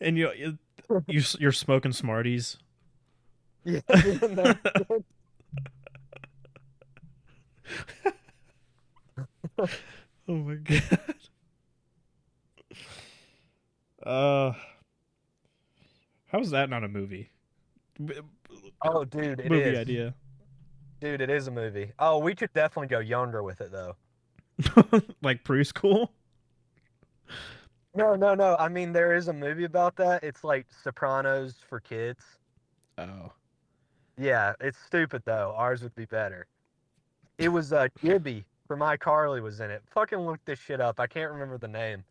and 0.00 0.16
you 0.18 0.30
you 0.32 0.58
you- 1.06 1.22
you're 1.38 1.52
smoking 1.52 1.92
Smarties. 1.92 2.56
Yeah, 3.64 3.80
isn't 3.88 4.34
that 4.36 4.58
good? 4.88 5.04
Oh 10.28 10.34
my 10.34 10.54
god. 10.56 11.14
Uh 14.02 14.52
How's 16.26 16.50
that 16.50 16.68
not 16.68 16.84
a 16.84 16.88
movie? 16.88 17.30
Oh, 18.84 19.04
dude, 19.04 19.40
it 19.40 19.46
is. 19.46 19.50
movie 19.50 19.76
idea. 19.76 20.14
Dude, 21.00 21.20
it 21.20 21.30
is 21.30 21.46
a 21.46 21.50
movie. 21.50 21.92
Oh, 21.98 22.18
we 22.18 22.34
could 22.34 22.52
definitely 22.52 22.88
go 22.88 22.98
younger 23.00 23.42
with 23.42 23.60
it 23.60 23.70
though. 23.70 23.96
like 25.22 25.44
preschool? 25.44 26.08
No, 27.94 28.14
no, 28.14 28.34
no. 28.34 28.56
I 28.58 28.68
mean, 28.68 28.92
there 28.92 29.14
is 29.14 29.28
a 29.28 29.32
movie 29.32 29.64
about 29.64 29.96
that. 29.96 30.22
It's 30.22 30.44
like 30.44 30.66
Sopranos 30.82 31.54
for 31.68 31.80
kids. 31.80 32.22
Oh. 32.98 33.32
Yeah, 34.18 34.54
it's 34.60 34.78
stupid 34.86 35.22
though. 35.24 35.54
Ours 35.56 35.82
would 35.82 35.94
be 35.94 36.06
better. 36.06 36.46
It 37.38 37.48
was 37.48 37.72
uh 37.72 37.88
Gibby 38.02 38.44
from 38.66 38.80
iCarly 38.80 39.42
was 39.42 39.60
in 39.60 39.70
it. 39.70 39.82
Fucking 39.90 40.18
look 40.18 40.40
this 40.44 40.58
shit 40.58 40.80
up. 40.80 40.98
I 40.98 41.06
can't 41.06 41.30
remember 41.30 41.58
the 41.58 41.68
name. 41.68 42.04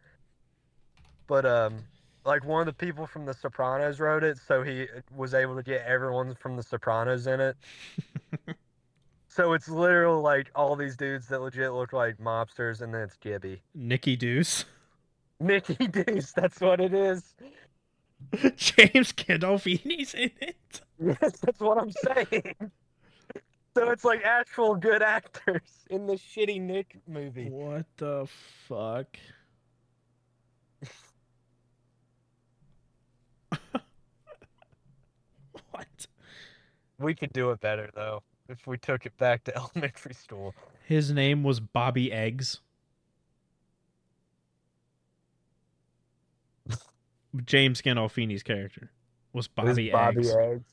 But 1.27 1.45
um 1.45 1.83
like 2.25 2.43
one 2.43 2.61
of 2.61 2.65
the 2.65 2.85
people 2.85 3.05
from 3.05 3.25
The 3.25 3.33
Sopranos 3.33 3.99
wrote 3.99 4.23
it, 4.23 4.37
so 4.47 4.63
he 4.63 4.83
uh, 4.83 5.01
was 5.15 5.33
able 5.33 5.55
to 5.55 5.63
get 5.63 5.85
everyone 5.85 6.35
from 6.35 6.55
The 6.55 6.63
Sopranos 6.63 7.27
in 7.27 7.39
it. 7.39 7.57
so 9.27 9.53
it's 9.53 9.69
literal 9.69 10.21
like 10.21 10.49
all 10.55 10.75
these 10.75 10.97
dudes 10.97 11.27
that 11.27 11.41
legit 11.41 11.73
look 11.73 11.93
like 11.93 12.17
mobsters, 12.17 12.81
and 12.81 12.93
then 12.93 13.01
it's 13.01 13.17
Gibby. 13.17 13.61
Nicky 13.73 14.15
Deuce. 14.15 14.65
Mickey 15.39 15.87
Deuce, 15.91 16.31
that's 16.33 16.59
what 16.61 16.79
it 16.79 16.93
is. 16.93 17.35
James 18.55 19.11
Gandolfini's 19.11 20.13
in 20.13 20.31
it. 20.41 20.81
Yes, 20.99 21.39
that's 21.41 21.59
what 21.59 21.77
I'm 21.77 21.91
saying. 21.91 22.71
So 23.75 23.89
it's 23.91 24.05
like 24.05 24.23
actual 24.23 24.75
good 24.75 25.01
actors 25.01 25.85
in 25.89 26.07
this 26.07 26.21
shitty 26.21 26.61
Nick 26.61 26.97
movie. 27.07 27.49
What 27.49 27.85
the 27.97 28.25
fuck? 28.67 29.17
What? 35.75 36.07
We 36.99 37.13
could 37.13 37.33
do 37.33 37.51
it 37.51 37.59
better 37.59 37.89
though 37.93 38.23
if 38.49 38.67
we 38.67 38.77
took 38.77 39.05
it 39.05 39.17
back 39.17 39.43
to 39.45 39.55
elementary 39.75 40.13
school. 40.13 40.53
His 40.85 41.11
name 41.11 41.43
was 41.43 41.59
Bobby 41.59 42.11
Eggs. 42.11 42.61
James 47.45 47.81
Gandolfini's 47.81 48.43
character 48.43 48.91
was 49.33 49.47
It 49.57 49.63
was 49.63 49.75
Bobby, 49.77 49.89
Bobby 49.91 50.19
Eggs. 50.19 50.35
Eggs. 50.35 50.71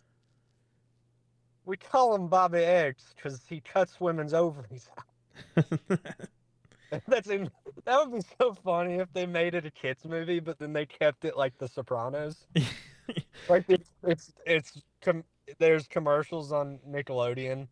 We 1.64 1.76
call 1.76 2.14
him 2.14 2.28
Bobby 2.28 2.59
Eggs 2.59 3.14
because 3.14 3.42
he 3.48 3.61
cuts 3.61 4.00
women's 4.00 4.34
ovaries. 4.34 4.88
out. 4.98 5.68
That's 7.09 7.28
in, 7.30 7.48
that 7.84 7.98
would 8.00 8.12
be 8.20 8.26
so 8.38 8.53
funny 8.53 8.96
if 8.96 9.11
they 9.14 9.24
made 9.26 9.55
it 9.55 9.64
a 9.64 9.70
kids 9.70 10.05
movie, 10.05 10.40
but 10.40 10.59
then 10.59 10.72
they 10.74 10.84
kept 10.84 11.24
it 11.24 11.36
like 11.36 11.57
The 11.57 11.66
Sopranos. 11.68 12.46
like 13.48 13.64
it's 13.68 13.90
it's 14.03 14.32
it's 14.44 14.82
com- 15.03 15.24
there's 15.59 15.86
commercials 15.86 16.53
on 16.53 16.78
Nickelodeon 16.88 17.68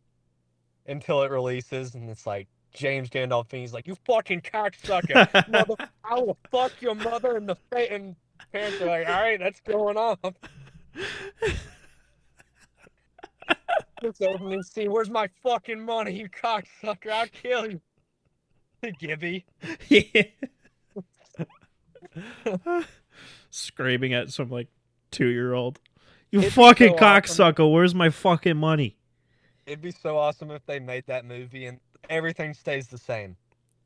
until 0.86 1.22
it 1.22 1.30
releases, 1.30 1.94
and 1.94 2.10
it's 2.10 2.26
like 2.26 2.48
James 2.74 3.08
Gandolfini's 3.08 3.72
like, 3.72 3.86
"You 3.86 3.96
fucking 4.06 4.42
cocksucker, 4.42 5.48
mother! 5.48 5.88
I 6.04 6.14
will 6.14 6.36
fuck 6.50 6.72
your 6.80 6.94
mother 6.94 7.36
in 7.36 7.46
the 7.46 7.56
face." 7.72 7.88
And 7.90 8.16
parents 8.52 8.80
are 8.80 8.86
like, 8.86 9.08
"All 9.08 9.20
right, 9.20 9.38
that's 9.38 9.60
going 9.60 9.96
off." 9.96 10.18
This 14.02 14.20
opening 14.22 14.62
scene. 14.62 14.90
Where's 14.90 15.10
my 15.10 15.28
fucking 15.42 15.84
money, 15.84 16.14
you 16.14 16.28
cocksucker? 16.30 17.10
I'll 17.10 17.26
kill 17.26 17.70
you. 17.70 17.80
Gibby. 18.98 19.44
yeah. 19.88 20.22
Screaming 23.50 24.14
at 24.14 24.30
some 24.30 24.48
like 24.48 24.68
two 25.10 25.28
year 25.28 25.52
old. 25.52 25.80
You 26.30 26.40
It'd 26.40 26.52
fucking 26.52 26.96
so 26.98 27.04
awesome. 27.04 27.54
cocksucker, 27.54 27.72
where's 27.72 27.94
my 27.94 28.10
fucking 28.10 28.56
money? 28.56 28.96
It'd 29.66 29.82
be 29.82 29.90
so 29.90 30.16
awesome 30.16 30.50
if 30.50 30.64
they 30.66 30.78
made 30.78 31.04
that 31.06 31.24
movie 31.24 31.66
and 31.66 31.78
everything 32.08 32.54
stays 32.54 32.88
the 32.88 32.98
same. 32.98 33.36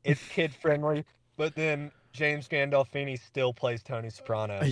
It's 0.03 0.21
kid 0.29 0.53
friendly, 0.53 1.05
but 1.37 1.55
then 1.55 1.91
James 2.13 2.47
Gandolfini 2.47 3.19
still 3.19 3.53
plays 3.53 3.83
Tony 3.83 4.09
Soprano. 4.09 4.61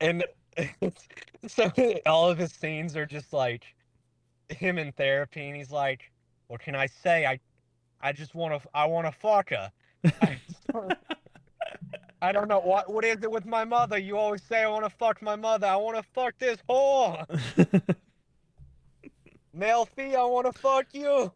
And 0.00 0.22
so 1.48 1.72
all 2.06 2.30
of 2.30 2.38
his 2.38 2.52
scenes 2.52 2.96
are 2.96 3.04
just 3.04 3.32
like 3.32 3.64
him 4.48 4.78
in 4.78 4.92
therapy, 4.92 5.48
and 5.48 5.56
he's 5.56 5.72
like, 5.72 6.12
"What 6.46 6.60
can 6.60 6.76
I 6.76 6.86
say? 6.86 7.26
I, 7.26 7.40
I 8.00 8.12
just 8.12 8.32
want 8.36 8.62
to. 8.62 8.68
I 8.72 8.86
want 8.86 9.06
to 9.08 9.12
fuck 9.12 9.50
her. 9.50 9.72
I, 10.22 10.38
wanna- 10.72 10.96
I 12.20 12.32
don't 12.32 12.48
know 12.48 12.60
what. 12.60 12.92
What 12.92 13.04
is 13.04 13.22
it 13.22 13.30
with 13.30 13.46
my 13.46 13.64
mother? 13.64 13.96
You 13.98 14.16
always 14.16 14.42
say 14.42 14.64
I 14.64 14.68
want 14.68 14.84
to 14.84 14.90
fuck 14.90 15.22
my 15.22 15.36
mother. 15.36 15.66
I 15.66 15.76
want 15.76 15.96
to 15.96 16.02
fuck 16.14 16.34
this 16.38 16.58
whore. 16.68 17.24
Melfi, 19.56 20.14
I 20.16 20.24
want 20.24 20.46
to 20.46 20.52
fuck 20.58 20.86
you." 20.92 21.32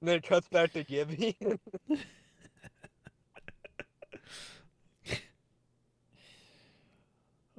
And 0.00 0.08
then 0.08 0.16
it 0.16 0.22
cuts 0.22 0.48
back 0.48 0.72
to 0.74 0.84
Gibby. 0.84 1.36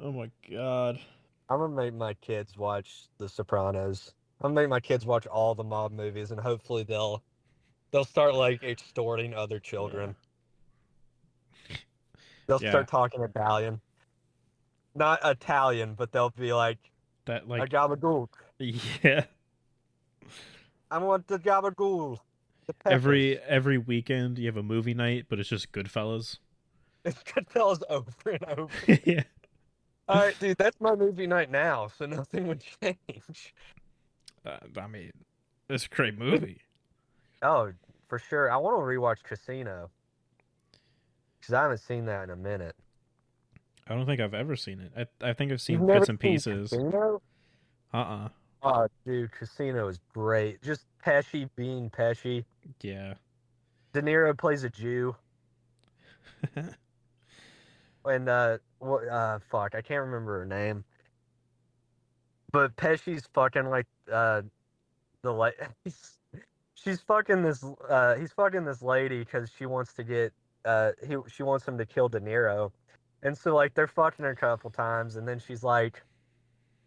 oh 0.02 0.12
my 0.12 0.32
god. 0.50 1.00
I'm 1.50 1.60
gonna 1.60 1.76
make 1.76 1.94
my 1.94 2.14
kids 2.16 2.58
watch 2.58 3.08
The 3.18 3.28
Sopranos. 3.28 4.14
I'm 4.40 4.54
gonna 4.54 4.62
make 4.62 4.70
my 4.70 4.80
kids 4.80 5.06
watch 5.06 5.28
all 5.28 5.54
the 5.54 5.64
mob 5.64 5.92
movies, 5.92 6.32
and 6.32 6.40
hopefully 6.40 6.84
they'll 6.84 7.22
they'll 7.92 8.06
start 8.06 8.36
like 8.36 8.64
extorting 8.64 9.34
other 9.34 9.60
children. 9.60 10.16
They'll 12.50 12.62
Yeah. 12.64 12.72
start 12.72 12.88
talking 12.88 13.22
Italian, 13.22 13.80
not 14.96 15.20
Italian, 15.24 15.94
but 15.94 16.12
they'll 16.12 16.32
be 16.32 16.52
like, 16.52 16.80
That 17.26 17.48
like 17.48 17.62
"A 17.62 17.68
gabagool. 17.68 18.28
yeah. 18.58 19.26
I 20.90 20.98
want 20.98 21.28
the 21.28 21.38
gabagool." 21.38 22.18
The 22.66 22.74
Every 22.86 23.38
every 23.40 23.78
weekend 23.78 24.40
you 24.40 24.48
have 24.48 24.58
a 24.58 24.64
movie 24.64 24.96
night, 24.96 25.26
but 25.30 25.40
it's 25.40 25.50
just 25.50 25.72
Goodfellas. 25.72 26.40
it's 27.06 27.22
Goodfellas 27.24 27.82
over 27.88 28.12
and 28.32 28.44
over. 28.46 28.74
yeah. 29.06 29.24
All 30.08 30.18
right, 30.26 30.40
dude, 30.40 30.58
that's 30.58 30.82
my 30.82 30.96
movie 30.96 31.28
night 31.28 31.52
now, 31.52 31.88
so 31.88 32.06
nothing 32.08 32.48
would 32.48 32.64
change. 32.82 33.54
Uh, 34.44 34.58
I 34.76 34.88
mean, 34.88 35.12
it's 35.70 35.86
a 35.86 35.90
great 35.90 36.18
movie. 36.18 36.62
Oh, 37.44 37.74
for 38.08 38.18
sure. 38.18 38.52
I 38.52 38.58
want 38.58 38.76
to 38.76 38.82
rewatch 38.82 39.22
Casino 39.24 39.92
because 41.40 41.54
I 41.54 41.62
haven't 41.64 41.80
seen 41.80 42.06
that 42.06 42.24
in 42.24 42.30
a 42.30 42.36
minute. 42.36 42.76
I 43.88 43.96
don't 43.96 44.06
think 44.06 44.22
I've 44.22 44.34
ever 44.34 44.56
seen 44.56 44.80
it. 44.80 44.92
I 44.96 45.30
I 45.30 45.34
think 45.34 45.50
I've 45.50 45.54
You've 45.54 45.62
seen 45.62 45.86
never 45.86 46.00
bits 46.00 46.10
and 46.10 46.20
pieces. 46.20 46.70
Casino? 46.70 47.22
Uh 47.94 47.98
uh 47.98 48.30
Oh, 48.62 48.88
dude, 49.06 49.32
Casino 49.32 49.88
is 49.88 50.00
great. 50.14 50.62
Just 50.62 50.86
Pesci 51.04 51.50
being 51.56 51.90
Pesci. 51.90 52.44
Yeah. 52.82 53.14
De 53.94 54.02
Niro 54.02 54.38
plays 54.38 54.64
a 54.64 54.70
Jew, 54.70 55.16
and 58.06 58.30
uh, 58.30 58.58
what? 58.78 59.08
Uh, 59.08 59.40
fuck, 59.50 59.74
I 59.74 59.82
can't 59.82 60.02
remember 60.06 60.40
her 60.40 60.46
name. 60.46 60.84
But 62.52 62.76
Pesci's 62.76 63.28
fucking 63.34 63.66
like 63.70 63.88
uh, 64.12 64.44
the 65.24 65.32
la- 65.34 65.50
he's, 65.84 66.18
she's 66.76 67.02
fucking 67.02 67.42
this 67.42 67.64
uh, 67.90 68.16
he's 68.16 68.32
fucking 68.34 68.66
this 68.66 68.82
lady 68.84 69.20
because 69.20 69.50
she 69.58 69.66
wants 69.66 69.94
to 69.94 70.04
get 70.04 70.34
uh, 70.66 70.92
he 71.08 71.16
she 71.32 71.44
wants 71.44 71.68
him 71.68 71.78
to 71.78 71.86
kill 71.86 72.10
De 72.10 72.20
Niro, 72.20 72.72
and 73.24 73.38
so 73.38 73.56
like 73.56 73.74
they're 73.74 73.88
fucking 73.88 74.24
her 74.26 74.32
a 74.32 74.36
couple 74.36 74.70
times, 74.70 75.16
and 75.16 75.28
then 75.28 75.40
she's 75.40 75.64
like, 75.64 76.02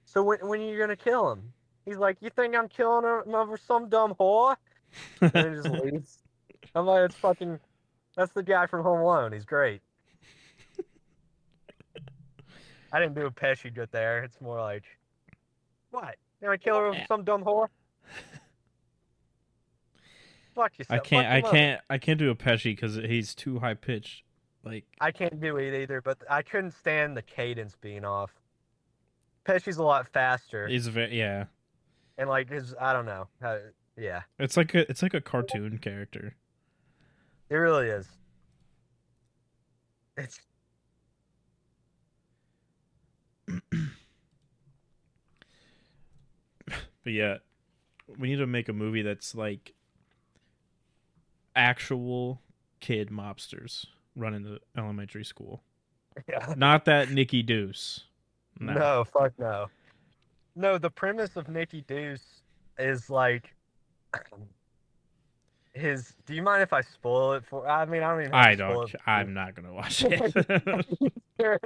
so 0.04 0.22
when 0.22 0.38
when 0.46 0.60
are 0.60 0.64
you 0.70 0.78
gonna 0.78 0.96
kill 0.96 1.30
him? 1.32 1.52
He's 1.84 1.96
like, 1.98 2.16
you 2.20 2.30
think 2.30 2.54
I'm 2.54 2.68
killing 2.68 3.04
him 3.04 3.34
over 3.34 3.56
some 3.56 3.88
dumb 3.88 4.14
whore? 4.18 4.56
and 5.20 5.32
then 5.32 5.50
he 5.50 5.56
just 5.62 5.68
leaves. 5.84 6.18
I'm 6.74 6.86
like, 6.86 7.06
it's 7.06 7.16
fucking. 7.16 7.58
That's 8.16 8.32
the 8.32 8.42
guy 8.42 8.66
from 8.66 8.82
Home 8.82 9.00
Alone. 9.00 9.32
He's 9.32 9.44
great. 9.46 9.80
I 12.92 13.00
didn't 13.00 13.14
do 13.14 13.24
a 13.26 13.30
Pesci 13.30 13.74
good 13.74 13.88
there. 13.90 14.22
It's 14.22 14.40
more 14.40 14.60
like, 14.60 14.84
what? 15.90 16.16
You 16.42 16.50
to 16.50 16.58
kill 16.58 16.76
her 16.76 16.92
Yeah. 16.92 17.06
some 17.06 17.24
dumb 17.24 17.42
whore? 17.42 17.68
Fuck 20.54 20.78
yourself. 20.78 21.00
I 21.00 21.02
can't 21.02 21.26
I 21.26 21.40
can't 21.40 21.80
I 21.88 21.98
can't 21.98 22.18
do 22.18 22.30
a 22.30 22.34
Pesci 22.34 22.76
because 22.76 22.96
he's 22.96 23.34
too 23.34 23.58
high 23.58 23.74
pitched. 23.74 24.22
Like 24.64 24.84
I 25.00 25.10
can't 25.10 25.40
do 25.40 25.56
it 25.56 25.82
either, 25.82 26.00
but 26.00 26.18
I 26.30 26.42
couldn't 26.42 26.72
stand 26.72 27.16
the 27.16 27.22
cadence 27.22 27.76
being 27.80 28.04
off. 28.04 28.32
Pesci's 29.46 29.78
a 29.78 29.82
lot 29.82 30.06
faster, 30.08 30.68
he's 30.68 30.86
very 30.86 31.18
yeah. 31.18 31.46
and 32.16 32.28
like 32.28 32.48
his, 32.48 32.74
I 32.80 32.92
don't 32.92 33.06
know. 33.06 33.26
How, 33.40 33.58
yeah, 33.96 34.22
It's 34.38 34.56
like 34.56 34.72
a 34.74 34.88
it's 34.90 35.02
like 35.02 35.14
a 35.14 35.20
cartoon 35.20 35.78
character. 35.78 36.36
it 37.50 37.56
really 37.56 37.88
is. 37.88 38.08
It's 40.16 40.40
But 47.04 47.12
yeah, 47.12 47.38
we 48.16 48.28
need 48.28 48.36
to 48.36 48.46
make 48.46 48.68
a 48.68 48.72
movie 48.72 49.02
that's 49.02 49.34
like 49.34 49.74
actual 51.56 52.40
kid 52.80 53.10
mobsters 53.10 53.86
running 54.16 54.42
the 54.42 54.58
elementary 54.76 55.24
school. 55.24 55.62
yeah. 56.28 56.54
Not 56.56 56.84
that 56.86 57.10
Nicky 57.10 57.42
Deuce. 57.42 58.04
No. 58.58 58.74
No, 58.74 59.04
fuck 59.04 59.32
no. 59.38 59.66
No, 60.54 60.78
the 60.78 60.90
premise 60.90 61.36
of 61.36 61.48
Nicky 61.48 61.82
Deuce 61.82 62.42
is 62.78 63.08
like 63.08 63.54
his. 65.74 66.14
Do 66.26 66.34
you 66.34 66.42
mind 66.42 66.62
if 66.62 66.72
I 66.72 66.82
spoil 66.82 67.32
it 67.32 67.44
for? 67.46 67.66
I 67.66 67.86
mean, 67.86 68.02
I 68.02 68.10
don't 68.10 68.20
even. 68.20 68.34
I 68.34 68.50
to 68.50 68.56
don't 68.56 68.94
I'm 69.06 69.32
not 69.32 69.54
gonna 69.54 69.72
watch 69.72 70.04
it. 70.06 70.34
you 71.38 71.58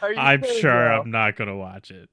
I'm 0.00 0.42
sure 0.42 0.60
sure? 0.60 0.92
I'm 0.92 1.10
not 1.10 1.36
gonna 1.36 1.56
watch 1.56 1.90
it. 1.90 2.08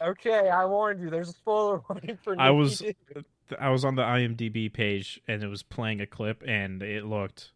Okay, 0.00 0.48
I 0.48 0.64
warned 0.64 1.00
you. 1.00 1.10
There's 1.10 1.28
a 1.28 1.32
spoiler 1.32 1.80
warning 1.88 2.18
for. 2.22 2.34
I 2.38 2.50
was. 2.50 2.82
I 3.58 3.70
was 3.70 3.84
on 3.84 3.94
the 3.94 4.02
IMDb 4.02 4.70
page 4.70 5.22
and 5.26 5.42
it 5.42 5.48
was 5.48 5.62
playing 5.62 6.02
a 6.02 6.06
clip 6.06 6.42
and 6.46 6.82
it 6.82 7.06
looked 7.06 7.52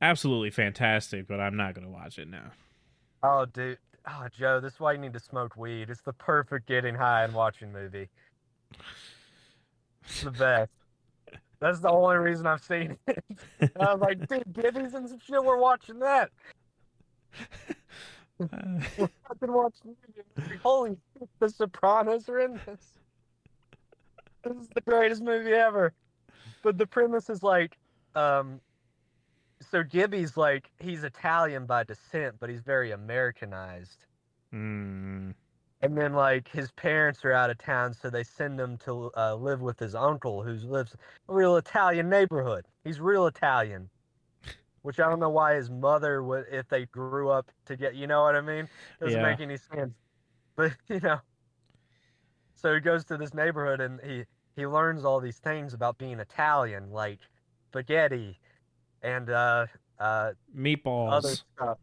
absolutely 0.00 0.50
fantastic, 0.50 1.26
but 1.28 1.40
I'm 1.40 1.56
not 1.56 1.74
gonna 1.74 1.90
watch 1.90 2.18
it 2.18 2.28
now. 2.28 2.52
Oh, 3.22 3.44
dude. 3.44 3.78
Oh, 4.08 4.26
Joe, 4.36 4.60
this 4.60 4.74
is 4.74 4.80
why 4.80 4.92
you 4.92 4.98
need 4.98 5.12
to 5.12 5.20
smoke 5.20 5.56
weed. 5.56 5.90
It's 5.90 6.00
the 6.00 6.14
perfect 6.14 6.66
getting 6.66 6.94
high 6.94 7.24
and 7.24 7.34
watching 7.34 7.70
movie. 7.70 8.08
It's 10.04 10.22
the 10.22 10.30
best. 10.30 10.72
That's 11.60 11.78
the 11.78 11.90
only 11.90 12.16
reason 12.16 12.46
I've 12.46 12.64
seen 12.64 12.96
it. 13.06 13.24
I 13.80 13.94
was 13.94 14.00
like, 14.00 14.26
dude, 14.26 14.52
Gibby's 14.52 14.94
and 14.94 15.08
some 15.08 15.20
shit. 15.20 15.44
We're 15.44 15.58
watching 15.58 16.00
that. 16.00 16.30
Uh, 18.50 18.80
I've 19.30 19.40
been 19.40 19.52
watching. 19.52 19.96
Holy 20.62 20.96
The 21.40 21.48
Sopranos 21.48 22.28
are 22.28 22.40
in 22.40 22.60
this. 22.66 22.94
This 24.44 24.56
is 24.56 24.68
the 24.74 24.80
greatest 24.82 25.22
movie 25.22 25.52
ever. 25.52 25.94
But 26.62 26.78
the 26.78 26.86
premise 26.86 27.30
is 27.30 27.42
like, 27.42 27.78
um, 28.14 28.60
so 29.60 29.82
Gibby's 29.82 30.36
like 30.36 30.70
he's 30.80 31.04
Italian 31.04 31.66
by 31.66 31.84
descent, 31.84 32.36
but 32.40 32.50
he's 32.50 32.62
very 32.62 32.92
Americanized. 32.92 34.06
mm, 34.54 35.34
And 35.82 35.98
then 35.98 36.14
like 36.14 36.48
his 36.48 36.72
parents 36.72 37.24
are 37.24 37.32
out 37.32 37.50
of 37.50 37.58
town, 37.58 37.94
so 37.94 38.10
they 38.10 38.24
send 38.24 38.60
him 38.60 38.76
to 38.78 39.10
uh, 39.16 39.34
live 39.36 39.60
with 39.60 39.78
his 39.78 39.94
uncle, 39.94 40.42
who 40.42 40.52
lives 40.54 40.96
a 41.28 41.34
real 41.34 41.56
Italian 41.56 42.08
neighborhood. 42.08 42.66
He's 42.84 43.00
real 43.00 43.26
Italian, 43.26 43.90
which 44.82 45.00
I 45.00 45.08
don't 45.08 45.20
know 45.20 45.30
why 45.30 45.54
his 45.54 45.70
mother 45.70 46.22
would, 46.22 46.44
if 46.50 46.68
they 46.68 46.86
grew 46.86 47.30
up 47.30 47.50
to 47.66 47.76
get, 47.76 47.94
you 47.94 48.06
know 48.06 48.22
what 48.22 48.36
I 48.36 48.40
mean? 48.40 48.68
Doesn't 49.00 49.20
Yeah. 49.20 49.30
make 49.30 49.40
any 49.40 49.56
sense. 49.56 49.94
But 50.56 50.72
you 50.88 51.00
know, 51.00 51.18
so 52.54 52.74
he 52.74 52.80
goes 52.80 53.04
to 53.06 53.16
this 53.16 53.32
neighborhood 53.32 53.80
and 53.80 53.98
he 54.02 54.24
he 54.54 54.66
learns 54.66 55.02
all 55.02 55.18
these 55.18 55.38
things 55.38 55.72
about 55.72 55.96
being 55.96 56.20
Italian, 56.20 56.90
like 56.90 57.20
spaghetti 57.70 58.38
and 59.00 59.30
uh 59.30 59.66
uh 59.98 60.32
meatballs. 60.54 61.12
other 61.12 61.34
stuff. 61.56 61.78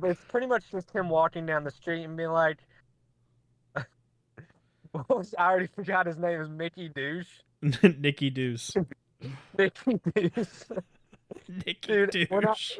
But 0.00 0.10
it's 0.10 0.24
pretty 0.28 0.46
much 0.46 0.70
just 0.70 0.92
him 0.92 1.08
walking 1.08 1.46
down 1.46 1.64
the 1.64 1.72
street 1.72 2.04
and 2.04 2.16
being 2.16 2.30
like, 2.30 2.58
was, 5.08 5.34
I 5.36 5.50
already 5.50 5.66
forgot 5.66 6.06
his 6.06 6.16
name 6.16 6.40
is 6.40 6.48
Mickey 6.48 6.88
Douche. 6.88 7.40
Nicky 7.82 8.30
Deuce. 8.30 8.72
Mickey 9.56 10.00
Douche. 10.14 10.70
Nikki 11.66 11.92
Dude, 12.06 12.28
I, 12.32 12.40
Douche. 12.40 12.78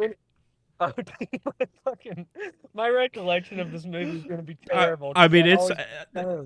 oh, 0.81 0.93
dude, 0.97 1.41
my 1.45 1.67
fucking, 1.85 2.27
my 2.75 2.89
recollection 2.89 3.61
of 3.61 3.73
this 3.73 3.85
movie 3.85 4.19
is 4.19 4.25
going 4.25 4.37
to 4.39 4.43
be 4.43 4.57
I- 4.73 4.75
terrible. 4.75 5.13
I 5.17 5.27
'cause 5.27 5.33
mean, 5.33 5.47
I 5.47 5.51
it's. 5.53 5.71
uh. 6.17 6.45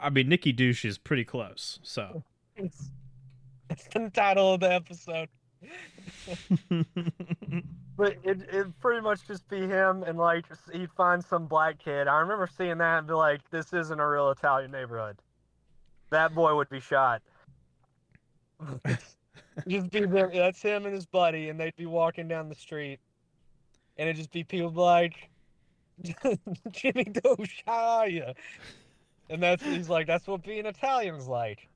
I 0.00 0.10
mean, 0.10 0.28
Nicky 0.28 0.52
Douche 0.52 0.84
is 0.84 0.98
pretty 0.98 1.24
close. 1.24 1.78
So. 1.82 2.22
It's, 2.56 2.90
it's 3.68 3.88
the 3.92 4.10
title 4.14 4.54
of 4.54 4.60
the 4.60 4.72
episode. 4.72 5.28
But 7.96 8.16
it 8.24 8.40
it'd 8.48 8.78
pretty 8.80 9.00
much 9.02 9.24
just 9.26 9.48
be 9.48 9.60
him 9.60 10.02
and 10.02 10.18
like 10.18 10.44
he'd 10.72 10.90
find 10.96 11.24
some 11.24 11.46
black 11.46 11.78
kid. 11.78 12.08
I 12.08 12.18
remember 12.20 12.48
seeing 12.58 12.78
that 12.78 12.98
and 12.98 13.06
be 13.06 13.12
like, 13.14 13.40
this 13.50 13.72
isn't 13.72 14.00
a 14.00 14.08
real 14.08 14.30
Italian 14.32 14.72
neighborhood. 14.72 15.16
That 16.10 16.34
boy 16.34 16.54
would 16.56 16.68
be 16.68 16.80
shot. 16.80 17.22
Just 19.68 19.90
be 19.90 20.04
there. 20.04 20.30
that's 20.32 20.60
him 20.60 20.84
and 20.86 20.94
his 20.94 21.06
buddy 21.06 21.48
and 21.48 21.58
they'd 21.58 21.76
be 21.76 21.86
walking 21.86 22.28
down 22.28 22.48
the 22.48 22.54
street 22.54 22.98
and 23.96 24.08
it'd 24.08 24.16
just 24.16 24.32
be 24.32 24.44
people 24.44 24.70
like 24.70 25.30
Jimmy 26.72 27.04
Douche, 27.04 27.62
how 27.66 27.98
are 27.98 28.08
you? 28.08 28.32
And 29.30 29.42
that's 29.42 29.62
he's 29.62 29.88
like, 29.88 30.06
that's 30.06 30.26
what 30.26 30.42
being 30.42 30.66
Italian's 30.66 31.28
like. 31.28 31.68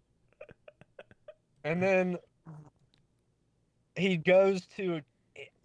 And 1.64 1.82
then 1.82 2.18
he 3.96 4.16
goes 4.16 4.66
to 4.76 5.00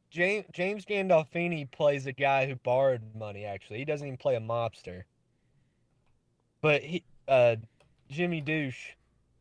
James 0.10 0.46
James 0.54 0.86
Gandolfini 0.86 1.70
plays 1.72 2.06
a 2.06 2.12
guy 2.12 2.46
who 2.48 2.56
borrowed 2.58 3.02
money. 3.16 3.46
Actually, 3.46 3.80
he 3.80 3.86
doesn't 3.86 4.06
even 4.06 4.18
play 4.18 4.36
a 4.36 4.40
mobster. 4.40 5.04
But 6.62 6.84
he, 6.84 7.04
uh, 7.28 7.58
Jimmy 8.10 8.40
Douche, 8.40 8.92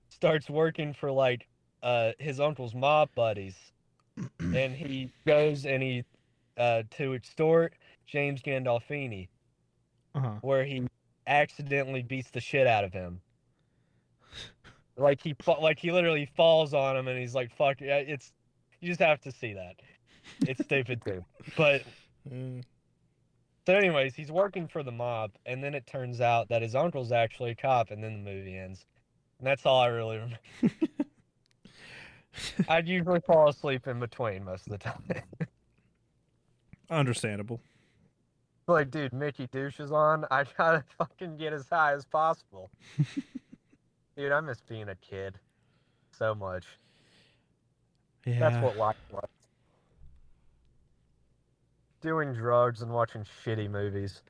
starts 0.08 0.48
working 0.48 0.94
for 0.94 1.12
like 1.12 1.46
uh 1.82 2.12
his 2.18 2.40
uncle's 2.40 2.74
mob 2.74 3.10
buddies, 3.14 3.56
and 4.40 4.74
he 4.74 5.10
goes 5.26 5.66
and 5.66 5.82
he 5.82 6.04
uh 6.56 6.82
to 6.92 7.14
extort 7.14 7.74
James 8.06 8.42
Gandolfini, 8.42 9.28
Uh-huh. 10.14 10.38
where 10.42 10.64
he 10.64 10.86
accidentally 11.26 12.02
beats 12.02 12.30
the 12.30 12.40
shit 12.40 12.66
out 12.66 12.84
of 12.84 12.92
him. 12.92 13.20
Like 14.96 15.22
he 15.22 15.34
like 15.60 15.78
he 15.78 15.90
literally 15.90 16.26
falls 16.36 16.74
on 16.74 16.96
him 16.96 17.08
and 17.08 17.18
he's 17.18 17.34
like 17.34 17.54
fuck 17.56 17.80
it's 17.80 18.32
you 18.80 18.88
just 18.88 19.00
have 19.00 19.20
to 19.22 19.32
see 19.32 19.54
that. 19.54 19.76
It's 20.46 20.62
stupid 20.64 21.02
too. 21.04 21.24
But 21.56 21.82
Mm. 22.30 22.62
so 23.66 23.74
anyways, 23.74 24.14
he's 24.14 24.30
working 24.30 24.68
for 24.68 24.82
the 24.82 24.92
mob 24.92 25.32
and 25.46 25.62
then 25.64 25.74
it 25.74 25.86
turns 25.86 26.20
out 26.20 26.48
that 26.50 26.62
his 26.62 26.74
uncle's 26.74 27.10
actually 27.12 27.50
a 27.52 27.54
cop 27.56 27.90
and 27.90 28.02
then 28.04 28.12
the 28.24 28.30
movie 28.30 28.56
ends. 28.56 28.84
And 29.38 29.46
that's 29.46 29.64
all 29.66 29.80
I 29.80 29.86
really 29.86 30.16
remember. 30.18 30.38
I'd 32.68 32.88
usually 32.88 33.20
fall 33.20 33.48
asleep 33.48 33.86
in 33.86 34.00
between 34.00 34.44
most 34.44 34.66
of 34.66 34.72
the 34.72 34.78
time. 34.78 35.22
Understandable. 36.90 37.60
like, 38.66 38.90
dude, 38.90 39.12
Mickey 39.12 39.46
Douche 39.48 39.80
is 39.80 39.92
on. 39.92 40.24
I 40.30 40.44
gotta 40.56 40.84
fucking 40.98 41.36
get 41.36 41.52
as 41.52 41.68
high 41.68 41.94
as 41.94 42.04
possible. 42.04 42.70
dude, 44.16 44.32
I 44.32 44.40
miss 44.40 44.60
being 44.60 44.88
a 44.88 44.96
kid 44.96 45.38
so 46.10 46.34
much. 46.34 46.64
Yeah. 48.26 48.38
That's 48.38 48.62
what 48.62 48.76
life 48.76 48.96
was. 49.10 49.28
Doing 52.00 52.32
drugs 52.32 52.82
and 52.82 52.92
watching 52.92 53.24
shitty 53.44 53.70
movies. 53.70 54.22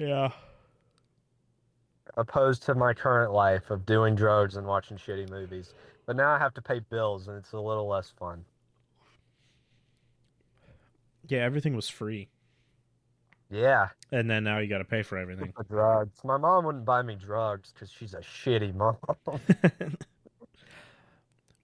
Yeah. 0.00 0.30
Opposed 2.16 2.62
to 2.64 2.74
my 2.74 2.92
current 2.92 3.32
life 3.32 3.70
of 3.70 3.86
doing 3.86 4.14
drugs 4.14 4.56
and 4.56 4.66
watching 4.66 4.96
shitty 4.96 5.30
movies. 5.30 5.74
But 6.06 6.16
now 6.16 6.30
I 6.30 6.38
have 6.38 6.54
to 6.54 6.62
pay 6.62 6.80
bills 6.80 7.28
and 7.28 7.36
it's 7.36 7.52
a 7.52 7.60
little 7.60 7.86
less 7.88 8.10
fun. 8.18 8.44
Yeah, 11.28 11.40
everything 11.40 11.76
was 11.76 11.88
free. 11.88 12.28
Yeah, 13.52 13.88
And 14.12 14.30
then 14.30 14.44
now 14.44 14.58
you 14.58 14.68
got 14.68 14.78
to 14.78 14.84
pay 14.84 15.02
for 15.02 15.18
everything. 15.18 15.52
the 15.58 15.64
drugs. 15.64 16.18
My 16.22 16.36
mom 16.36 16.64
wouldn't 16.66 16.84
buy 16.84 17.02
me 17.02 17.16
drugs 17.16 17.72
because 17.72 17.90
she's 17.90 18.14
a 18.14 18.20
shitty 18.20 18.74
mom. 18.74 18.96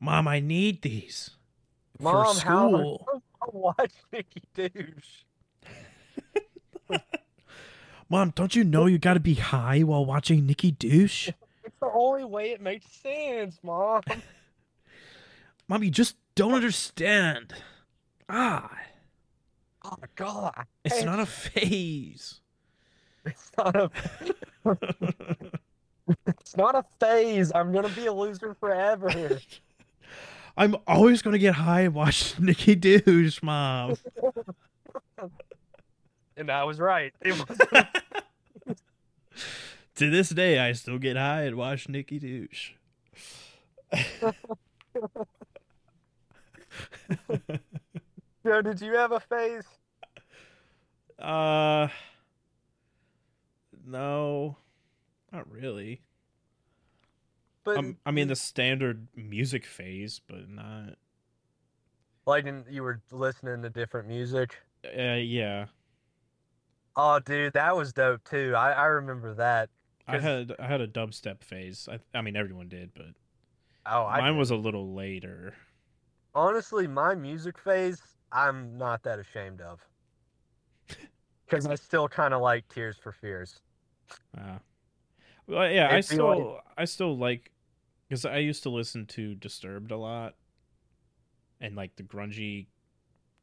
Mom, 0.00 0.28
I 0.28 0.40
need 0.40 0.82
these 0.82 1.30
Mom, 2.00 2.34
for 2.34 2.40
school. 2.40 3.06
I 3.40 3.46
watch 3.52 3.92
Mickey 4.12 4.42
Douche. 4.52 5.24
Mom, 8.08 8.30
don't 8.30 8.54
you 8.54 8.62
know 8.64 8.86
you 8.86 8.98
got 8.98 9.14
to 9.14 9.20
be 9.20 9.34
high 9.34 9.82
while 9.82 10.04
watching 10.04 10.46
Nicky 10.46 10.70
Douche? 10.72 11.30
It's 11.66 11.74
the 11.80 11.90
only 11.92 12.24
way 12.24 12.52
it 12.52 12.60
makes 12.60 12.86
sense, 12.92 13.58
Mom. 13.64 14.00
Mom, 15.68 15.82
you 15.82 15.90
just 15.90 16.14
don't 16.36 16.54
understand. 16.54 17.52
Ah, 18.28 18.70
Oh 19.84 19.96
my 20.00 20.06
god. 20.14 20.64
it's 20.84 21.02
not 21.02 21.18
a 21.18 21.26
phase. 21.26 22.40
It's 23.24 23.50
not 23.58 23.74
a 23.74 23.90
it's 26.28 26.56
not 26.56 26.76
a 26.76 26.84
phase. 27.00 27.50
I'm 27.52 27.72
gonna 27.72 27.88
be 27.88 28.06
a 28.06 28.12
loser 28.12 28.54
forever. 28.60 29.10
I'm 30.56 30.76
always 30.86 31.20
to 31.34 31.38
get 31.38 31.54
high 31.54 31.80
and 31.82 31.94
watch 31.94 32.38
Nicky 32.38 32.76
Douche, 32.76 33.42
Mom. 33.42 33.96
And 36.36 36.50
I 36.50 36.64
was 36.64 36.78
right. 36.78 37.12
To 39.96 40.10
this 40.10 40.28
day, 40.28 40.58
I 40.58 40.72
still 40.72 40.98
get 40.98 41.16
high 41.16 41.44
and 41.44 41.56
watch 41.56 41.88
Nicky 41.88 42.18
Douche. 42.18 42.72
Joe, 48.44 48.60
did 48.62 48.80
you 48.82 48.92
have 48.94 49.12
a 49.12 49.20
phase? 49.20 49.64
Uh, 51.18 51.88
no, 53.86 54.58
not 55.32 55.50
really. 55.50 56.02
But 57.64 57.78
Um, 57.78 57.96
I 58.04 58.10
mean, 58.10 58.28
the 58.28 58.36
standard 58.36 59.08
music 59.16 59.64
phase, 59.64 60.20
but 60.28 60.48
not. 60.48 60.96
like 62.26 62.44
in, 62.44 62.66
you 62.68 62.82
were 62.82 63.00
listening 63.10 63.62
to 63.62 63.70
different 63.70 64.08
music. 64.08 64.56
Uh, 64.84 65.14
yeah, 65.14 65.66
Oh, 66.96 67.18
dude, 67.18 67.52
that 67.54 67.76
was 67.76 67.92
dope 67.92 68.24
too. 68.24 68.54
I, 68.56 68.72
I 68.72 68.84
remember 68.86 69.34
that. 69.34 69.68
I 70.08 70.18
had 70.18 70.52
I 70.58 70.66
had 70.66 70.80
a 70.80 70.86
dubstep 70.88 71.42
phase. 71.42 71.88
I 71.90 71.98
I 72.16 72.22
mean, 72.22 72.36
everyone 72.36 72.68
did, 72.68 72.90
but 72.94 73.06
Oh, 73.86 74.04
I 74.06 74.20
mine 74.20 74.36
was 74.36 74.50
a 74.50 74.56
little 74.56 74.94
later. 74.94 75.54
honestly 76.34 76.86
my 76.86 77.14
music 77.14 77.58
phase. 77.58 78.00
I'm 78.32 78.76
not 78.78 79.02
that 79.04 79.18
ashamed 79.18 79.60
of. 79.60 79.80
Because 81.48 81.64
I 81.66 81.76
still 81.76 82.08
kind 82.08 82.34
of 82.34 82.40
like 82.42 82.66
Tears 82.68 82.96
for 83.00 83.12
Fears. 83.12 83.60
Uh, 84.36 84.58
well, 85.46 85.70
yeah, 85.70 85.86
I 85.86 85.90
be 85.90 85.94
like- 85.94 86.04
still 86.04 86.60
I 86.76 86.84
still 86.86 87.16
like 87.16 87.52
because 88.08 88.24
I 88.24 88.38
used 88.38 88.62
to 88.64 88.70
listen 88.70 89.06
to 89.06 89.34
Disturbed 89.36 89.92
a 89.92 89.96
lot, 89.96 90.34
and 91.60 91.76
like 91.76 91.94
the 91.96 92.02
grungy 92.02 92.66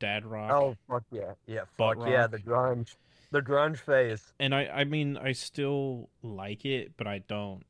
dad 0.03 0.25
rock. 0.25 0.51
Oh 0.51 0.75
fuck 0.89 1.03
yeah, 1.11 1.31
yeah, 1.47 1.61
fuck 1.77 1.95
rock. 1.97 2.09
yeah, 2.09 2.27
the 2.27 2.37
grunge, 2.37 2.95
the 3.31 3.41
grunge 3.41 3.77
phase. 3.77 4.33
And 4.37 4.53
I, 4.53 4.65
I 4.65 4.83
mean, 4.83 5.17
I 5.17 5.31
still 5.31 6.09
like 6.21 6.65
it, 6.65 6.91
but 6.97 7.07
I 7.07 7.19
don't 7.19 7.63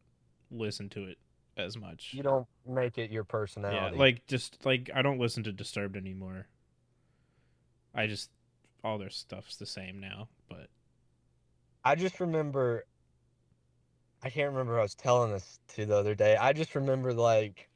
listen 0.50 0.90
to 0.90 1.04
it 1.04 1.20
as 1.58 1.78
much. 1.78 2.10
You 2.12 2.24
don't 2.24 2.48
make 2.68 2.98
it 2.98 3.12
your 3.12 3.24
personality. 3.24 3.96
Yeah, 3.96 4.00
like 4.00 4.26
just 4.26 4.66
like 4.66 4.90
I 4.96 5.04
don't 5.04 5.20
listen 5.20 5.44
to 5.44 5.52
Disturbed 5.52 5.96
anymore. 5.96 6.48
I 7.94 8.08
just 8.08 8.32
all 8.84 8.98
their 8.98 9.12
stuff's 9.12 9.58
the 9.58 9.68
same 9.68 10.00
now, 10.00 10.28
but 10.50 10.70
I 11.86 11.94
just 11.94 12.20
remember 12.20 12.86
I 14.24 14.32
can't 14.32 14.52
remember 14.52 14.80
I 14.80 14.82
was 14.82 14.96
telling 14.96 15.32
this 15.32 15.60
to 15.76 15.86
the 15.86 15.96
other 15.96 16.16
day. 16.16 16.36
I 16.36 16.54
just 16.54 16.74
remember 16.74 17.14
like 17.14 17.70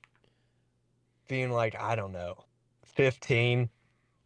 being 1.27 1.51
like, 1.51 1.79
I 1.79 1.95
don't 1.95 2.11
know, 2.11 2.45
15 2.85 3.69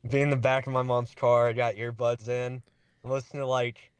be 0.09 0.21
in 0.21 0.29
the 0.29 0.35
back 0.35 0.67
of 0.67 0.73
my 0.73 0.81
mom's 0.81 1.13
car. 1.15 1.47
I 1.47 1.53
got 1.53 1.75
earbuds 1.75 2.27
in, 2.27 2.61
listen 3.03 3.39
to 3.39 3.45
like, 3.45 3.91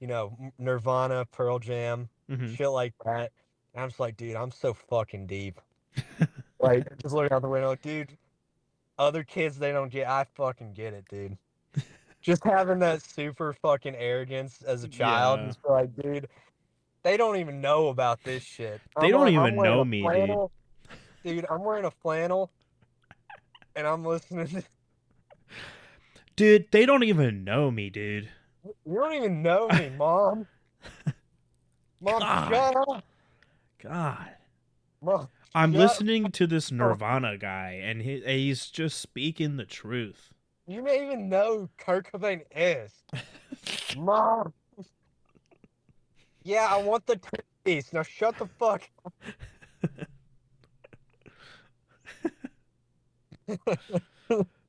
you 0.00 0.06
know, 0.06 0.36
Nirvana, 0.58 1.26
Pearl 1.26 1.58
Jam, 1.58 2.08
mm-hmm. 2.30 2.54
shit 2.54 2.70
like 2.70 2.94
that. 3.04 3.32
And 3.74 3.82
I'm 3.82 3.88
just 3.88 4.00
like, 4.00 4.16
dude, 4.16 4.36
I'm 4.36 4.50
so 4.50 4.74
fucking 4.74 5.26
deep. 5.26 5.60
like, 6.60 6.86
just 7.02 7.14
looking 7.14 7.32
out 7.32 7.42
the 7.42 7.48
window, 7.48 7.74
dude. 7.76 8.16
Other 8.98 9.24
kids, 9.24 9.58
they 9.58 9.72
don't 9.72 9.90
get. 9.90 10.08
I 10.08 10.24
fucking 10.34 10.72
get 10.74 10.94
it, 10.94 11.04
dude. 11.08 11.36
just 12.22 12.44
having 12.44 12.78
that 12.80 13.02
super 13.02 13.52
fucking 13.52 13.96
arrogance 13.96 14.62
as 14.62 14.84
a 14.84 14.88
child, 14.88 15.40
yeah. 15.40 15.70
like, 15.70 15.96
dude, 15.96 16.28
they 17.02 17.16
don't 17.16 17.36
even 17.36 17.60
know 17.60 17.88
about 17.88 18.22
this 18.22 18.42
shit. 18.42 18.80
They 19.00 19.06
I'm 19.06 19.10
don't 19.10 19.20
like, 19.22 19.32
even 19.32 19.56
know 19.56 19.84
me, 19.84 20.02
dude. 20.02 20.50
Dude, 21.24 21.46
I'm 21.50 21.64
wearing 21.64 21.86
a 21.86 21.90
flannel, 21.90 22.50
and 23.74 23.86
I'm 23.86 24.04
listening. 24.04 24.46
to 24.48 24.62
dude, 26.36 26.66
they 26.70 26.86
don't 26.86 27.04
even 27.04 27.44
know 27.44 27.70
me, 27.70 27.90
dude. 27.90 28.28
you 28.64 28.94
don't 28.94 29.14
even 29.14 29.42
know 29.42 29.68
me, 29.68 29.90
mom. 29.96 30.46
Mom, 32.00 32.20
God. 32.20 32.50
shut 32.50 32.76
up. 32.88 33.04
God. 33.82 34.30
Mom, 35.02 35.28
I'm 35.54 35.72
listening 35.72 36.30
to 36.32 36.46
this 36.46 36.72
Nirvana 36.72 37.38
guy, 37.38 37.80
and 37.82 38.02
he, 38.02 38.20
he's 38.20 38.66
just 38.66 39.00
speaking 39.00 39.56
the 39.56 39.64
truth. 39.64 40.32
you 40.66 40.82
may 40.82 41.04
even 41.06 41.28
know 41.28 41.58
who 41.58 41.70
Kurt 41.78 42.10
Cobain 42.12 42.42
is. 42.54 42.92
Mom. 43.96 44.52
Yeah, 46.46 46.68
I 46.70 46.76
want 46.82 47.06
the 47.06 47.18
piece. 47.64 47.90
Now 47.94 48.02
shut 48.02 48.36
the 48.36 48.46
fuck 48.58 48.86
up. 49.06 49.14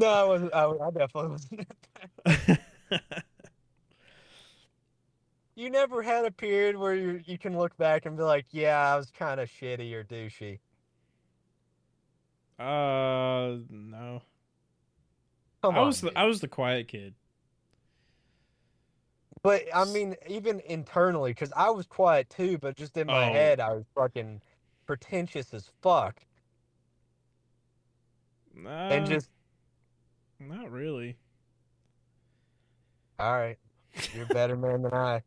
no, 0.00 0.08
I 0.08 0.24
wasn't. 0.24 0.54
I, 0.54 0.64
I 0.64 0.90
definitely 0.90 1.30
wasn't. 1.30 1.68
That. 2.24 2.60
You 5.54 5.68
never 5.70 6.02
had 6.02 6.24
a 6.24 6.30
period 6.30 6.76
where 6.76 6.94
you 6.94 7.20
you 7.26 7.36
can 7.38 7.56
look 7.58 7.76
back 7.76 8.06
and 8.06 8.16
be 8.16 8.22
like, 8.22 8.46
yeah, 8.50 8.94
I 8.94 8.96
was 8.96 9.10
kind 9.10 9.40
of 9.40 9.48
shitty 9.50 9.92
or 9.92 10.04
douchey. 10.04 10.58
uh, 12.58 13.58
no. 13.68 14.22
Come 15.62 15.76
I 15.76 15.80
on, 15.80 15.86
was 15.86 16.00
the, 16.00 16.08
dude. 16.08 16.16
I 16.16 16.24
was 16.24 16.40
the 16.40 16.48
quiet 16.48 16.88
kid. 16.88 17.14
But 19.42 19.64
I 19.74 19.84
mean, 19.86 20.16
even 20.28 20.60
internally, 20.60 21.32
because 21.32 21.52
I 21.56 21.70
was 21.70 21.86
quiet 21.86 22.28
too, 22.30 22.58
but 22.58 22.76
just 22.76 22.96
in 22.96 23.10
my 23.10 23.24
Oh. 23.26 23.32
head, 23.32 23.60
I 23.60 23.72
was 23.72 23.84
fucking 23.94 24.42
pretentious 24.86 25.52
as 25.54 25.70
fuck, 25.82 26.22
and 28.88 29.06
Uh, 29.06 29.08
just 29.08 29.30
not 30.40 30.70
really. 30.70 31.16
all 33.18 33.36
right, 33.36 33.58
you're 34.14 34.24
a 34.24 34.34
better 34.34 34.56
man 34.56 34.82
than 34.82 34.94
I. 34.94 35.22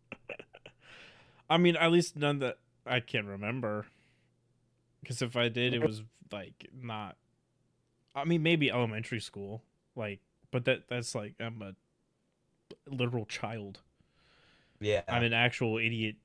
I 1.50 1.58
mean, 1.58 1.76
at 1.76 1.92
least 1.92 2.16
none 2.16 2.40
that 2.40 2.58
I 2.86 3.00
can 3.00 3.28
remember. 3.28 3.86
Because 5.02 5.22
if 5.22 5.36
I 5.36 5.50
did, 5.50 5.74
it 5.74 5.86
was 5.86 6.02
like 6.32 6.70
not. 6.74 7.18
I 8.16 8.26
mean, 8.26 8.42
maybe 8.44 8.72
elementary 8.72 9.20
school, 9.20 9.64
like, 9.96 10.20
but 10.52 10.66
that 10.66 10.88
that's 10.88 11.14
like 11.14 11.36
I'm 11.40 11.62
a 11.62 11.74
literal 12.90 13.26
child. 13.26 13.80
Yeah, 14.80 15.02
I'm 15.08 15.24
an 15.24 15.34
actual 15.34 15.78
idiot. 15.78 16.16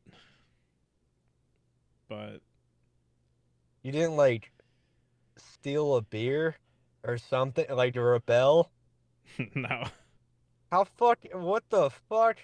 But 2.09 2.41
you 3.83 3.93
didn't 3.93 4.17
like 4.17 4.51
steal 5.37 5.97
a 5.97 6.03
beer 6.03 6.57
or 7.05 7.19
something, 7.19 7.67
like 7.71 7.95
to 7.95 8.03
rebel. 8.03 8.71
no, 9.55 9.85
How 10.71 10.85
fuck? 10.85 11.19
What 11.33 11.65
the 11.71 11.91
fuck? 11.91 12.39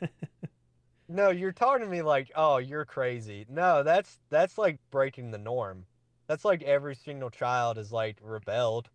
No, 1.12 1.30
you're 1.30 1.50
talking 1.50 1.84
to 1.84 1.90
me 1.90 2.02
like, 2.02 2.30
oh, 2.36 2.58
you're 2.58 2.84
crazy. 2.84 3.44
No, 3.48 3.82
that's 3.82 4.20
that's 4.30 4.56
like 4.56 4.78
breaking 4.92 5.32
the 5.32 5.38
norm. 5.38 5.84
That's 6.28 6.44
like 6.44 6.62
every 6.62 6.94
single 6.94 7.30
child 7.30 7.78
is 7.78 7.90
like 7.90 8.16
rebelled. 8.22 8.88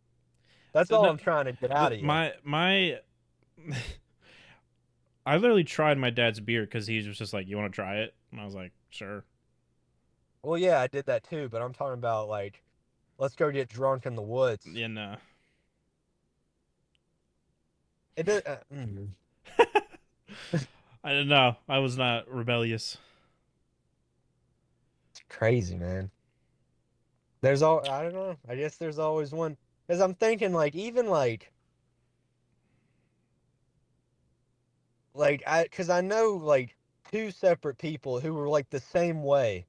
That's 0.71 0.93
all 0.93 1.03
no, 1.03 1.09
I'm 1.09 1.17
trying 1.17 1.45
to 1.45 1.51
get 1.51 1.71
out 1.71 1.91
of 1.91 1.99
you. 1.99 2.05
my 2.05 2.33
my. 2.43 2.99
I 5.25 5.37
literally 5.37 5.63
tried 5.65 5.97
my 5.97 6.09
dad's 6.09 6.39
beer 6.39 6.61
because 6.63 6.87
he 6.87 7.05
was 7.05 7.17
just 7.17 7.33
like, 7.33 7.47
"You 7.47 7.57
want 7.57 7.73
to 7.73 7.75
try 7.75 7.97
it?" 7.97 8.15
And 8.31 8.39
I 8.39 8.45
was 8.45 8.55
like, 8.55 8.71
"Sure." 8.89 9.25
Well, 10.43 10.57
yeah, 10.57 10.79
I 10.79 10.87
did 10.87 11.05
that 11.07 11.23
too, 11.23 11.49
but 11.49 11.61
I'm 11.61 11.73
talking 11.73 11.95
about 11.95 12.29
like, 12.29 12.63
let's 13.17 13.35
go 13.35 13.51
get 13.51 13.67
drunk 13.67 14.05
in 14.05 14.15
the 14.15 14.21
woods. 14.21 14.65
Yeah, 14.71 14.87
no. 14.87 15.17
It 18.16 18.26
did. 18.26 18.47
Uh, 18.47 18.57
mm. 18.74 19.07
I 21.03 21.13
don't 21.13 21.28
know. 21.28 21.55
I 21.68 21.80
was 21.80 21.97
not 21.97 22.30
rebellious. 22.30 22.97
It's 25.11 25.22
crazy, 25.30 25.76
man. 25.76 26.09
There's 27.41 27.61
all 27.61 27.88
I 27.89 28.01
don't 28.01 28.13
know. 28.13 28.38
I 28.47 28.55
guess 28.55 28.78
there's 28.78 28.99
always 28.99 29.32
one. 29.32 29.57
Because 29.88 30.01
I'm 30.01 30.16
thinking 30.16 30.53
like 30.53 30.74
even 30.76 31.07
like 31.07 31.51
like 35.13 35.43
I 35.45 35.63
because 35.63 35.89
I 35.89 36.01
know 36.01 36.39
like 36.41 36.76
two 37.11 37.32
separate 37.32 37.78
people 37.78 38.20
who 38.20 38.34
were 38.34 38.49
like 38.49 38.70
the 38.70 38.80
same 38.80 39.24
way, 39.24 39.66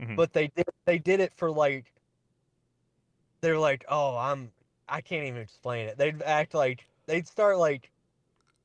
Mhm. 0.00 0.16
but 0.16 0.32
they 0.32 0.48
did 0.48 0.66
they 0.86 0.98
did 0.98 1.20
it 1.20 1.32
for 1.36 1.50
like 1.50 1.92
they're 3.40 3.58
like 3.58 3.84
oh 3.88 4.16
I'm 4.16 4.50
I 4.88 5.00
can't 5.00 5.26
even 5.26 5.40
explain 5.40 5.88
it. 5.88 5.96
They'd 5.96 6.20
act 6.22 6.52
like 6.54 6.86
they'd 7.06 7.26
start 7.28 7.58
like 7.58 7.92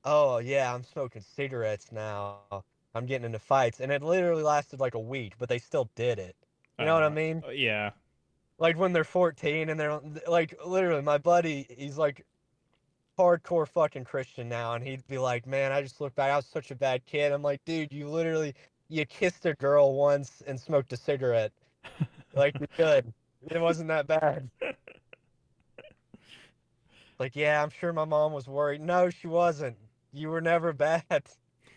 oh 0.05 0.39
yeah 0.39 0.73
I'm 0.73 0.83
smoking 0.83 1.21
cigarettes 1.21 1.91
now. 1.91 2.43
I'm 2.95 3.05
getting 3.05 3.25
into 3.25 3.39
fights, 3.39 3.79
and 3.81 3.91
it 3.91 4.01
literally 4.03 4.43
lasted 4.43 4.79
like 4.79 4.95
a 4.95 4.99
week, 4.99 5.35
but 5.37 5.49
they 5.49 5.59
still 5.59 5.91
did 5.95 6.19
it. 6.19 6.35
You 6.77 6.85
know 6.85 6.93
what 6.95 7.03
I 7.03 7.09
Uh, 7.09 7.09
mean? 7.09 7.45
uh, 7.45 7.49
Yeah. 7.51 7.93
Like 8.57 8.77
when 8.77 8.93
they're 8.93 9.03
14 9.03 9.69
and 9.69 9.79
they're 9.79 9.99
like, 10.27 10.53
literally, 10.65 11.01
my 11.01 11.17
buddy, 11.17 11.63
he's 11.69 11.97
like 11.97 12.25
hardcore 13.19 13.67
fucking 13.67 14.05
Christian 14.05 14.49
now, 14.49 14.73
and 14.75 14.83
he'd 14.85 15.07
be 15.07 15.17
like, 15.19 15.45
"Man, 15.47 15.71
I 15.71 15.81
just 15.81 16.01
look 16.01 16.15
back, 16.15 16.31
I 16.31 16.37
was 16.37 16.47
such 16.47 16.71
a 16.71 16.75
bad 16.75 17.05
kid." 17.05 17.31
I'm 17.31 17.41
like, 17.43 17.63
"Dude, 17.65 17.93
you 17.93 18.09
literally, 18.09 18.55
you 18.89 19.05
kissed 19.05 19.45
a 19.45 19.55
girl 19.55 19.93
once 19.95 20.41
and 20.41 20.59
smoked 20.59 20.93
a 20.93 20.97
cigarette. 20.97 21.53
Like 22.33 22.55
you 22.59 22.67
could. 22.77 23.13
It 23.51 23.59
wasn't 23.61 23.89
that 23.89 24.07
bad." 24.07 24.51
Like, 27.19 27.35
yeah, 27.35 27.61
I'm 27.61 27.69
sure 27.69 27.91
my 27.91 28.05
mom 28.05 28.31
was 28.31 28.47
worried. 28.47 28.81
No, 28.81 29.09
she 29.09 29.27
wasn't. 29.27 29.75
You 30.13 30.29
were 30.29 30.41
never 30.41 30.73
bad. 30.73 31.03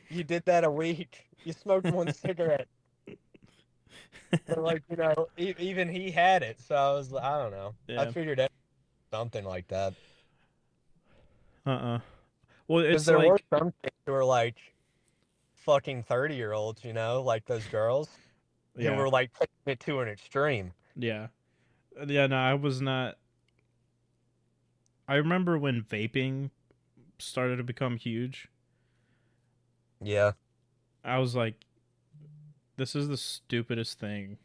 You 0.09 0.24
did 0.24 0.45
that 0.47 0.64
a 0.64 0.70
week. 0.70 1.28
You 1.45 1.53
smoked 1.53 1.90
one 1.90 2.12
cigarette. 2.12 2.68
But 4.47 4.59
like 4.62 4.82
you 4.88 4.97
know, 4.97 5.28
e- 5.36 5.55
even 5.59 5.88
he 5.88 6.11
had 6.11 6.43
it, 6.43 6.61
so 6.61 6.74
I 6.74 6.93
was 6.93 7.12
I 7.12 7.38
don't 7.43 7.51
know. 7.51 7.74
Yeah. 7.88 8.03
I 8.03 8.11
figured 8.12 8.40
out 8.40 8.51
something 9.12 9.45
like 9.45 9.68
that. 9.68 9.95
Uh. 11.66 11.70
uh 11.70 11.99
Well, 12.68 12.84
it's 12.84 13.05
there 13.05 13.18
were 13.18 13.32
like 13.32 13.45
some 13.51 13.72
kids 13.82 13.97
who 14.07 14.12
were 14.12 14.24
like 14.24 14.57
fucking 15.55 16.05
thirty 16.05 16.34
year 16.36 16.53
olds, 16.53 16.84
you 16.84 16.93
know, 16.93 17.22
like 17.22 17.45
those 17.45 17.66
girls 17.66 18.09
yeah. 18.76 18.90
who 18.90 18.97
were 18.97 19.11
like 19.11 19.32
taking 19.34 19.53
it 19.66 19.80
to 19.80 20.01
an 20.01 20.09
extreme. 20.09 20.72
yeah, 20.97 21.26
Uh, 22.01 22.07
yeah. 22.07 22.26
No, 22.26 22.36
I 22.36 22.55
was 22.55 22.80
not. 22.80 23.16
I 25.12 25.16
remember 25.16 25.58
when 25.58 25.82
vaping 25.82 26.48
started 27.18 27.58
to 27.58 27.62
become 27.62 27.98
huge. 27.98 28.48
Yeah, 30.00 30.32
I 31.04 31.18
was 31.18 31.36
like, 31.36 31.66
"This 32.76 32.96
is 32.96 33.08
the 33.08 33.18
stupidest 33.18 33.98
thing 33.98 34.38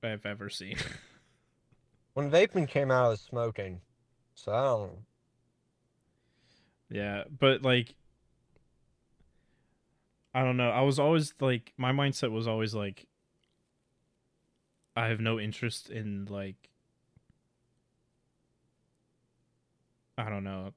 I've 0.00 0.24
ever 0.24 0.48
seen." 0.48 0.76
When 2.12 2.30
vaping 2.30 2.68
came 2.68 2.92
out, 2.92 3.06
I 3.06 3.08
was 3.08 3.20
smoking. 3.22 3.80
So 4.36 4.52
I 4.52 4.62
don't. 4.62 4.98
Yeah, 6.88 7.24
but 7.40 7.62
like 7.62 7.96
I 10.32 10.44
don't 10.44 10.56
know. 10.56 10.70
I 10.70 10.82
was 10.82 11.00
always 11.00 11.34
like 11.40 11.72
my 11.76 11.90
mindset 11.90 12.30
was 12.30 12.46
always 12.46 12.76
like 12.76 13.08
I 14.94 15.08
have 15.08 15.18
no 15.18 15.40
interest 15.40 15.90
in 15.90 16.26
like 16.26 16.70
I 20.16 20.28
don't 20.28 20.44
know, 20.44 20.72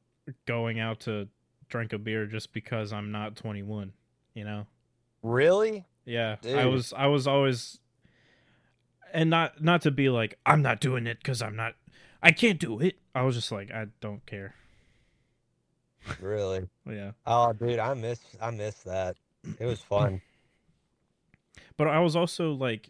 going 0.46 0.80
out 0.80 1.02
to 1.02 1.28
drink 1.70 1.94
a 1.94 1.98
beer 1.98 2.26
just 2.26 2.54
because 2.54 2.92
I'm 2.94 3.12
not 3.12 3.36
21, 3.36 3.94
you 4.34 4.44
know? 4.44 4.66
Really? 5.22 5.86
Yeah. 6.06 6.38
I 6.46 6.66
was 6.66 6.94
I 6.94 7.08
was 7.08 7.28
always 7.28 7.80
and 9.14 9.30
not 9.30 9.62
not 9.62 9.82
to 9.82 9.92
be 9.92 10.10
like 10.10 10.38
I'm 10.46 10.62
not 10.62 10.80
doing 10.80 11.06
it 11.08 11.24
cuz 11.24 11.42
I'm 11.42 11.56
not 11.56 11.76
I 12.22 12.32
can't 12.32 12.60
do 12.60 12.80
it. 12.80 12.98
I 13.14 13.24
was 13.24 13.36
just 13.36 13.52
like 13.52 13.72
I 13.72 13.88
don't 14.00 14.26
care. 14.26 14.56
Really? 16.22 16.70
Yeah. 16.90 17.12
Oh, 17.26 17.52
dude, 17.52 17.80
I 17.80 17.94
miss 17.94 18.22
I 18.42 18.52
miss 18.52 18.76
that. 18.84 19.18
It 19.60 19.66
was 19.66 19.82
fun. 19.82 20.22
but 21.76 21.88
I 21.88 22.00
was 22.00 22.16
also 22.16 22.54
like 22.54 22.90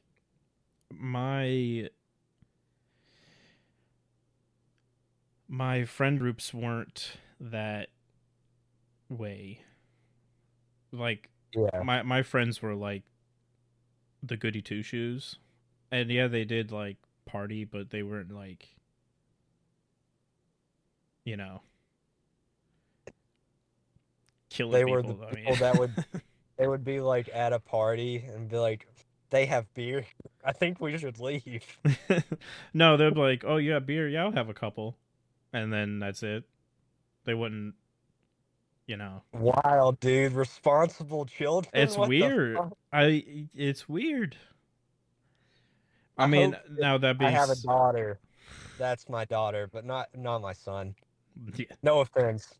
my 0.91 1.89
my 5.47 5.85
friend 5.85 6.19
groups 6.19 6.53
weren't 6.53 7.13
that 7.39 7.89
way. 9.09 9.61
Like 10.91 11.29
Yeah. 11.53 11.81
my 11.83 12.03
my 12.03 12.23
friends 12.23 12.61
were 12.61 12.75
like 12.75 13.03
the 14.23 14.37
goody 14.37 14.61
two 14.61 14.81
shoes. 14.83 15.37
And 15.91 16.09
yeah, 16.09 16.27
they 16.27 16.43
did 16.45 16.71
like 16.71 16.97
party, 17.25 17.63
but 17.63 17.89
they 17.91 18.03
weren't 18.03 18.31
like 18.33 18.69
you 21.23 21.37
know 21.37 21.61
killing 24.49 24.71
They 24.73 24.85
were 24.85 25.01
the 25.01 25.09
people. 25.13 25.25
I 25.27 25.31
mean. 25.35 25.45
people 25.45 25.55
that 25.57 25.79
would- 25.79 26.05
They 26.57 26.67
would 26.67 26.83
be 26.83 26.99
like 27.01 27.29
at 27.31 27.53
a 27.53 27.59
party 27.59 28.25
and 28.33 28.49
be 28.49 28.57
like, 28.57 28.87
they 29.29 29.45
have 29.45 29.71
beer. 29.75 30.05
I 30.43 30.53
think 30.53 30.81
we 30.81 30.97
should 30.97 31.19
leave. 31.19 31.63
no, 32.73 32.97
they'd 32.97 33.13
be 33.13 33.19
like, 33.19 33.43
"Oh, 33.45 33.57
yeah, 33.57 33.77
beer? 33.77 34.07
Yeah, 34.09 34.23
I'll 34.23 34.31
have 34.31 34.49
a 34.49 34.55
couple," 34.55 34.97
and 35.53 35.71
then 35.71 35.99
that's 35.99 36.23
it. 36.23 36.43
They 37.25 37.33
wouldn't, 37.33 37.75
you 38.85 38.97
know. 38.97 39.23
Wild, 39.33 39.99
dude. 39.99 40.33
Responsible 40.33 41.25
children. 41.25 41.71
It's 41.73 41.97
What 41.97 42.09
weird. 42.09 42.57
I. 42.91 43.47
It's 43.53 43.87
weird. 43.89 44.35
I, 46.17 46.23
I 46.23 46.27
mean, 46.27 46.51
that 46.51 46.63
now 46.71 46.97
that 46.97 47.17
I 47.19 47.29
have 47.29 47.49
a 47.49 47.55
daughter. 47.55 48.19
That's 48.77 49.09
my 49.09 49.25
daughter, 49.25 49.69
but 49.71 49.85
not 49.85 50.07
not 50.15 50.41
my 50.41 50.53
son. 50.53 50.95
yeah. 51.55 51.65
No 51.83 51.99
offense. 52.01 52.53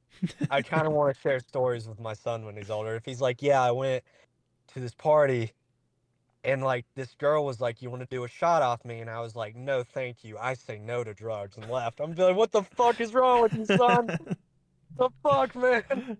I 0.50 0.62
kind 0.62 0.86
of 0.88 0.94
want 0.94 1.16
to 1.16 1.22
share 1.22 1.40
stories 1.40 1.88
with 1.88 2.00
my 2.00 2.14
son 2.14 2.46
when 2.46 2.56
he's 2.58 2.70
older. 2.70 2.96
If 2.96 3.06
he's 3.06 3.22
like, 3.22 3.42
"Yeah, 3.42 3.62
I 3.62 3.72
went 3.72 4.04
to 4.74 4.80
this 4.80 4.94
party 4.94 5.54
and 6.44 6.64
like 6.64 6.86
this 6.96 7.14
girl 7.16 7.46
was 7.46 7.60
like, 7.60 7.82
"You 7.82 7.90
want 7.90 8.02
to 8.02 8.08
do 8.08 8.24
a 8.24 8.28
shot 8.28 8.62
off 8.62 8.84
me?" 8.86 9.00
and 9.00 9.10
I 9.10 9.20
was 9.20 9.36
like, 9.36 9.56
"No, 9.56 9.84
thank 9.84 10.24
you. 10.24 10.38
I 10.38 10.54
say 10.54 10.78
no 10.80 11.04
to 11.04 11.14
drugs." 11.14 11.58
and 11.58 11.70
left. 11.70 12.00
I'm 12.00 12.14
like, 12.14 12.36
"What 12.36 12.52
the 12.52 12.64
fuck 12.64 13.02
is 13.02 13.14
wrong 13.14 13.42
with 13.42 13.54
you, 13.54 13.66
son? 13.66 14.08
the 14.98 15.10
fuck, 15.24 15.56
man? 15.56 16.18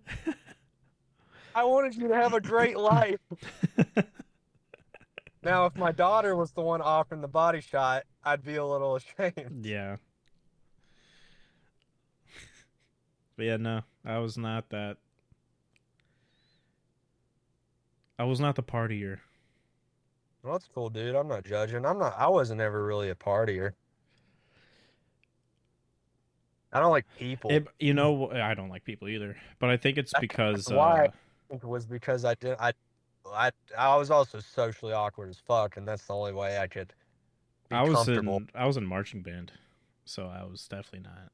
I 1.54 1.64
wanted 1.64 1.94
you 1.96 2.08
to 2.08 2.14
have 2.14 2.34
a 2.34 2.40
great 2.40 2.76
life." 2.76 3.20
Now, 5.42 5.66
if 5.66 5.76
my 5.76 5.92
daughter 5.92 6.34
was 6.34 6.50
the 6.50 6.62
one 6.62 6.82
offering 6.82 7.20
the 7.20 7.28
body 7.28 7.60
shot, 7.60 8.04
I'd 8.24 8.44
be 8.44 8.56
a 8.56 8.64
little 8.64 8.96
ashamed. 9.18 9.64
yeah. 9.64 9.96
But 13.36 13.46
yeah, 13.46 13.56
no, 13.56 13.82
I 14.04 14.18
was 14.18 14.36
not 14.36 14.68
that. 14.70 14.96
I 18.18 18.24
was 18.24 18.40
not 18.40 18.56
the 18.56 18.64
partier. 18.64 19.20
Well, 20.48 20.56
that's 20.56 20.70
cool, 20.74 20.88
dude. 20.88 21.14
I'm 21.14 21.28
not 21.28 21.44
judging. 21.44 21.84
I'm 21.84 21.98
not. 21.98 22.14
I 22.16 22.26
wasn't 22.26 22.62
ever 22.62 22.82
really 22.82 23.10
a 23.10 23.14
partier. 23.14 23.72
I 26.72 26.80
don't 26.80 26.90
like 26.90 27.04
people. 27.18 27.50
It, 27.50 27.68
you 27.78 27.92
know, 27.92 28.30
I 28.30 28.54
don't 28.54 28.70
like 28.70 28.82
people 28.82 29.08
either, 29.08 29.36
but 29.58 29.68
I 29.68 29.76
think 29.76 29.98
it's 29.98 30.14
because 30.18 30.66
why. 30.70 31.04
uh, 31.04 31.08
think 31.50 31.64
it 31.64 31.68
was 31.68 31.84
because 31.84 32.24
I 32.24 32.34
did. 32.36 32.56
I, 32.58 32.72
I, 33.30 33.50
I 33.76 33.94
was 33.96 34.10
also 34.10 34.40
socially 34.40 34.94
awkward 34.94 35.28
as 35.28 35.36
fuck, 35.38 35.76
and 35.76 35.86
that's 35.86 36.06
the 36.06 36.14
only 36.14 36.32
way 36.32 36.56
I 36.56 36.66
could 36.66 36.94
I 37.70 37.82
was 37.82 38.08
in 38.08 38.48
I 38.54 38.64
was 38.64 38.78
in 38.78 38.86
marching 38.86 39.20
band, 39.20 39.52
so 40.06 40.28
I 40.28 40.44
was 40.44 40.66
definitely 40.66 41.10
not. 41.10 41.30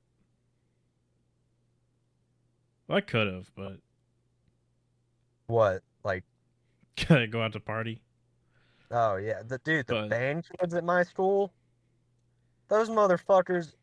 Well, 2.88 2.98
I 2.98 3.00
could 3.00 3.32
have, 3.32 3.48
but 3.54 3.76
What? 5.46 5.84
Like, 6.02 6.24
go 7.30 7.42
out 7.42 7.52
to 7.52 7.60
party. 7.60 8.00
Oh 8.90 9.16
yeah, 9.16 9.42
the 9.46 9.58
dude, 9.58 9.86
the 9.86 9.94
But- 9.94 10.10
band 10.10 10.46
kids 10.60 10.74
at 10.74 10.84
my 10.84 11.02
school, 11.02 11.52
those 12.68 12.88
motherfuckers, 12.88 13.74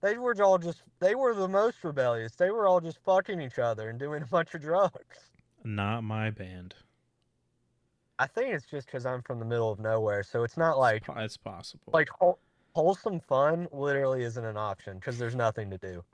they 0.00 0.18
were 0.18 0.34
all 0.42 0.58
just. 0.58 0.82
They 1.00 1.14
were 1.14 1.34
the 1.34 1.48
most 1.48 1.82
rebellious. 1.84 2.34
They 2.34 2.50
were 2.50 2.66
all 2.66 2.80
just 2.80 2.98
fucking 3.04 3.40
each 3.40 3.58
other 3.58 3.88
and 3.88 3.98
doing 3.98 4.22
a 4.22 4.26
bunch 4.26 4.54
of 4.54 4.60
drugs. 4.62 5.30
Not 5.64 6.02
my 6.02 6.30
band. 6.30 6.74
I 8.18 8.26
think 8.26 8.54
it's 8.54 8.66
just 8.66 8.86
because 8.86 9.06
I'm 9.06 9.22
from 9.22 9.38
the 9.38 9.44
middle 9.44 9.72
of 9.72 9.80
nowhere, 9.80 10.22
so 10.22 10.44
it's 10.44 10.56
not 10.56 10.78
like 10.78 11.04
It's, 11.16 11.36
possible. 11.36 11.90
like 11.92 12.08
whole, 12.10 12.38
wholesome 12.74 13.18
fun. 13.20 13.66
Literally 13.72 14.22
isn't 14.22 14.44
an 14.44 14.56
option 14.56 14.98
because 14.98 15.18
there's 15.18 15.34
nothing 15.34 15.68
to 15.70 15.78
do. 15.78 16.04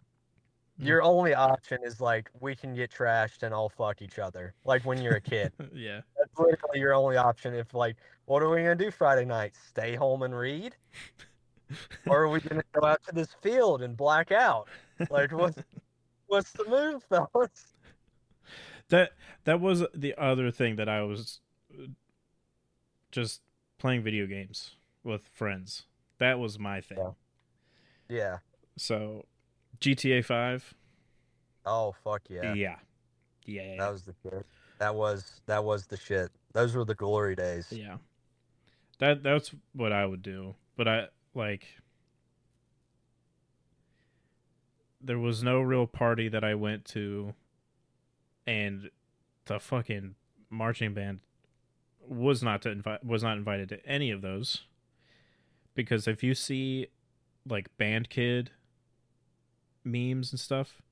Mm. 0.81 0.87
Your 0.87 1.03
only 1.03 1.35
option 1.35 1.79
is 1.85 2.01
like 2.01 2.31
we 2.41 2.55
can 2.57 2.75
get 2.75 2.91
trashed 2.91 3.43
and 3.43 3.53
all 3.53 3.69
fuck 3.69 4.01
each 4.03 4.19
other. 4.19 4.55
Like 4.65 4.85
when 4.87 5.03
you're 5.03 5.17
a 5.17 5.21
kid, 5.21 5.53
yeah, 5.75 6.01
that's 6.17 6.39
literally 6.39 6.79
your 6.81 6.95
only 6.95 7.17
option. 7.19 7.55
If 7.55 7.75
like, 7.75 7.97
what 8.31 8.45
are 8.45 8.49
we 8.49 8.59
gonna 8.59 8.77
do 8.77 8.93
Friday 8.93 9.25
night? 9.25 9.55
Stay 9.71 9.97
home 9.97 10.23
and 10.23 10.33
read, 10.33 10.77
or 12.07 12.23
are 12.23 12.29
we 12.29 12.39
gonna 12.39 12.63
go 12.73 12.87
out 12.87 13.03
to 13.09 13.13
this 13.13 13.35
field 13.43 13.83
and 13.83 13.97
black 13.97 14.31
out? 14.31 14.69
Like 15.11 15.33
what's 15.33 15.59
what's 16.29 16.53
the 16.53 16.65
move, 16.69 17.03
fellas? 17.09 17.75
that 18.89 19.11
that 19.47 19.61
was 19.61 19.85
the 19.93 20.15
other 20.17 20.53
thing 20.53 20.77
that 20.77 20.89
I 20.89 21.03
was 21.03 21.41
uh, 21.75 21.87
just 23.11 23.41
playing 23.79 24.05
video 24.05 24.27
games 24.27 24.77
with 25.03 25.27
friends. 25.33 25.87
That 26.19 26.39
was 26.39 26.57
my 26.57 26.81
thing. 26.81 26.99
Yeah. 28.09 28.17
Yeah. 28.17 28.39
So 28.77 29.27
GTA 29.81 30.25
Five. 30.25 30.73
Oh 31.67 31.97
fuck 32.05 32.23
yeah. 32.29 32.55
Yeah, 32.55 32.77
yeah, 33.45 33.77
That 33.79 33.91
was 33.93 34.03
the 34.03 34.15
shit. 34.23 34.47
That 34.79 34.95
was 34.95 35.41
that 35.47 35.65
was 35.65 35.87
the 35.87 35.97
shit. 35.97 36.31
Those 36.53 36.77
were 36.77 36.85
the 36.85 36.95
glory 36.95 37.35
days. 37.35 37.73
Yeah. 37.73 37.97
That 39.01 39.23
that's 39.23 39.53
what 39.73 39.93
I 39.93 40.07
would 40.07 40.23
do. 40.23 40.55
But 40.77 40.87
I 40.87 41.07
like 41.35 41.67
there 45.01 45.19
was 45.19 45.43
no 45.43 45.61
real 45.61 45.87
party 45.87 46.29
that 46.29 46.45
I 46.45 46.55
went 46.55 46.85
to 46.87 47.35
and 48.47 48.91
the 49.47 49.59
fucking 49.59 50.15
marching 50.51 50.93
band 50.93 51.21
was 52.07 52.43
not 52.43 52.61
to 52.63 52.71
invite 52.71 53.05
was 53.05 53.23
not 53.23 53.39
invited 53.39 53.71
to 53.71 53.87
any 53.87 54.11
of 54.11 54.21
those. 54.21 54.65
Because 55.75 56.07
if 56.07 56.23
you 56.23 56.35
see 56.35 56.89
like 57.49 57.75
band 57.79 58.11
kid 58.11 58.51
memes 59.83 60.31
and 60.31 60.39
stuff, 60.39 60.83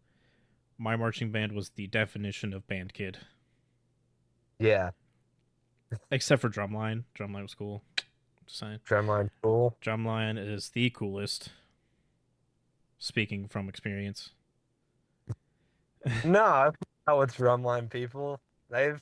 my 0.79 0.97
marching 0.97 1.31
band 1.31 1.53
was 1.53 1.71
the 1.71 1.89
definition 1.89 2.55
of 2.55 2.67
band 2.67 2.95
kid. 2.95 3.19
Yeah. 4.59 4.91
Except 6.11 6.41
for 6.41 6.49
drumline. 6.49 7.05
Drumline 7.19 7.43
was 7.43 7.55
cool. 7.55 7.83
Just 8.49 8.61
saying. 8.61 8.79
Drumline 8.89 9.29
cool. 9.43 9.77
Drumline 9.83 10.39
is 10.39 10.71
the 10.71 10.89
coolest. 10.91 11.51
Speaking 12.99 13.47
from 13.47 13.69
experience. 13.69 14.31
No, 16.25 16.43
I've 16.45 16.75
out 17.07 17.19
with 17.19 17.37
drumline 17.37 17.91
people. 17.91 18.41
They've 18.71 19.01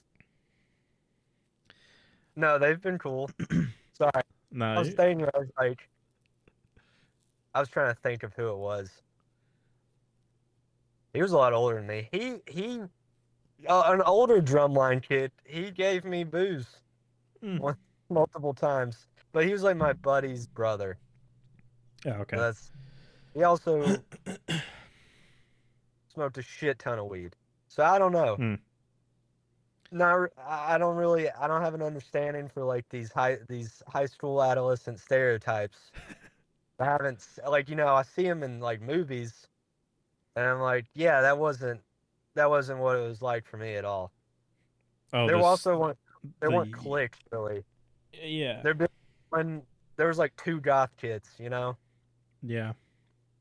no, 2.35 2.59
they've 2.59 2.81
been 2.81 2.99
cool. 2.99 3.31
Sorry, 3.93 4.11
No. 4.51 4.67
I 4.67 4.79
was 4.81 4.93
thinking. 4.93 5.27
I 5.35 5.39
was 5.39 5.49
like, 5.59 5.89
I 7.55 7.61
was 7.61 7.69
trying 7.69 7.95
to 7.95 8.01
think 8.03 8.23
of 8.25 8.35
who 8.35 8.49
it 8.51 8.59
was. 8.59 8.91
He 11.15 11.23
was 11.23 11.33
a 11.33 11.37
lot 11.37 11.53
older 11.55 11.77
than 11.77 11.87
me. 11.87 12.09
He 12.13 12.35
he, 12.47 12.81
uh, 13.69 13.83
an 13.87 14.03
older 14.03 14.43
drumline 14.43 15.01
kid. 15.03 15.31
He 15.45 15.71
gave 15.71 16.05
me 16.05 16.25
booze 16.25 16.67
one- 17.41 17.77
multiple 18.11 18.53
times, 18.53 19.07
but 19.33 19.45
he 19.45 19.53
was 19.53 19.63
like 19.63 19.77
my 19.77 19.93
buddy's 19.93 20.47
brother. 20.47 20.99
yeah, 22.05 22.19
okay. 22.19 22.37
That's 22.37 22.71
he 23.35 23.43
also 23.43 23.97
smoked 26.13 26.39
a 26.39 26.43
shit 26.43 26.79
ton 26.79 26.99
of 26.99 27.07
weed. 27.07 27.35
So 27.69 27.85
I 27.85 27.99
don't 27.99 28.13
know. 28.13 28.37
Hmm. 28.37 28.55
No, 29.93 30.27
I 30.47 30.79
don't 30.79 30.97
really. 30.97 31.31
I 31.31 31.47
don't 31.47 31.63
have 31.63 31.75
an 31.75 31.83
understanding 31.83 32.49
for 32.49 32.65
like 32.65 32.85
these 32.91 33.13
high 33.13 33.39
these 33.49 33.83
high 33.87 34.07
school 34.07 34.43
adolescent 34.43 34.99
stereotypes. 34.99 35.79
I 36.81 36.85
haven't 36.85 37.25
like 37.49 37.69
you 37.69 37.77
know 37.77 37.89
I 37.89 38.03
see 38.03 38.25
him 38.25 38.43
in 38.43 38.61
like 38.61 38.83
movies, 38.83 39.47
and 40.35 40.45
I'm 40.45 40.61
like, 40.61 40.87
yeah, 40.95 41.21
that 41.21 41.39
wasn't 41.39 41.81
that 42.35 42.51
wasn't 42.51 42.81
what 42.81 42.97
it 42.97 43.03
was 43.07 43.23
like 43.23 43.47
for 43.47 43.59
me 43.59 43.75
at 43.77 43.85
all. 43.85 44.11
Oh, 45.13 45.27
there 45.27 45.37
this- 45.37 45.45
also 45.45 45.79
weren't 45.79 45.99
there 46.41 46.51
weren't 46.51 46.73
the- 46.73 46.77
cliques 46.79 47.19
really. 47.31 47.63
yeah, 48.13 48.61
There 48.63 48.75
when 49.31 49.63
there 49.97 50.09
was 50.09 50.19
like 50.19 50.35
two 50.43 50.61
goth 50.61 50.91
kids, 50.97 51.29
you 51.39 51.51
know, 51.51 51.77
yeah. 52.43 52.73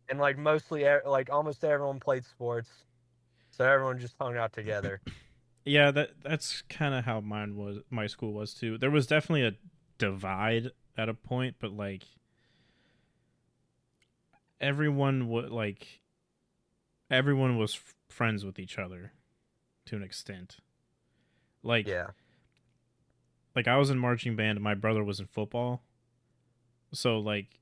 and 0.09 0.19
like 0.19 0.37
mostly 0.37 0.85
like 1.05 1.29
almost 1.31 1.63
everyone 1.63 1.99
played 1.99 2.25
sports, 2.25 2.69
so 3.51 3.65
everyone 3.65 3.99
just 3.99 4.15
hung 4.19 4.37
out 4.37 4.53
together. 4.53 5.01
Yeah, 5.67 5.89
that 5.91 6.11
that's 6.23 6.61
kind 6.69 6.93
of 6.93 7.05
how 7.05 7.21
mine 7.21 7.55
was. 7.55 7.79
My 7.89 8.05
school 8.05 8.33
was 8.33 8.53
too. 8.53 8.77
There 8.77 8.91
was 8.91 9.07
definitely 9.07 9.47
a 9.47 9.53
divide 9.97 10.69
at 10.95 11.09
a 11.09 11.15
point, 11.15 11.55
but 11.59 11.71
like 11.71 12.03
everyone 14.61 15.27
would 15.29 15.49
like 15.49 16.01
everyone 17.09 17.57
was 17.57 17.75
f- 17.75 17.95
friends 18.09 18.45
with 18.45 18.59
each 18.59 18.77
other 18.77 19.13
to 19.87 19.95
an 19.95 20.03
extent. 20.03 20.57
Like 21.63 21.87
yeah, 21.87 22.09
like 23.55 23.67
I 23.67 23.77
was 23.77 23.89
in 23.89 23.97
marching 23.97 24.35
band 24.35 24.57
and 24.57 24.63
my 24.63 24.73
brother 24.73 25.03
was 25.03 25.19
in 25.19 25.27
football. 25.27 25.83
So 26.93 27.19
like 27.19 27.59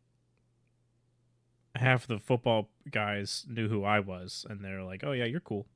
half 1.76 2.08
the 2.08 2.20
football 2.20 2.70
guys 2.90 3.46
knew 3.50 3.68
who 3.68 3.84
I 3.84 4.00
was 4.00 4.46
and 4.50 4.64
they're 4.64 4.84
like, 4.84 5.04
"Oh 5.04 5.12
yeah, 5.12 5.26
you're 5.26 5.40
cool." 5.40 5.68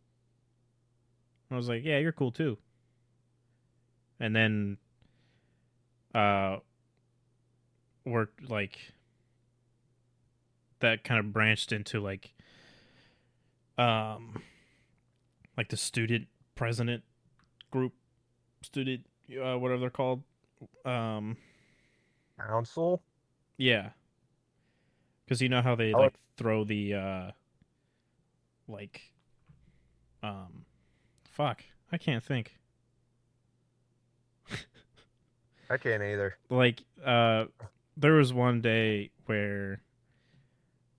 I 1.51 1.55
was 1.55 1.69
like, 1.69 1.83
"Yeah, 1.83 1.99
you're 1.99 2.11
cool 2.11 2.31
too." 2.31 2.57
And 4.19 4.35
then 4.35 4.77
uh 6.15 6.57
we're 8.05 8.27
like 8.47 8.93
that 10.79 11.03
kind 11.03 11.19
of 11.19 11.33
branched 11.33 11.71
into 11.71 11.99
like 11.99 12.33
um 13.77 14.41
like 15.57 15.69
the 15.69 15.77
student 15.77 16.27
president 16.55 17.03
group 17.69 17.93
student 18.61 19.05
uh, 19.29 19.57
whatever 19.57 19.79
they're 19.81 19.89
called 19.89 20.23
um 20.85 21.37
council. 22.39 23.01
yeah 23.57 23.89
because 25.25 25.41
you 25.41 25.49
know 25.49 25.61
how 25.61 25.75
they 25.75 25.93
Oh. 25.93 25.99
like 25.99 26.13
throw 26.37 26.63
the 26.63 26.93
uh 26.93 27.31
like 28.67 29.01
um 30.23 30.65
fuck 31.31 31.63
i 31.91 31.97
can't 31.97 32.23
think 32.23 32.55
I 35.69 35.77
can't 35.77 36.01
either. 36.01 36.37
like 36.49 36.83
uh 37.03 37.45
there 37.97 38.13
was 38.13 38.33
one 38.33 38.61
day 38.61 39.11
where 39.25 39.81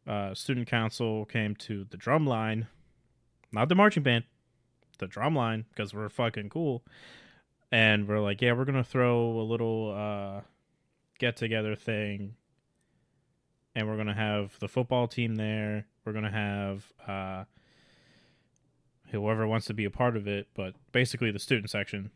uh 0.07 0.35
student 0.35 0.69
council 0.69 1.25
came 1.25 1.55
to 1.57 1.85
the 1.91 1.97
drum 1.97 2.27
line 2.27 2.67
not 3.53 3.69
the 3.69 3.75
marching 3.75 4.03
band 4.03 4.25
the 4.99 5.07
drum 5.07 5.35
line 5.35 5.65
because 5.71 5.95
we're 5.95 6.09
fucking 6.09 6.49
cool 6.51 6.83
and 7.71 8.09
we're 8.09 8.21
like 8.21 8.41
yeah 8.41 8.53
we're 8.53 8.65
gonna 8.65 8.85
throw 8.85 9.41
a 9.41 9.43
little 9.43 9.95
uh 9.97 10.41
get 11.19 11.37
together 11.37 11.75
thing 11.75 12.35
and 13.75 13.87
we're 13.87 13.97
gonna 13.97 14.15
have 14.15 14.59
the 14.61 14.69
football 14.69 15.07
team 15.07 15.37
there. 15.37 15.87
We're 16.05 16.13
gonna 16.13 16.31
have 16.31 16.93
uh 17.07 17.45
whoever 19.11 19.47
wants 19.47 19.67
to 19.67 19.75
be 19.75 19.85
a 19.85 19.91
part 19.91 20.17
of 20.17 20.27
it 20.29 20.49
but 20.55 20.75
basically 20.93 21.31
the 21.31 21.39
student 21.39 21.71
section. 21.71 22.11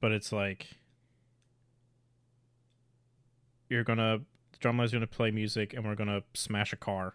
But 0.00 0.12
it's 0.12 0.32
like 0.32 0.68
you're 3.68 3.84
gonna 3.84 4.20
the 4.52 4.58
drumline's 4.58 4.92
gonna 4.92 5.06
play 5.06 5.30
music 5.30 5.74
and 5.74 5.84
we're 5.84 5.94
gonna 5.94 6.22
smash 6.34 6.72
a 6.72 6.76
car. 6.76 7.14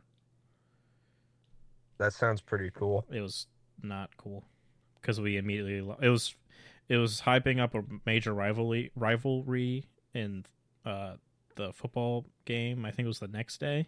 That 1.98 2.14
sounds 2.14 2.42
pretty 2.42 2.72
cool. 2.74 3.06
it 3.12 3.22
was 3.22 3.48
not 3.84 4.16
cool 4.18 4.44
because 4.96 5.20
we 5.20 5.38
immediately 5.38 5.82
lo- 5.82 5.98
it 6.02 6.10
was 6.10 6.36
it 6.92 6.98
was 6.98 7.22
hyping 7.22 7.58
up 7.58 7.74
a 7.74 7.82
major 8.06 8.34
rivalry 8.34 8.92
rivalry 8.96 9.86
in 10.14 10.46
uh 10.86 11.14
the 11.56 11.72
football 11.72 12.26
game 12.44 12.86
i 12.86 12.92
think 12.92 13.06
it 13.06 13.08
was 13.08 13.20
the 13.20 13.28
next 13.30 13.60
day 13.60 13.88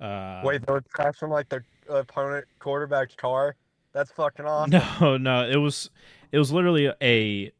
uh 0.00 0.42
Wait, 0.44 0.64
they 0.66 0.72
were 0.72 0.82
crashing 0.92 1.30
like 1.30 1.48
their 1.48 1.64
opponent 1.88 2.44
quarterback's 2.58 3.14
car. 3.14 3.54
That's 3.92 4.10
fucking 4.10 4.44
awesome. 4.46 4.70
no 5.00 5.16
no 5.16 5.48
it 5.48 5.56
was 5.56 5.90
it 6.32 6.38
was 6.38 6.52
literally 6.52 6.92
a 7.00 7.52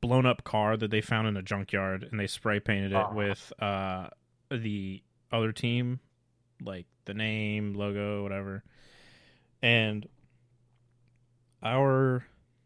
blown 0.00 0.24
up 0.24 0.44
car 0.44 0.76
that 0.76 0.90
they 0.90 1.00
found 1.02 1.28
in 1.28 1.36
a 1.36 1.42
junkyard 1.42 2.06
and 2.10 2.18
they 2.18 2.26
spray 2.26 2.58
painted 2.58 2.92
it 2.92 2.96
Aw. 2.96 3.12
with 3.12 3.52
uh 3.60 4.08
the 4.50 5.02
other 5.30 5.52
team 5.52 6.00
like 6.62 6.86
the 7.04 7.12
name 7.12 7.74
logo 7.74 8.22
whatever 8.22 8.62
and 9.62 10.06
our 11.62 12.24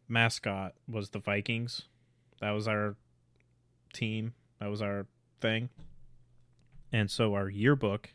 mascot 0.09 0.73
was 0.87 1.09
the 1.09 1.19
vikings 1.19 1.83
that 2.41 2.51
was 2.51 2.67
our 2.67 2.95
team 3.93 4.33
that 4.59 4.69
was 4.69 4.81
our 4.81 5.05
thing 5.39 5.69
and 6.91 7.09
so 7.09 7.35
our 7.35 7.49
yearbook 7.49 8.09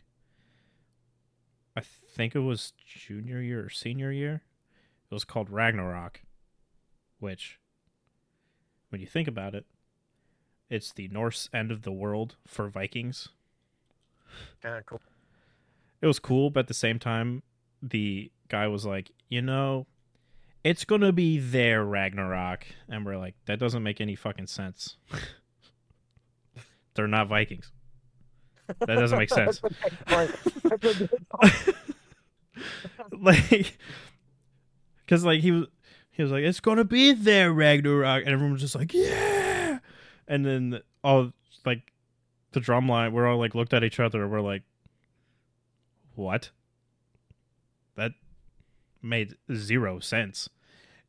i 1.77 1.81
think 1.81 2.35
it 2.35 2.41
was 2.41 2.73
junior 2.87 3.41
year 3.41 3.65
or 3.65 3.71
senior 3.71 4.11
year 4.11 4.43
it 5.11 5.15
was 5.15 5.25
called 5.25 5.49
Ragnarok, 5.49 6.23
which, 7.21 7.61
when 8.89 9.01
you 9.01 9.07
think 9.07 9.29
about 9.29 9.55
it, 9.55 9.65
it's 10.69 10.93
the 10.93 11.07
Norse 11.07 11.49
end 11.53 11.71
of 11.71 11.83
the 11.83 11.93
world 11.93 12.35
for 12.47 12.69
Vikings. 12.69 13.29
Kind 14.61 14.79
of 14.79 14.87
cool. 14.87 15.01
It 16.01 16.09
was 16.09 16.19
cool, 16.19 16.51
but 16.51 16.61
at 16.61 16.67
the 16.67 16.75
same 16.75 16.99
time, 16.99 17.45
the 17.81 18.33
guy 18.49 18.67
was 18.67 18.85
like, 18.85 19.13
you 19.29 19.41
know, 19.41 19.87
it's 20.65 20.85
gonna 20.87 21.13
be 21.13 21.39
their 21.39 21.85
Ragnarok, 21.85 22.67
and 22.89 23.05
we're 23.05 23.19
like, 23.19 23.35
that 23.45 23.59
doesn't 23.59 23.83
make 23.83 24.01
any 24.01 24.17
fucking 24.17 24.47
sense. 24.47 24.97
They're 26.95 27.07
not 27.07 27.29
Vikings. 27.29 27.71
That 28.81 28.87
doesn't 28.87 29.19
make 29.19 29.29
sense. 29.29 29.61
like 33.13 33.77
because 35.05 35.25
like 35.25 35.41
he 35.41 35.51
was 35.51 35.67
he 36.11 36.23
was 36.23 36.33
like 36.33 36.45
it's 36.45 36.61
gonna 36.61 36.85
be 36.85 37.13
their 37.13 37.53
ragnarok. 37.53 38.23
And 38.23 38.31
everyone 38.31 38.53
was 38.53 38.63
just 38.63 38.75
like 38.75 38.95
yeah. 38.95 39.81
And 40.27 40.47
then 40.47 40.81
all 41.03 41.33
like 41.67 41.93
the 42.53 42.61
drum 42.61 42.89
line 42.89 43.13
we're 43.13 43.27
all 43.27 43.39
like 43.39 43.55
looked 43.55 43.75
at 43.75 43.85
each 43.85 44.01
other. 44.01 44.23
And 44.23 44.31
we're 44.31 44.41
like 44.41 44.63
what? 46.15 46.51
That 47.97 48.13
made 49.03 49.35
zero 49.53 49.99
sense 49.99 50.49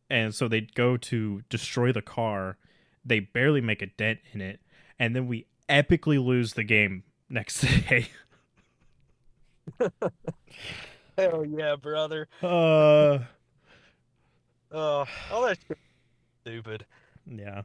and 0.10 0.34
so 0.36 0.48
they 0.48 0.62
go 0.62 0.98
to 0.98 1.42
destroy 1.50 1.92
the 1.92 2.02
car 2.02 2.58
they 3.04 3.20
barely 3.20 3.62
make 3.62 3.82
a 3.82 3.88
dent 3.88 4.20
in 4.34 4.42
it 4.42 4.60
and 5.00 5.16
then 5.16 5.28
we 5.28 5.46
epically 5.70 6.24
lose 6.24 6.54
the 6.54 6.64
game 6.64 7.04
next 7.30 7.62
day 7.90 8.08
Hell 11.18 11.46
yeah, 11.46 11.76
brother. 11.76 12.28
uh 12.42 13.20
Oh, 14.72 15.06
all 15.32 15.46
that 15.46 15.58
stupid. 16.44 16.86
yeah 17.26 17.62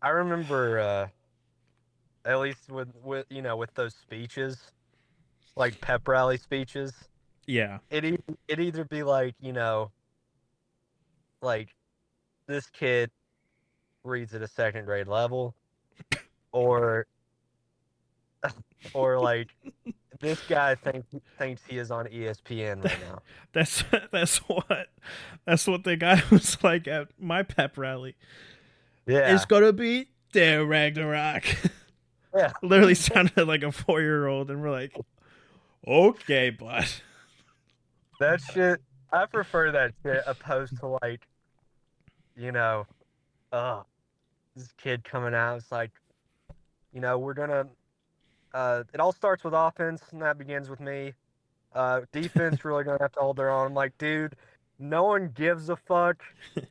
I 0.00 0.08
remember, 0.10 0.78
uh, 0.80 1.08
at 2.24 2.38
least 2.40 2.70
with 2.70 2.88
with 3.02 3.26
you 3.30 3.42
know 3.42 3.56
with 3.56 3.72
those 3.74 3.94
speeches, 3.94 4.58
like 5.56 5.80
pep 5.80 6.06
rally 6.08 6.36
speeches. 6.36 6.92
Yeah 7.46 7.78
It 7.90 8.22
it 8.48 8.60
either 8.60 8.84
be 8.84 9.02
like 9.02 9.34
you 9.40 9.52
know, 9.52 9.90
like 11.42 11.68
this 12.46 12.66
kid 12.66 13.10
reads 14.02 14.34
at 14.34 14.42
a 14.42 14.48
second 14.48 14.84
grade 14.84 15.08
level, 15.08 15.54
or 16.52 17.06
or 18.94 19.18
like 19.18 19.48
this 20.20 20.40
guy 20.48 20.74
thinks 20.74 21.06
thinks 21.38 21.62
he 21.66 21.78
is 21.78 21.90
on 21.90 22.06
ESPN 22.06 22.84
right 22.84 23.00
now. 23.08 23.20
That's 23.52 23.84
that's 24.10 24.38
what 24.38 24.88
that's 25.46 25.66
what 25.66 25.84
the 25.84 25.96
guy 25.96 26.22
was 26.30 26.62
like 26.62 26.88
at 26.88 27.08
my 27.18 27.42
pep 27.42 27.78
rally. 27.78 28.16
Yeah, 29.06 29.34
It's 29.34 29.44
gonna 29.44 29.72
be 29.72 30.08
their 30.32 30.64
Ragnarok. 30.64 31.44
Yeah. 32.34 32.52
Literally 32.62 32.94
sounded 32.96 33.46
like 33.46 33.62
a 33.62 33.70
four 33.70 34.00
year 34.00 34.26
old, 34.26 34.50
and 34.50 34.60
we're 34.60 34.70
like, 34.72 34.96
okay, 35.86 36.50
bud. 36.50 36.86
That 38.20 38.40
shit. 38.40 38.80
I 39.12 39.26
prefer 39.26 39.70
that 39.72 39.92
shit 40.02 40.22
opposed 40.26 40.76
to 40.80 40.98
like, 41.02 41.26
you 42.36 42.52
know, 42.52 42.86
uh, 43.52 43.82
this 44.56 44.68
kid 44.76 45.04
coming 45.04 45.34
out. 45.34 45.56
It's 45.58 45.70
like, 45.72 45.90
you 46.92 47.00
know, 47.00 47.18
we're 47.18 47.34
gonna. 47.34 47.66
Uh, 48.52 48.84
it 48.92 49.00
all 49.00 49.12
starts 49.12 49.42
with 49.44 49.52
offense, 49.54 50.02
and 50.12 50.22
that 50.22 50.38
begins 50.38 50.68
with 50.70 50.80
me. 50.80 51.12
Uh, 51.74 52.02
defense 52.12 52.64
really 52.64 52.84
gonna 52.84 52.98
have 53.00 53.12
to 53.12 53.20
hold 53.20 53.36
their 53.36 53.50
own. 53.50 53.66
I'm 53.68 53.74
like, 53.74 53.96
dude, 53.98 54.34
no 54.78 55.04
one 55.04 55.28
gives 55.34 55.68
a 55.68 55.76
fuck. 55.76 56.22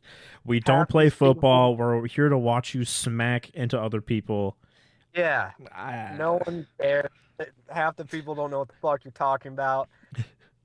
We 0.46 0.60
don't 0.60 0.80
Half 0.80 0.90
play 0.90 1.06
people- 1.10 1.34
football. 1.34 1.78
We're 1.78 2.06
here 2.08 2.28
to 2.28 2.38
watch 2.38 2.74
you 2.76 2.84
smack 2.84 3.50
into 3.52 3.80
other 3.80 4.02
people. 4.02 4.58
Yeah, 5.16 5.52
Ah, 5.74 6.10
no 6.18 6.40
one 6.44 6.68
cares. 6.82 7.10
Half 7.70 7.96
the 7.96 8.04
people 8.04 8.36
don't 8.36 8.52
know 8.52 8.60
what 8.60 8.68
the 8.68 8.74
fuck 8.82 9.06
you're 9.06 9.12
talking 9.14 9.54
about. 9.54 9.88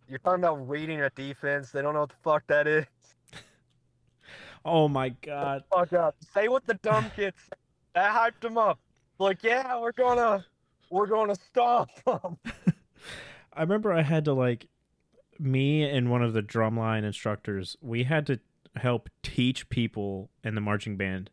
You're 0.09 0.19
talking 0.21 0.43
about 0.43 0.69
reading 0.69 1.03
a 1.03 1.11
defense. 1.11 1.71
They 1.71 1.83
don't 1.83 1.95
know 1.95 2.01
what 2.01 2.09
the 2.11 2.17
fuck 2.23 2.47
that 2.49 2.67
is. 2.67 2.87
Oh 4.65 4.89
my 4.89 5.11
god. 5.11 5.63
Fuck 5.73 5.93
up. 5.93 6.17
Say 6.35 6.49
what 6.49 6.67
the 6.67 6.75
dumb 6.75 7.11
kids. 7.17 7.37
That 7.95 8.13
hyped 8.13 8.41
them 8.41 8.59
up. 8.59 8.79
Like, 9.19 9.43
yeah, 9.43 9.81
we're 9.81 9.93
gonna, 9.93 10.45
we're 10.91 11.07
gonna 11.07 11.37
stop 11.37 11.89
them. 12.05 12.37
I 13.53 13.63
remember 13.63 13.93
I 13.93 14.03
had 14.03 14.25
to 14.27 14.33
like 14.33 14.67
me 15.39 15.85
and 15.85 16.11
one 16.11 16.23
of 16.23 16.33
the 16.33 16.43
drumline 16.43 17.05
instructors, 17.05 17.77
we 17.81 18.03
had 18.05 18.27
to 18.27 18.41
help 18.77 19.09
teach 19.23 19.69
people 19.69 20.29
in 20.43 20.55
the 20.55 20.61
marching 20.61 20.97
band 20.97 21.31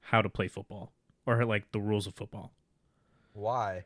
how 0.00 0.22
to 0.22 0.28
play 0.28 0.48
football 0.48 0.92
or 1.26 1.44
like 1.44 1.72
the 1.72 1.80
rules 1.80 2.06
of 2.06 2.14
football 2.14 2.52
Why? 3.32 3.84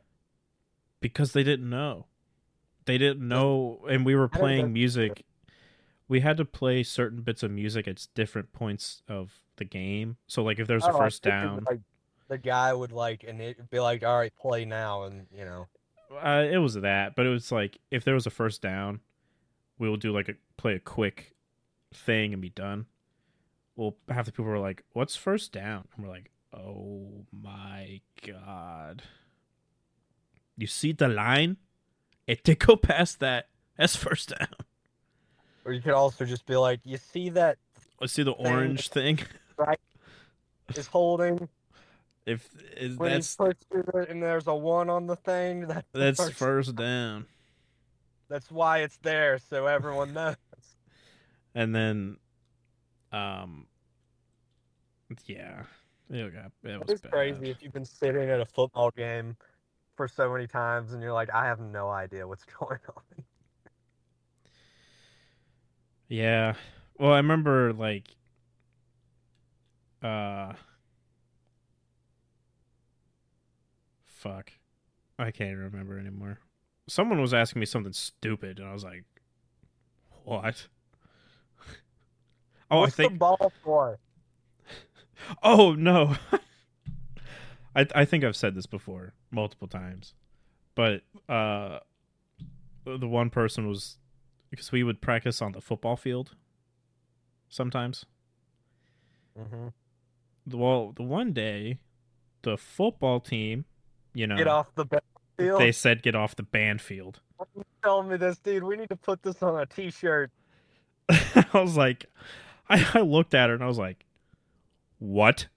because 0.99 1.33
they 1.33 1.43
didn't 1.43 1.69
know. 1.69 2.05
They 2.85 2.97
didn't 2.97 3.27
know 3.27 3.85
and 3.89 4.05
we 4.05 4.15
were 4.15 4.27
playing 4.27 4.73
music. 4.73 5.25
We 6.07 6.19
had 6.19 6.37
to 6.37 6.45
play 6.45 6.83
certain 6.83 7.21
bits 7.21 7.43
of 7.43 7.51
music 7.51 7.87
at 7.87 8.05
different 8.15 8.51
points 8.51 9.01
of 9.07 9.31
the 9.57 9.65
game. 9.65 10.17
So 10.27 10.43
like 10.43 10.59
if 10.59 10.67
there's 10.67 10.85
a 10.85 10.93
Oh, 10.93 10.97
first 10.97 11.23
down, 11.23 11.63
Like, 11.69 11.79
the 12.27 12.37
guy 12.37 12.73
would 12.73 12.91
like, 12.91 13.23
and 13.27 13.41
it'd 13.41 13.69
be 13.69 13.79
like, 13.79 14.03
all 14.03 14.17
right, 14.17 14.33
play 14.35 14.63
now, 14.65 15.03
and 15.03 15.27
you 15.35 15.45
know. 15.45 15.67
Uh, 16.21 16.45
it 16.49 16.57
was 16.57 16.75
that, 16.75 17.15
but 17.15 17.25
it 17.25 17.29
was 17.29 17.51
like 17.51 17.77
if 17.91 18.03
there 18.03 18.13
was 18.13 18.25
a 18.25 18.29
first 18.29 18.61
down, 18.61 19.01
we 19.77 19.87
will 19.87 19.97
do 19.97 20.11
like 20.11 20.29
a 20.29 20.33
play 20.57 20.75
a 20.75 20.79
quick 20.79 21.35
thing 21.93 22.33
and 22.33 22.41
be 22.41 22.49
done. 22.49 22.85
Well, 23.75 23.95
half 24.09 24.25
the 24.25 24.31
people 24.31 24.45
were 24.45 24.59
like, 24.59 24.83
"What's 24.93 25.15
first 25.15 25.51
down?" 25.53 25.87
And 25.95 26.05
we're 26.05 26.11
like, 26.11 26.31
"Oh 26.53 27.25
my 27.31 28.01
god! 28.25 29.03
You 30.57 30.67
see 30.67 30.91
the 30.91 31.07
line? 31.07 31.57
It 32.31 32.43
did 32.45 32.59
go 32.59 32.77
past 32.77 33.19
that. 33.19 33.49
That's 33.77 33.95
first 33.97 34.29
down. 34.39 34.47
Or 35.65 35.73
you 35.73 35.81
could 35.81 35.91
also 35.93 36.23
just 36.23 36.45
be 36.45 36.55
like, 36.55 36.79
you 36.85 36.95
see 36.97 37.27
that 37.31 37.57
Let's 37.99 38.13
see 38.13 38.23
the 38.23 38.31
orange 38.31 38.87
thing. 38.89 39.19
Right, 39.57 39.79
is 40.75 40.87
holding 40.87 41.47
If 42.25 42.49
is 42.77 42.97
when 42.97 43.11
that's 43.11 43.37
it 43.39 44.09
and 44.09 44.23
there's 44.23 44.47
a 44.47 44.55
one 44.55 44.89
on 44.89 45.05
the 45.07 45.17
thing. 45.17 45.67
That's 45.67 45.85
that's 45.93 46.19
first- 46.19 46.33
first 46.37 46.75
down." 46.77 47.25
That's 48.29 48.49
why 48.49 48.79
it's 48.79 48.97
there, 49.03 49.37
so 49.37 49.67
everyone 49.67 50.13
knows. 50.19 50.35
and 51.53 51.75
then 51.75 52.17
um 53.11 53.67
yeah 55.25 55.63
it 56.09 56.33
got 56.33 56.51
it 56.63 56.79
was 56.79 56.89
It's 56.89 57.01
bad. 57.01 57.11
crazy 57.11 57.49
if 57.51 57.61
you've 57.61 57.73
been 57.73 57.85
sitting 57.85 58.29
at 58.29 58.39
a 58.39 58.45
football 58.45 58.89
game 58.91 59.35
for 60.01 60.07
so 60.07 60.31
many 60.33 60.47
times 60.47 60.93
and 60.93 61.03
you're 61.03 61.13
like, 61.13 61.29
I 61.31 61.45
have 61.45 61.59
no 61.59 61.87
idea 61.87 62.27
what's 62.27 62.43
going 62.59 62.79
on. 62.95 63.23
yeah 66.09 66.55
well 66.97 67.13
i 67.13 67.17
remember 67.17 67.71
like 67.71 68.15
uh 70.03 70.53
fuck 74.03 74.51
i 75.19 75.29
can't 75.29 75.51
even 75.51 75.63
remember 75.63 75.99
anymore 75.99 76.39
someone 76.89 77.21
was 77.21 77.33
asking 77.33 77.59
me 77.59 77.65
something 77.67 77.93
stupid 77.93 78.57
and 78.59 78.67
i 78.67 78.73
was 78.73 78.83
like 78.83 79.05
what 80.23 80.67
oh 82.71 82.79
What's 82.79 82.93
i 82.93 82.95
think 82.95 83.13
the 83.13 83.17
ball 83.19 83.53
for? 83.63 83.99
Oh 85.43 85.73
no. 85.75 86.15
I 87.75 87.87
I 87.95 88.05
think 88.05 88.23
I've 88.23 88.35
said 88.35 88.55
this 88.55 88.65
before 88.65 89.13
multiple 89.31 89.67
times. 89.67 90.13
But 90.75 91.01
uh 91.29 91.79
the 92.85 93.07
one 93.07 93.29
person 93.29 93.67
was 93.67 93.97
because 94.49 94.71
we 94.71 94.83
would 94.83 95.01
practice 95.01 95.41
on 95.41 95.51
the 95.51 95.61
football 95.61 95.95
field 95.95 96.35
sometimes. 97.49 98.05
Mm-hmm. 99.39 99.67
Well, 100.57 100.93
the 100.95 101.03
one 101.03 101.33
day 101.33 101.79
the 102.41 102.57
football 102.57 103.19
team, 103.19 103.65
you 104.13 104.27
know, 104.27 104.37
Get 104.37 104.47
off 104.47 104.73
the 104.75 104.85
field. 105.37 105.61
they 105.61 105.71
said 105.71 106.01
get 106.01 106.15
off 106.15 106.35
the 106.35 106.43
band 106.43 106.81
field. 106.81 107.19
Telling 107.83 108.09
me 108.09 108.17
this, 108.17 108.37
dude. 108.37 108.63
We 108.63 108.75
need 108.77 108.89
to 108.89 108.95
put 108.95 109.23
this 109.23 109.41
on 109.41 109.59
a 109.59 109.65
T-shirt. 109.65 110.31
I 111.09 111.45
was 111.53 111.75
like 111.77 112.05
I, 112.69 112.85
I 112.93 113.01
looked 113.01 113.33
at 113.33 113.49
her 113.49 113.55
and 113.55 113.63
I 113.63 113.67
was 113.67 113.77
like, 113.77 114.05
"What?" 114.99 115.47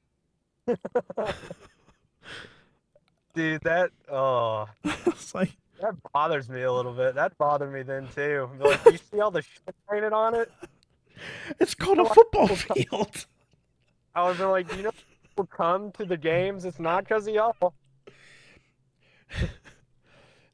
Dude, 3.34 3.62
that 3.62 3.90
oh, 4.10 4.68
I 4.84 4.96
was 5.04 5.34
like, 5.34 5.56
that 5.80 5.94
bothers 6.12 6.48
me 6.48 6.62
a 6.62 6.72
little 6.72 6.92
bit. 6.92 7.14
That 7.14 7.36
bothered 7.36 7.72
me 7.72 7.82
then 7.82 8.08
too. 8.14 8.48
Like, 8.58 8.84
you 8.84 8.98
see 8.98 9.20
all 9.20 9.30
the 9.30 9.42
shit 9.42 9.74
painted 9.90 10.12
on 10.12 10.34
it? 10.34 10.50
"It's 11.60 11.74
called 11.74 11.98
a 11.98 12.04
football 12.04 12.48
field." 12.48 13.26
I 14.14 14.22
was 14.22 14.36
have 14.36 14.38
been 14.38 14.50
like, 14.50 14.76
you 14.76 14.82
know, 14.84 14.92
people 15.22 15.46
come 15.46 15.90
to 15.92 16.04
the 16.04 16.16
games. 16.16 16.64
It's 16.64 16.78
not 16.78 17.04
because 17.04 17.26
of 17.26 17.34
y'all. 17.34 17.74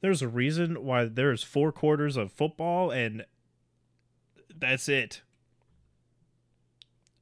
There's 0.01 0.23
a 0.23 0.29
reason 0.29 0.83
why 0.85 1.05
there's 1.05 1.43
four 1.43 1.73
quarters 1.73 2.17
of 2.17 2.33
football 2.33 2.91
and 2.91 3.27
that's 4.57 4.89
it. 4.89 5.21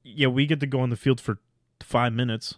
Yeah, 0.04 0.28
we 0.28 0.46
get 0.46 0.60
to 0.60 0.66
go 0.66 0.78
on 0.78 0.90
the 0.90 0.96
field 0.96 1.20
for 1.20 1.40
five 1.82 2.12
minutes. 2.12 2.54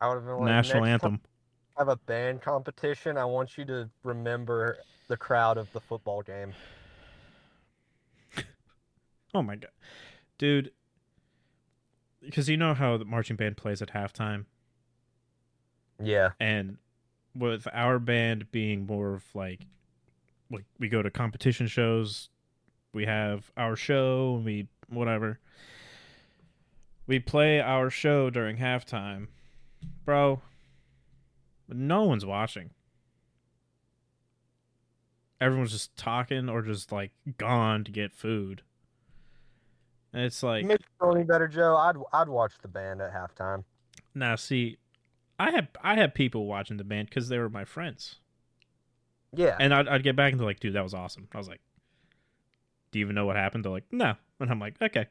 I 0.00 0.08
would 0.08 0.16
have 0.16 0.24
been 0.24 0.38
like, 0.38 0.46
National 0.46 0.82
time 0.82 0.92
anthem. 0.92 1.20
I 1.22 1.28
have 1.78 1.88
a 1.88 1.96
band 1.96 2.42
competition. 2.42 3.16
I 3.16 3.24
want 3.24 3.56
you 3.56 3.64
to 3.66 3.88
remember 4.04 4.78
the 5.08 5.16
crowd 5.16 5.56
of 5.58 5.72
the 5.72 5.80
football 5.80 6.22
game. 6.22 6.52
Oh 9.34 9.40
my 9.42 9.56
god, 9.56 9.70
dude! 10.36 10.72
Because 12.20 12.50
you 12.50 12.58
know 12.58 12.74
how 12.74 12.98
the 12.98 13.06
marching 13.06 13.34
band 13.36 13.56
plays 13.56 13.80
at 13.80 13.94
halftime, 13.94 14.44
Yeah. 15.98 16.32
and 16.38 16.76
with 17.34 17.66
our 17.72 17.98
band 17.98 18.50
being 18.52 18.84
more 18.84 19.14
of 19.14 19.24
like, 19.34 19.64
like 20.50 20.64
we 20.78 20.90
go 20.90 21.00
to 21.00 21.10
competition 21.10 21.66
shows, 21.66 22.28
we 22.92 23.06
have 23.06 23.50
our 23.56 23.74
show, 23.74 24.34
and 24.36 24.44
we 24.44 24.68
whatever. 24.90 25.40
We 27.06 27.18
play 27.18 27.58
our 27.58 27.88
show 27.88 28.28
during 28.28 28.58
halftime, 28.58 29.28
bro. 30.04 30.42
No 31.76 32.04
one's 32.04 32.24
watching. 32.26 32.70
Everyone's 35.40 35.72
just 35.72 35.96
talking 35.96 36.48
or 36.48 36.62
just 36.62 36.92
like 36.92 37.10
gone 37.36 37.82
to 37.84 37.90
get 37.90 38.12
food. 38.12 38.62
And 40.12 40.24
it's 40.24 40.42
like, 40.42 40.64
Make 40.64 40.80
you 40.80 40.86
feel 41.00 41.16
any 41.16 41.24
better, 41.24 41.48
Joe? 41.48 41.74
I'd 41.76 41.96
I'd 42.12 42.28
watch 42.28 42.52
the 42.62 42.68
band 42.68 43.00
at 43.00 43.12
halftime. 43.12 43.64
now 44.14 44.36
see, 44.36 44.78
I 45.38 45.50
have 45.50 45.68
I 45.82 45.94
had 45.96 46.14
people 46.14 46.46
watching 46.46 46.76
the 46.76 46.84
band 46.84 47.08
because 47.08 47.28
they 47.28 47.38
were 47.38 47.48
my 47.48 47.64
friends, 47.64 48.16
Yeah. 49.34 49.56
and 49.58 49.74
I'd, 49.74 49.88
I'd 49.88 50.02
get 50.04 50.14
back 50.14 50.30
and 50.32 50.38
they're 50.40 50.46
like, 50.46 50.60
"Dude, 50.60 50.74
that 50.74 50.82
was 50.84 50.94
awesome." 50.94 51.26
I 51.34 51.38
was 51.38 51.48
like, 51.48 51.60
"Do 52.92 52.98
you 53.00 53.04
even 53.06 53.14
know 53.16 53.26
what 53.26 53.36
happened?" 53.36 53.64
They're 53.64 53.72
like, 53.72 53.86
"No," 53.90 54.14
and 54.38 54.50
I'm 54.50 54.60
like, 54.60 54.74
"Okay." 54.80 55.06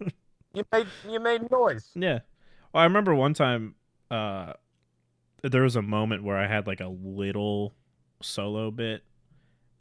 you 0.54 0.64
made 0.72 0.86
you 1.06 1.20
made 1.20 1.50
noise. 1.50 1.90
Yeah. 1.94 2.20
Well, 2.72 2.82
I 2.82 2.84
remember 2.84 3.14
one 3.14 3.34
time 3.34 3.74
uh 4.10 4.52
there 5.42 5.62
was 5.62 5.76
a 5.76 5.82
moment 5.82 6.24
where 6.24 6.36
I 6.36 6.46
had 6.46 6.66
like 6.66 6.80
a 6.80 6.88
little 6.88 7.74
solo 8.20 8.70
bit 8.70 9.02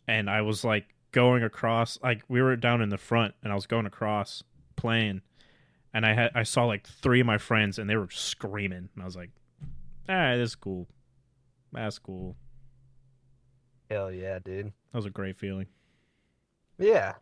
and 0.08 0.30
I 0.30 0.42
was 0.42 0.64
like 0.64 0.86
going 1.12 1.44
across 1.44 1.98
like 2.04 2.22
we 2.28 2.42
were 2.42 2.56
down 2.56 2.82
in 2.82 2.90
the 2.90 2.98
front 2.98 3.34
and 3.44 3.52
I 3.52 3.56
was 3.56 3.66
going 3.66 3.86
across 3.86 4.44
playing 4.76 5.22
and 5.94 6.06
I 6.06 6.14
had 6.14 6.32
I 6.36 6.44
saw 6.44 6.66
like 6.66 6.88
three 6.88 7.20
of 7.20 7.26
my 7.26 7.38
friends 7.38 7.80
and 7.80 7.90
they 7.90 7.96
were 7.96 8.10
screaming 8.12 8.90
and 8.94 9.02
I 9.02 9.06
was 9.06 9.16
like, 9.16 9.32
"All 10.08 10.16
right, 10.16 10.38
that's 10.38 10.56
cool. 10.56 10.88
That's 11.72 11.98
cool." 11.98 12.36
Hell 13.90 14.12
yeah, 14.12 14.40
dude. 14.40 14.68
That 14.92 14.98
was 14.98 15.06
a 15.06 15.10
great 15.10 15.38
feeling. 15.38 15.68
Yeah. 16.78 17.14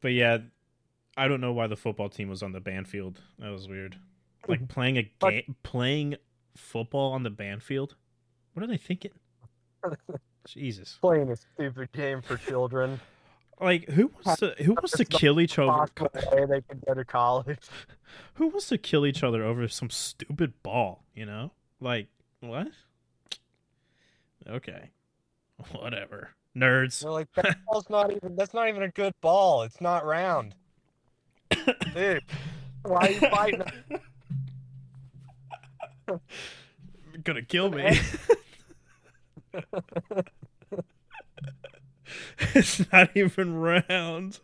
But 0.00 0.12
yeah, 0.12 0.38
I 1.16 1.28
don't 1.28 1.40
know 1.40 1.52
why 1.52 1.66
the 1.66 1.76
football 1.76 2.08
team 2.08 2.28
was 2.28 2.42
on 2.42 2.52
the 2.52 2.60
band 2.60 2.88
field. 2.88 3.20
That 3.38 3.50
was 3.50 3.68
weird. 3.68 3.96
Like 4.48 4.68
playing 4.68 4.98
a 4.98 5.10
game, 5.20 5.56
playing 5.62 6.16
football 6.56 7.12
on 7.12 7.22
the 7.22 7.30
band 7.30 7.62
field. 7.62 7.96
What 8.54 8.62
are 8.62 8.66
they 8.66 8.76
thinking? 8.76 9.12
Jesus! 10.46 10.98
Playing 11.00 11.30
a 11.30 11.36
stupid 11.36 11.92
game 11.92 12.22
for 12.22 12.36
children. 12.36 13.00
Like 13.60 13.88
who 13.88 14.10
wants 14.24 14.40
to 14.40 14.54
who 14.62 14.74
wants 14.74 14.92
to 14.92 15.04
kill 15.04 15.40
each 15.40 15.58
other? 15.58 15.86
They 16.48 16.60
could 16.60 16.84
go 16.86 16.94
to 16.94 17.04
college. 17.04 17.58
Who 18.34 18.48
wants 18.48 18.68
to 18.68 18.78
kill 18.78 19.06
each 19.06 19.22
other 19.22 19.42
over 19.44 19.66
some 19.68 19.90
stupid 19.90 20.52
ball? 20.62 21.04
You 21.14 21.26
know, 21.26 21.52
like 21.80 22.08
what? 22.40 22.68
Okay, 24.46 24.90
whatever. 25.72 26.30
Nerds. 26.56 27.00
They're 27.00 27.10
like, 27.10 27.28
that 27.34 27.58
ball's 27.66 27.88
not 27.90 28.10
even. 28.10 28.36
That's 28.36 28.54
not 28.54 28.68
even 28.68 28.82
a 28.82 28.90
good 28.90 29.14
ball. 29.20 29.62
It's 29.62 29.80
not 29.80 30.04
round. 30.06 30.54
Dude, 31.94 32.22
why 32.82 33.06
are 33.06 33.10
you 33.10 33.20
fighting? 33.20 33.62
gonna 37.24 37.42
kill 37.42 37.70
me. 37.70 37.98
it's 42.54 42.92
not 42.92 43.10
even 43.16 43.54
round. 43.54 44.40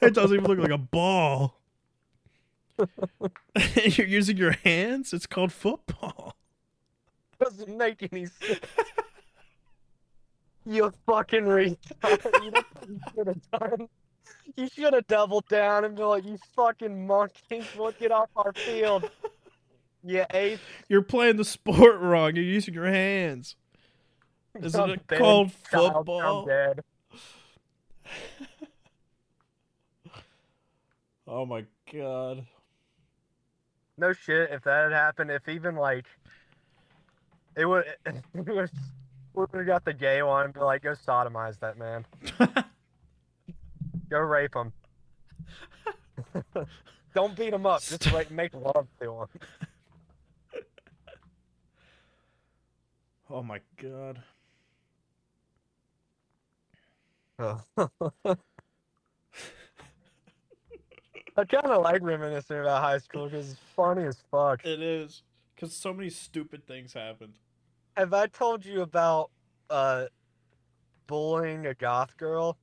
It 0.00 0.14
doesn't 0.14 0.36
even 0.36 0.48
look 0.48 0.58
like 0.58 0.70
a 0.70 0.78
ball. 0.78 1.58
You're 3.74 4.06
using 4.06 4.36
your 4.36 4.52
hands? 4.52 5.12
It's 5.12 5.26
called 5.26 5.52
football. 5.52 6.36
Doesn't 7.40 7.76
make 7.76 8.08
any 8.12 8.26
sense. 8.26 8.60
You 10.64 10.92
fucking 11.06 11.44
retard. 11.44 12.44
You 12.44 12.50
know 12.50 12.62
what 12.72 12.88
you 12.88 13.00
should 13.14 13.26
have 13.26 13.50
done? 13.50 13.88
You 14.56 14.68
should 14.68 14.92
have 14.92 15.06
doubled 15.06 15.48
down 15.48 15.84
and 15.84 15.96
been 15.96 16.06
like, 16.06 16.24
you 16.24 16.38
fucking 16.54 17.06
monkeys, 17.06 17.64
look 17.78 17.98
get 17.98 18.12
off 18.12 18.28
our 18.36 18.52
field. 18.52 19.10
You 20.04 20.24
ape. 20.30 20.60
You're 20.88 21.02
playing 21.02 21.36
the 21.36 21.44
sport 21.44 21.98
wrong. 22.00 22.34
You're 22.36 22.44
using 22.44 22.74
your 22.74 22.86
hands. 22.86 23.56
Isn't 24.60 24.90
it 24.90 25.06
called 25.06 25.52
child, 25.70 25.86
I'm 25.90 25.94
football? 25.96 26.46
dead. 26.46 26.80
Oh 31.30 31.44
my 31.44 31.66
god. 31.92 32.46
No 33.98 34.14
shit, 34.14 34.50
if 34.50 34.62
that 34.64 34.84
had 34.84 34.92
happened, 34.92 35.30
if 35.30 35.46
even 35.46 35.76
like 35.76 36.06
it 37.54 37.66
would 37.66 37.84
it 38.06 38.22
was 38.34 38.70
we 39.34 39.40
would 39.42 39.50
have 39.52 39.66
got 39.66 39.84
the 39.84 39.92
gay 39.92 40.22
one 40.22 40.52
be 40.52 40.60
like, 40.60 40.82
go 40.82 40.94
sodomize 41.06 41.58
that 41.60 41.76
man. 41.76 42.06
Go 44.08 44.18
rape 44.20 44.54
him. 44.54 44.72
Don't 47.14 47.36
beat 47.36 47.52
him 47.52 47.66
up. 47.66 47.82
Just 47.82 48.10
like 48.12 48.30
make 48.30 48.54
love 48.54 48.86
to 49.02 49.12
him. 49.12 49.26
Oh 53.30 53.42
my 53.42 53.60
god. 53.76 54.22
I 57.40 57.56
kind 61.44 61.66
of 61.66 61.82
like 61.82 62.02
reminiscing 62.02 62.58
about 62.58 62.82
high 62.82 62.98
school 62.98 63.28
because 63.28 63.52
it's 63.52 63.60
funny 63.76 64.04
as 64.04 64.22
fuck. 64.30 64.64
It 64.64 64.82
is. 64.82 65.22
Because 65.54 65.74
so 65.74 65.92
many 65.92 66.10
stupid 66.10 66.66
things 66.66 66.92
happened. 66.92 67.34
Have 67.96 68.14
I 68.14 68.26
told 68.26 68.64
you 68.64 68.82
about 68.82 69.30
uh 69.70 70.06
bullying 71.06 71.66
a 71.66 71.74
goth 71.74 72.16
girl? 72.16 72.58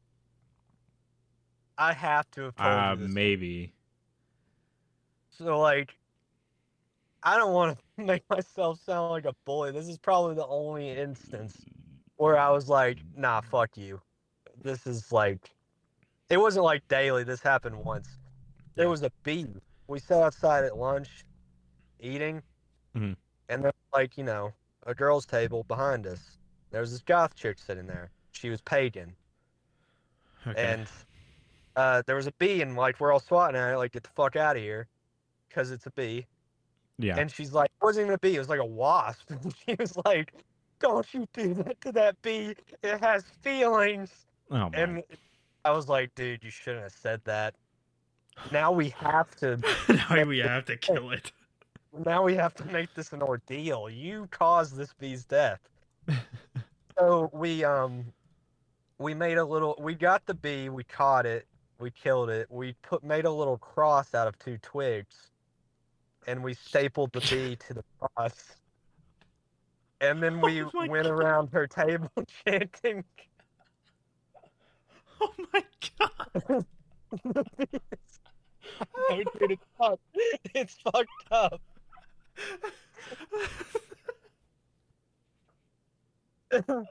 I 1.77 1.93
have 1.93 2.29
to 2.31 2.41
have 2.43 2.55
told 2.55 2.67
Uh, 2.67 2.91
you 2.91 2.97
this. 3.07 3.13
maybe. 3.13 3.73
So 5.29 5.59
like, 5.59 5.93
I 7.25 7.37
don't 7.37 7.53
want 7.53 7.77
to 7.97 8.03
make 8.03 8.23
myself 8.29 8.79
sound 8.83 9.09
like 9.11 9.25
a 9.25 9.33
bully. 9.45 9.71
This 9.71 9.87
is 9.87 9.97
probably 9.97 10.35
the 10.35 10.45
only 10.47 10.89
instance 10.89 11.65
where 12.17 12.37
I 12.37 12.49
was 12.51 12.69
like, 12.69 12.99
"Nah, 13.15 13.41
fuck 13.41 13.75
you." 13.75 13.99
This 14.61 14.87
is 14.87 15.11
like, 15.11 15.49
it 16.29 16.37
wasn't 16.37 16.63
like 16.65 16.87
daily. 16.87 17.23
This 17.23 17.41
happened 17.41 17.83
once. 17.83 18.07
There 18.75 18.89
was 18.89 19.03
a 19.03 19.11
bee. 19.23 19.47
We 19.87 19.99
sat 19.99 20.21
outside 20.21 20.63
at 20.63 20.77
lunch, 20.77 21.25
eating, 21.99 22.41
Mhm. 22.95 23.17
and 23.49 23.63
there's 23.63 23.73
like 23.93 24.17
you 24.17 24.23
know 24.23 24.53
a 24.83 24.93
girls' 24.95 25.25
table 25.25 25.63
behind 25.63 26.05
us. 26.07 26.37
There 26.71 26.81
was 26.81 26.91
this 26.91 27.01
goth 27.01 27.35
chick 27.35 27.57
sitting 27.57 27.87
there. 27.87 28.11
She 28.31 28.49
was 28.49 28.61
pagan, 28.61 29.15
Okay. 30.45 30.73
and 30.73 30.87
uh, 31.75 32.03
there 32.05 32.15
was 32.15 32.27
a 32.27 32.31
bee, 32.33 32.61
and 32.61 32.75
like 32.75 32.99
we're 32.99 33.11
all 33.11 33.19
swatting 33.19 33.59
at 33.59 33.73
it, 33.73 33.77
like 33.77 33.93
get 33.93 34.03
the 34.03 34.09
fuck 34.09 34.35
out 34.35 34.55
of 34.57 34.61
here, 34.61 34.87
because 35.49 35.71
it's 35.71 35.85
a 35.87 35.91
bee. 35.91 36.27
Yeah. 36.97 37.17
And 37.17 37.31
she's 37.31 37.53
like, 37.53 37.69
it 37.81 37.83
wasn't 37.83 38.05
even 38.05 38.15
a 38.15 38.17
bee, 38.17 38.35
it 38.35 38.39
was 38.39 38.49
like 38.49 38.59
a 38.59 38.65
wasp. 38.65 39.29
And 39.29 39.53
she 39.65 39.75
was 39.77 39.97
like, 40.05 40.33
Don't 40.79 41.11
you 41.13 41.27
do 41.33 41.53
that 41.55 41.81
to 41.81 41.91
that 41.93 42.21
bee. 42.21 42.55
It 42.83 42.99
has 42.99 43.23
feelings. 43.41 44.11
oh 44.51 44.69
my. 44.69 44.77
And 44.77 45.03
I 45.63 45.71
was 45.71 45.89
like, 45.89 46.13
dude, 46.15 46.43
you 46.43 46.51
shouldn't 46.51 46.83
have 46.83 46.93
said 46.93 47.21
that. 47.25 47.55
Now 48.51 48.71
we 48.71 48.89
have 48.89 49.35
to 49.37 49.57
now 49.89 50.23
we 50.25 50.39
have 50.39 50.65
to 50.65 50.77
kill 50.77 51.11
it. 51.11 51.31
now 52.05 52.23
we 52.23 52.35
have 52.35 52.53
to 52.55 52.65
make 52.65 52.93
this 52.93 53.13
an 53.13 53.21
ordeal. 53.21 53.89
You 53.89 54.27
caused 54.31 54.75
this 54.75 54.93
bee's 54.93 55.25
death. 55.25 55.59
so 56.97 57.29
we 57.33 57.63
um 57.63 58.05
we 58.99 59.13
made 59.13 59.37
a 59.37 59.45
little 59.45 59.75
we 59.79 59.95
got 59.95 60.25
the 60.25 60.33
bee, 60.33 60.69
we 60.69 60.83
caught 60.83 61.25
it, 61.25 61.47
we 61.79 61.91
killed 61.91 62.29
it, 62.29 62.47
we 62.49 62.73
put 62.83 63.03
made 63.03 63.25
a 63.25 63.31
little 63.31 63.57
cross 63.57 64.13
out 64.13 64.27
of 64.27 64.37
two 64.37 64.57
twigs, 64.59 65.31
and 66.27 66.43
we 66.43 66.53
stapled 66.53 67.11
the 67.13 67.21
bee 67.21 67.55
to 67.67 67.73
the 67.75 67.83
cross. 67.99 68.55
And 70.01 70.21
then 70.21 70.39
oh 70.43 70.45
we 70.45 70.61
Oh 70.63 70.69
went 70.87 71.03
God. 71.03 71.11
around 71.11 71.49
her 71.53 71.67
table 71.67 72.09
chanting 72.47 73.03
Oh 75.21 75.31
my 75.53 75.63
god. 75.99 76.65
the 77.23 77.43
bee 77.57 77.67
is- 77.91 78.19
No, 78.79 78.85
oh, 79.09 79.23
dude, 79.39 79.51
it's 79.51 79.63
fucked. 79.77 80.01
It's 80.53 80.75
fucked 80.83 81.09
up. 81.31 81.61
We're 86.51 86.85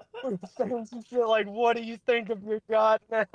saying 0.57 0.87
some 0.87 1.03
shit 1.03 1.27
like, 1.27 1.47
"What 1.47 1.77
do 1.77 1.83
you 1.83 1.99
think 2.07 2.31
of 2.31 2.43
your 2.45 2.61
god 2.71 3.01
now?" 3.11 3.27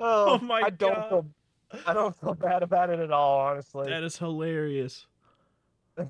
oh, 0.00 0.38
my 0.38 0.62
I 0.64 0.70
don't 0.70 0.94
God. 0.94 1.08
feel, 1.08 1.26
I 1.86 1.92
don't 1.92 2.14
feel 2.16 2.34
bad 2.34 2.62
about 2.62 2.90
it 2.90 3.00
at 3.00 3.10
all, 3.10 3.40
honestly. 3.40 3.88
that 3.90 4.02
is 4.02 4.16
hilarious. 4.18 5.06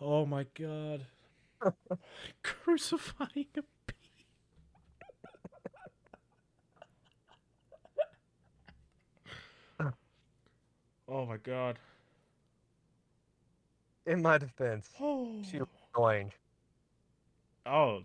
Oh 0.00 0.24
my 0.24 0.46
god. 0.54 1.06
Crucifying 2.44 3.46
a 3.56 3.62
bee. 3.62 3.94
oh 11.08 11.26
my 11.26 11.36
god. 11.38 11.78
In 14.06 14.22
my 14.22 14.38
defense, 14.38 14.88
Oh. 15.00 15.42
she 15.50 15.58
was 15.58 15.68
annoying. 15.94 16.32
Oh. 17.66 18.02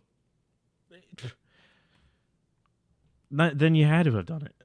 Then 3.32 3.74
you 3.76 3.86
had 3.86 4.04
to 4.06 4.12
have 4.16 4.26
done 4.26 4.44
it. 4.44 4.63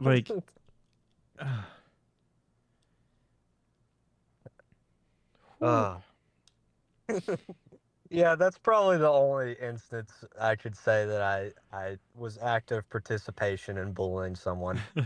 Like, 0.00 0.30
Uh. 5.60 5.96
yeah, 8.10 8.36
that's 8.36 8.58
probably 8.58 8.98
the 8.98 9.10
only 9.10 9.54
instance 9.54 10.12
I 10.40 10.54
could 10.54 10.76
say 10.76 11.04
that 11.06 11.20
I 11.20 11.50
I 11.76 11.98
was 12.14 12.38
active 12.40 12.88
participation 12.90 13.76
in 13.78 13.92
bullying 13.92 14.36
someone. 14.36 14.80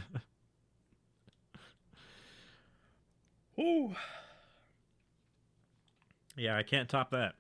Ooh. 3.59 3.95
Yeah, 6.37 6.57
I 6.57 6.63
can't 6.63 6.89
top 6.89 7.11
that. 7.13 7.35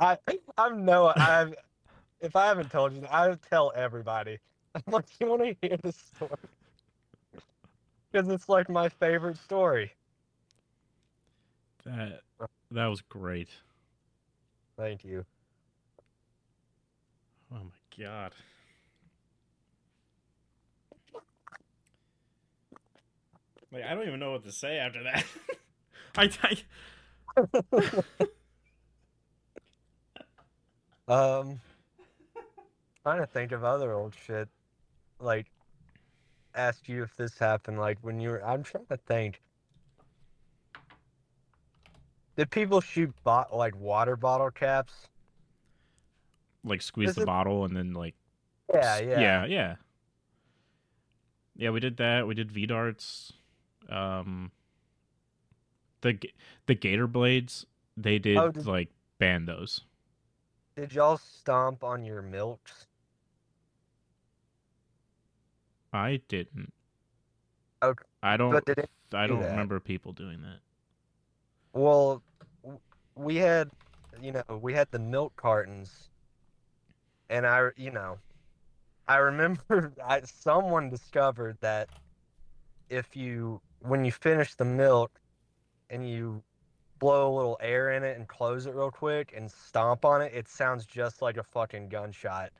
I 0.00 0.18
I'm 0.58 0.84
no 0.84 1.12
I've 1.16 1.54
if 2.20 2.34
I 2.34 2.46
haven't 2.46 2.70
told 2.70 2.94
you, 2.94 3.04
I 3.10 3.28
would 3.28 3.42
tell 3.42 3.72
everybody. 3.76 4.38
I'm 4.76 4.82
like, 4.92 5.06
you 5.20 5.26
want 5.26 5.42
to 5.42 5.56
hear 5.66 5.76
this 5.78 5.96
story? 5.96 6.30
Because 8.12 8.28
it's 8.28 8.48
like 8.48 8.68
my 8.68 8.88
favorite 8.88 9.38
story. 9.38 9.92
That 11.84 12.20
that 12.70 12.86
was 12.86 13.00
great. 13.00 13.48
Thank 14.76 15.04
you. 15.04 15.24
Oh 17.52 17.56
my 17.56 18.04
god. 18.04 18.32
Like 23.72 23.84
I 23.84 23.94
don't 23.94 24.06
even 24.06 24.20
know 24.20 24.32
what 24.32 24.44
to 24.44 24.52
say 24.52 24.78
after 24.78 25.02
that. 25.04 25.24
I, 26.16 26.30
I 26.42 26.56
Um, 31.08 31.60
trying 33.02 33.20
to 33.20 33.26
think 33.26 33.52
of 33.52 33.62
other 33.64 33.92
old 33.92 34.14
shit. 34.26 34.48
Like, 35.20 35.46
ask 36.54 36.88
you 36.88 37.02
if 37.02 37.16
this 37.16 37.38
happened. 37.38 37.78
Like 37.78 37.98
when 38.02 38.20
you 38.20 38.30
were, 38.30 38.44
I'm 38.46 38.62
trying 38.62 38.86
to 38.86 38.96
think. 38.96 39.40
Did 42.36 42.50
people 42.50 42.80
shoot 42.80 43.12
bot 43.24 43.54
like 43.56 43.74
water 43.76 44.16
bottle 44.16 44.50
caps? 44.50 44.92
like 46.64 46.82
squeeze 46.82 47.10
Is 47.10 47.14
the 47.14 47.22
it- 47.22 47.26
bottle 47.26 47.64
and 47.64 47.76
then 47.76 47.92
like 47.92 48.16
Yeah, 48.74 48.98
yeah. 48.98 49.20
yeah, 49.20 49.44
yeah. 49.46 49.76
Yeah, 51.54 51.70
we 51.70 51.78
did 51.80 51.96
that. 51.98 52.26
We 52.26 52.34
did 52.34 52.50
V 52.50 52.66
darts. 52.66 53.32
Um, 53.88 54.50
the 56.00 56.18
the 56.66 56.74
Gator 56.74 57.06
blades. 57.06 57.64
They 57.96 58.18
did, 58.18 58.36
Oh, 58.36 58.50
did- 58.50 58.66
like 58.66 58.90
ban 59.18 59.46
those. 59.46 59.82
Did 60.74 60.92
y'all 60.92 61.16
stomp 61.16 61.82
on 61.84 62.04
your 62.04 62.20
milks? 62.20 62.86
I 65.92 66.20
didn't. 66.28 66.72
Okay, 67.82 68.04
I 68.22 68.36
don't. 68.36 68.50
but 68.50 68.64
did 68.64 68.86
I 69.12 69.26
do 69.26 69.34
don't 69.34 69.40
that? 69.40 69.50
remember 69.50 69.80
people 69.80 70.12
doing 70.12 70.42
that. 70.42 70.60
Well, 71.72 72.22
we 73.14 73.36
had, 73.36 73.70
you 74.20 74.32
know, 74.32 74.42
we 74.60 74.72
had 74.72 74.90
the 74.90 74.98
milk 74.98 75.34
cartons, 75.36 76.10
and 77.28 77.46
I, 77.46 77.70
you 77.76 77.90
know, 77.90 78.18
I 79.08 79.16
remember 79.18 79.92
I, 80.04 80.22
someone 80.22 80.88
discovered 80.90 81.58
that 81.60 81.88
if 82.88 83.16
you, 83.16 83.60
when 83.80 84.04
you 84.04 84.12
finish 84.12 84.54
the 84.54 84.64
milk 84.64 85.20
and 85.90 86.08
you 86.08 86.42
blow 86.98 87.32
a 87.32 87.34
little 87.36 87.58
air 87.60 87.92
in 87.92 88.02
it 88.04 88.16
and 88.16 88.26
close 88.26 88.66
it 88.66 88.74
real 88.74 88.90
quick 88.90 89.32
and 89.36 89.50
stomp 89.50 90.04
on 90.04 90.22
it, 90.22 90.32
it 90.34 90.48
sounds 90.48 90.86
just 90.86 91.20
like 91.22 91.36
a 91.36 91.42
fucking 91.44 91.88
gunshot. 91.88 92.50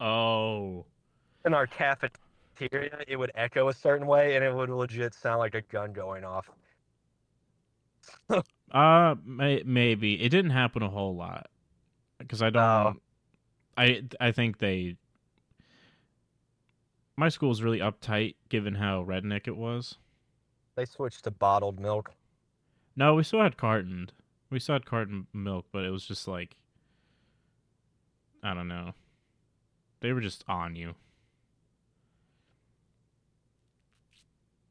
Oh. 0.00 0.86
In 1.48 1.54
our 1.54 1.66
cafeteria, 1.66 2.98
it 3.08 3.16
would 3.16 3.32
echo 3.34 3.70
a 3.70 3.72
certain 3.72 4.06
way 4.06 4.36
and 4.36 4.44
it 4.44 4.54
would 4.54 4.68
legit 4.68 5.14
sound 5.14 5.38
like 5.38 5.54
a 5.54 5.62
gun 5.62 5.94
going 5.94 6.22
off. 6.22 6.50
Uh, 8.70 9.14
may, 9.24 9.62
maybe 9.64 10.22
it 10.22 10.28
didn't 10.28 10.50
happen 10.50 10.82
a 10.82 10.90
whole 10.90 11.16
lot 11.16 11.48
because 12.18 12.42
I 12.42 12.50
don't. 12.50 12.62
No. 12.62 12.96
I 13.78 14.02
I 14.20 14.30
think 14.30 14.58
they. 14.58 14.96
My 17.16 17.30
school 17.30 17.48
was 17.48 17.62
really 17.62 17.78
uptight, 17.78 18.34
given 18.50 18.74
how 18.74 19.02
redneck 19.02 19.48
it 19.48 19.56
was. 19.56 19.96
They 20.76 20.84
switched 20.84 21.24
to 21.24 21.30
bottled 21.30 21.80
milk. 21.80 22.12
No, 22.94 23.14
we 23.14 23.22
still 23.22 23.40
had 23.40 23.56
cartoned. 23.56 24.12
We 24.50 24.60
still 24.60 24.74
had 24.74 24.84
carton 24.84 25.28
milk, 25.32 25.64
but 25.72 25.86
it 25.86 25.90
was 25.90 26.04
just 26.04 26.28
like. 26.28 26.58
I 28.42 28.52
don't 28.52 28.68
know. 28.68 28.92
They 30.00 30.12
were 30.12 30.20
just 30.20 30.44
on 30.46 30.76
you. 30.76 30.94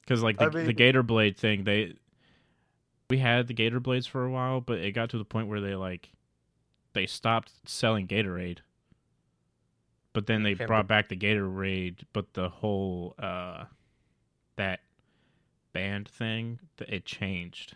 Because 0.07 0.23
like 0.23 0.37
the, 0.37 0.45
I 0.45 0.49
mean- 0.49 0.65
the 0.65 0.73
Gator 0.73 1.03
Blade 1.03 1.35
thing, 1.37 1.65
they 1.65 1.93
we 3.09 3.17
had 3.17 3.47
the 3.47 3.53
Gator 3.53 3.79
Blades 3.81 4.07
for 4.07 4.23
a 4.25 4.31
while, 4.31 4.61
but 4.61 4.79
it 4.79 4.91
got 4.93 5.09
to 5.09 5.17
the 5.17 5.25
point 5.25 5.47
where 5.49 5.59
they 5.61 5.75
like 5.75 6.09
they 6.93 7.05
stopped 7.05 7.51
selling 7.65 8.07
Gatorade. 8.07 8.59
But 10.13 10.25
then 10.25 10.43
they 10.43 10.53
brought 10.55 10.87
back 10.87 11.09
the 11.09 11.15
Gatorade, 11.17 11.99
but 12.13 12.33
the 12.33 12.49
whole 12.49 13.15
uh 13.19 13.65
that 14.55 14.79
band 15.73 16.07
thing, 16.07 16.59
it 16.79 17.05
changed. 17.05 17.75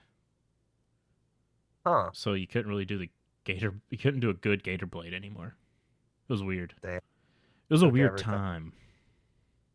Huh. 1.85 2.09
So 2.13 2.33
you 2.33 2.47
couldn't 2.47 2.69
really 2.69 2.85
do 2.85 2.97
the 2.97 3.09
Gator 3.43 3.73
you 3.89 3.97
couldn't 3.97 4.21
do 4.21 4.29
a 4.29 4.33
good 4.33 4.63
Gator 4.63 4.85
Blade 4.85 5.13
anymore. 5.13 5.55
It 6.29 6.33
was 6.33 6.43
weird. 6.43 6.73
Damn. 6.81 6.95
It 6.97 7.03
was 7.69 7.81
a 7.81 7.85
Took 7.87 7.93
weird 7.93 8.07
everything. 8.11 8.31
time. 8.33 8.73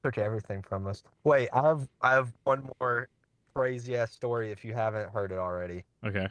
Took 0.06 0.18
everything 0.18 0.62
from 0.62 0.86
us. 0.86 1.02
Wait, 1.24 1.48
I 1.52 1.62
have 1.62 1.88
I 2.00 2.12
have 2.12 2.32
one 2.44 2.70
more 2.80 3.08
crazy 3.54 3.96
ass 3.96 4.12
story 4.12 4.52
if 4.52 4.64
you 4.64 4.72
haven't 4.72 5.10
heard 5.10 5.32
it 5.32 5.38
already. 5.38 5.84
Okay. 6.04 6.28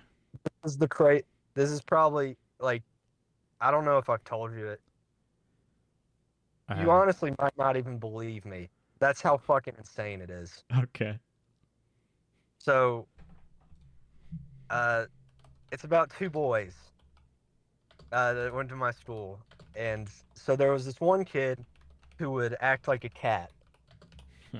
This 0.63 0.73
is 0.73 0.77
the 0.77 0.87
cra 0.87 1.21
this 1.55 1.69
is 1.69 1.81
probably 1.81 2.37
like 2.59 2.83
I 3.59 3.71
don't 3.71 3.83
know 3.85 3.97
if 3.97 4.09
I've 4.09 4.23
told 4.23 4.53
you 4.53 4.67
it. 4.67 4.81
You 6.73 6.89
Uh, 6.89 6.89
honestly 6.91 7.33
might 7.39 7.57
not 7.57 7.75
even 7.77 7.97
believe 7.99 8.45
me. 8.45 8.69
That's 8.99 9.21
how 9.21 9.37
fucking 9.37 9.75
insane 9.77 10.21
it 10.21 10.29
is. 10.29 10.63
okay. 10.83 11.19
So 12.59 13.07
uh 14.69 15.05
it's 15.71 15.83
about 15.83 16.09
two 16.17 16.29
boys 16.29 16.75
uh 18.11 18.33
that 18.33 18.53
went 18.53 18.69
to 18.69 18.75
my 18.75 18.91
school. 18.91 19.39
And 19.75 20.09
so 20.33 20.55
there 20.55 20.71
was 20.71 20.85
this 20.85 21.01
one 21.01 21.25
kid 21.25 21.65
who 22.17 22.31
would 22.31 22.55
act 22.61 22.87
like 22.87 23.03
a 23.03 23.09
cat. 23.09 23.51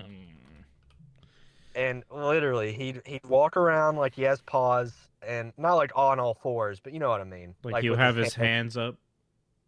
Hmm. 0.02 0.62
and 1.76 2.04
literally 2.10 2.74
he'd 2.74 3.02
he'd 3.06 3.26
walk 3.26 3.58
around 3.58 3.98
like 3.98 4.16
he 4.16 4.22
has 4.24 4.42
paws 4.42 4.94
and 5.28 5.52
not 5.58 5.76
like 5.76 5.92
on 5.96 6.20
all 6.20 6.34
fours, 6.36 6.80
but 6.80 6.94
you 6.94 7.00
know 7.00 7.10
what 7.10 7.22
I 7.22 7.26
mean. 7.26 7.56
Like, 7.64 7.84
you 7.84 7.92
with 7.92 8.00
have 8.00 8.16
his 8.16 8.34
hand- 8.36 8.48
hands 8.48 8.78
up. 8.78 8.96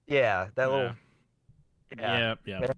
Yeah, 0.08 0.48
that 0.56 0.72
little. 0.72 0.92
Yeah. 1.98 2.18
Yep. 2.46 2.78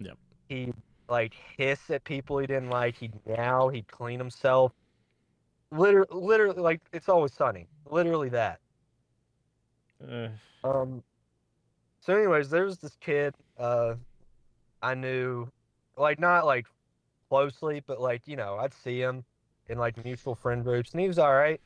Yep. 0.00 0.18
He'd 0.48 0.74
like 1.08 1.34
hiss 1.56 1.90
at 1.90 2.04
people 2.04 2.38
he 2.38 2.46
didn't 2.46 2.70
like. 2.70 2.96
He'd 2.96 3.14
meow. 3.26 3.68
He'd 3.68 3.86
clean 3.88 4.18
himself. 4.18 4.72
Literally, 5.72 6.08
literally, 6.10 6.60
like 6.60 6.80
it's 6.92 7.08
always 7.08 7.32
sunny. 7.32 7.68
Literally 7.86 8.28
that. 8.30 8.60
Uh, 10.06 10.28
Um. 10.64 11.02
So, 12.00 12.16
anyways, 12.16 12.48
there 12.50 12.64
was 12.64 12.78
this 12.78 12.96
kid. 13.00 13.34
Uh, 13.58 13.94
I 14.82 14.94
knew, 14.94 15.48
like 16.00 16.18
not 16.18 16.46
like 16.46 16.66
closely, 17.28 17.80
but 17.86 18.00
like 18.00 18.26
you 18.26 18.36
know, 18.36 18.56
I'd 18.58 18.74
see 18.74 19.00
him 19.00 19.24
in 19.68 19.78
like 19.78 20.02
mutual 20.04 20.34
friend 20.34 20.64
groups, 20.64 20.92
and 20.92 21.00
he 21.00 21.08
was 21.08 21.18
all 21.18 21.34
right. 21.34 21.60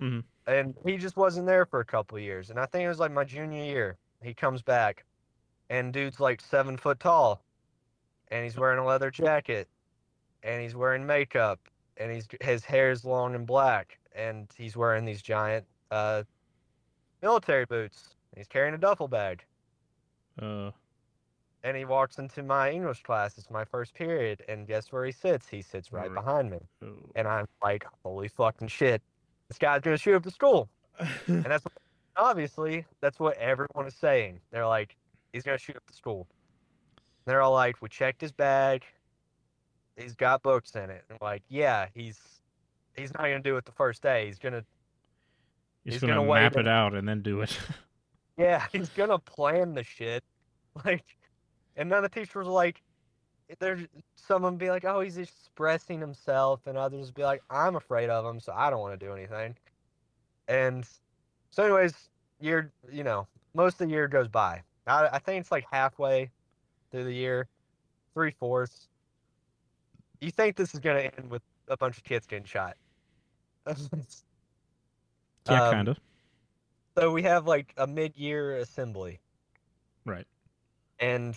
Mhm. 0.00 0.24
And 0.46 0.74
he 0.84 0.96
just 0.96 1.16
wasn't 1.16 1.46
there 1.46 1.66
for 1.66 1.80
a 1.80 1.84
couple 1.84 2.16
of 2.18 2.22
years, 2.24 2.50
and 2.50 2.58
I 2.58 2.66
think 2.66 2.84
it 2.84 2.88
was 2.88 2.98
like 3.00 3.12
my 3.12 3.24
junior 3.24 3.64
year. 3.64 3.98
He 4.22 4.34
comes 4.34 4.62
back, 4.62 5.04
and 5.70 5.92
dude's 5.92 6.20
like 6.20 6.40
seven 6.40 6.76
foot 6.76 7.00
tall, 7.00 7.44
and 8.28 8.44
he's 8.44 8.56
wearing 8.58 8.78
a 8.78 8.84
leather 8.84 9.10
jacket, 9.10 9.68
and 10.42 10.62
he's 10.62 10.74
wearing 10.76 11.06
makeup, 11.06 11.60
and 11.96 12.12
he's 12.12 12.26
his 12.40 12.64
hair's 12.64 13.04
long 13.04 13.34
and 13.34 13.46
black, 13.46 13.98
and 14.14 14.48
he's 14.56 14.76
wearing 14.76 15.04
these 15.04 15.22
giant 15.22 15.66
uh 15.90 16.24
military 17.22 17.64
boots. 17.66 18.16
He's 18.36 18.48
carrying 18.48 18.74
a 18.74 18.78
duffel 18.78 19.08
bag. 19.08 19.44
uh, 20.40 20.70
And 21.64 21.76
he 21.76 21.84
walks 21.84 22.18
into 22.18 22.42
my 22.42 22.70
English 22.70 23.02
class. 23.02 23.36
It's 23.36 23.50
my 23.50 23.64
first 23.64 23.94
period. 23.94 24.42
And 24.48 24.66
guess 24.66 24.92
where 24.92 25.04
he 25.04 25.12
sits? 25.12 25.48
He 25.48 25.60
sits 25.60 25.92
right 25.92 26.02
Right. 26.10 26.14
behind 26.14 26.50
me. 26.50 26.58
oh. 26.84 26.94
And 27.16 27.26
I'm 27.26 27.46
like, 27.62 27.84
holy 28.04 28.28
fucking 28.28 28.68
shit. 28.68 29.02
This 29.48 29.58
guy's 29.58 29.80
going 29.80 29.96
to 29.96 30.02
shoot 30.02 30.14
up 30.14 30.22
the 30.22 30.30
school. 30.30 30.68
And 31.26 31.44
that's 31.44 31.64
obviously, 32.16 32.84
that's 33.00 33.18
what 33.20 33.36
everyone 33.38 33.86
is 33.86 33.94
saying. 33.94 34.40
They're 34.50 34.66
like, 34.66 34.96
he's 35.32 35.42
going 35.42 35.58
to 35.58 35.62
shoot 35.62 35.76
up 35.76 35.86
the 35.86 35.92
school. 35.94 36.26
And 36.96 37.32
they're 37.32 37.42
all 37.42 37.52
like, 37.52 37.80
we 37.82 37.88
checked 37.88 38.20
his 38.20 38.32
bag. 38.32 38.84
He's 39.96 40.14
got 40.14 40.42
books 40.42 40.74
in 40.76 40.90
it. 40.90 41.04
And 41.10 41.18
like, 41.20 41.42
yeah, 41.48 41.86
he's 41.94 42.18
he's 42.96 43.12
not 43.14 43.22
going 43.24 43.42
to 43.42 43.48
do 43.48 43.56
it 43.56 43.64
the 43.64 43.72
first 43.72 44.02
day. 44.02 44.26
He's 44.26 44.38
going 44.38 44.54
to 44.54 44.64
He's, 45.84 45.94
he's 45.94 46.00
gonna, 46.02 46.14
gonna 46.14 46.28
wait 46.28 46.40
map 46.40 46.56
it 46.56 46.68
out 46.68 46.94
and 46.94 47.08
then 47.08 47.22
do 47.22 47.40
it. 47.40 47.58
Yeah, 48.36 48.64
he's 48.70 48.88
gonna 48.90 49.18
plan 49.18 49.74
the 49.74 49.82
shit. 49.82 50.22
Like, 50.84 51.04
and 51.78 51.92
then 51.92 52.02
the 52.02 52.10
teachers 52.10 52.34
were 52.34 52.44
like, 52.44 52.82
there's 53.60 53.86
some 54.16 54.44
of 54.44 54.52
them 54.52 54.58
be 54.58 54.70
like, 54.70 54.84
oh, 54.84 55.00
he's 55.00 55.18
expressing 55.18 56.00
himself, 56.00 56.66
and 56.66 56.78
others 56.78 57.12
be 57.12 57.24
like, 57.24 57.42
I'm 57.50 57.76
afraid 57.76 58.10
of 58.10 58.26
him, 58.26 58.40
so 58.40 58.52
I 58.54 58.70
don't 58.70 58.80
want 58.80 58.98
to 59.00 59.06
do 59.06 59.14
anything. 59.14 59.56
And 60.48 60.88
so, 61.50 61.64
anyways, 61.64 62.10
year, 62.40 62.72
you 62.90 63.04
know, 63.04 63.28
most 63.54 63.80
of 63.80 63.88
the 63.88 63.94
year 63.94 64.08
goes 64.08 64.28
by. 64.28 64.64
I, 64.86 65.08
I 65.14 65.18
think 65.20 65.40
it's 65.42 65.52
like 65.52 65.66
halfway 65.70 66.32
through 66.90 67.04
the 67.04 67.14
year, 67.14 67.48
three 68.14 68.32
fourths. 68.32 68.88
You 70.20 70.30
think 70.30 70.56
this 70.56 70.74
is 70.74 70.80
gonna 70.80 71.10
end 71.18 71.30
with 71.30 71.42
a 71.68 71.76
bunch 71.76 71.98
of 71.98 72.04
kids 72.04 72.26
getting 72.26 72.44
shot? 72.46 72.76
yeah, 73.66 73.74
Um, 75.70 75.70
kind 75.70 75.88
of. 75.88 75.98
So 76.98 77.12
we 77.12 77.22
have 77.22 77.46
like 77.46 77.72
a 77.78 77.86
mid-year 77.86 78.56
assembly, 78.58 79.20
Right. 80.06 80.26
and 80.98 81.36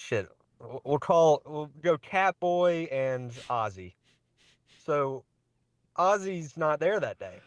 shit, 0.00 0.28
we'll 0.84 0.98
call 0.98 1.42
we'll 1.46 1.70
go 1.82 1.98
Catboy 1.98 2.92
and 2.92 3.30
Ozzy. 3.48 3.94
So 4.84 5.24
Ozzy's 5.96 6.56
not 6.56 6.80
there 6.80 6.98
that 6.98 7.18
day. 7.18 7.38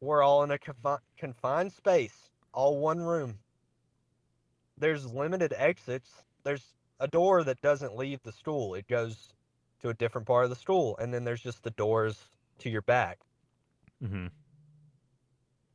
We're 0.00 0.22
all 0.22 0.44
in 0.44 0.52
a 0.52 0.58
confi- 0.58 1.00
confined 1.16 1.72
space, 1.72 2.30
all 2.52 2.78
one 2.78 3.00
room. 3.00 3.38
There's 4.78 5.04
limited 5.12 5.52
exits. 5.56 6.22
There's 6.44 6.64
a 7.00 7.08
door 7.08 7.42
that 7.42 7.60
doesn't 7.60 7.96
leave 7.96 8.22
the 8.22 8.32
stool. 8.32 8.74
It 8.74 8.86
goes 8.86 9.30
to 9.82 9.88
a 9.88 9.94
different 9.94 10.26
part 10.26 10.44
of 10.44 10.50
the 10.50 10.56
stool, 10.56 10.96
and 10.98 11.12
then 11.12 11.24
there's 11.24 11.42
just 11.42 11.64
the 11.64 11.70
doors 11.70 12.16
to 12.60 12.70
your 12.70 12.82
back. 12.82 13.18
Mm-hmm. 14.02 14.26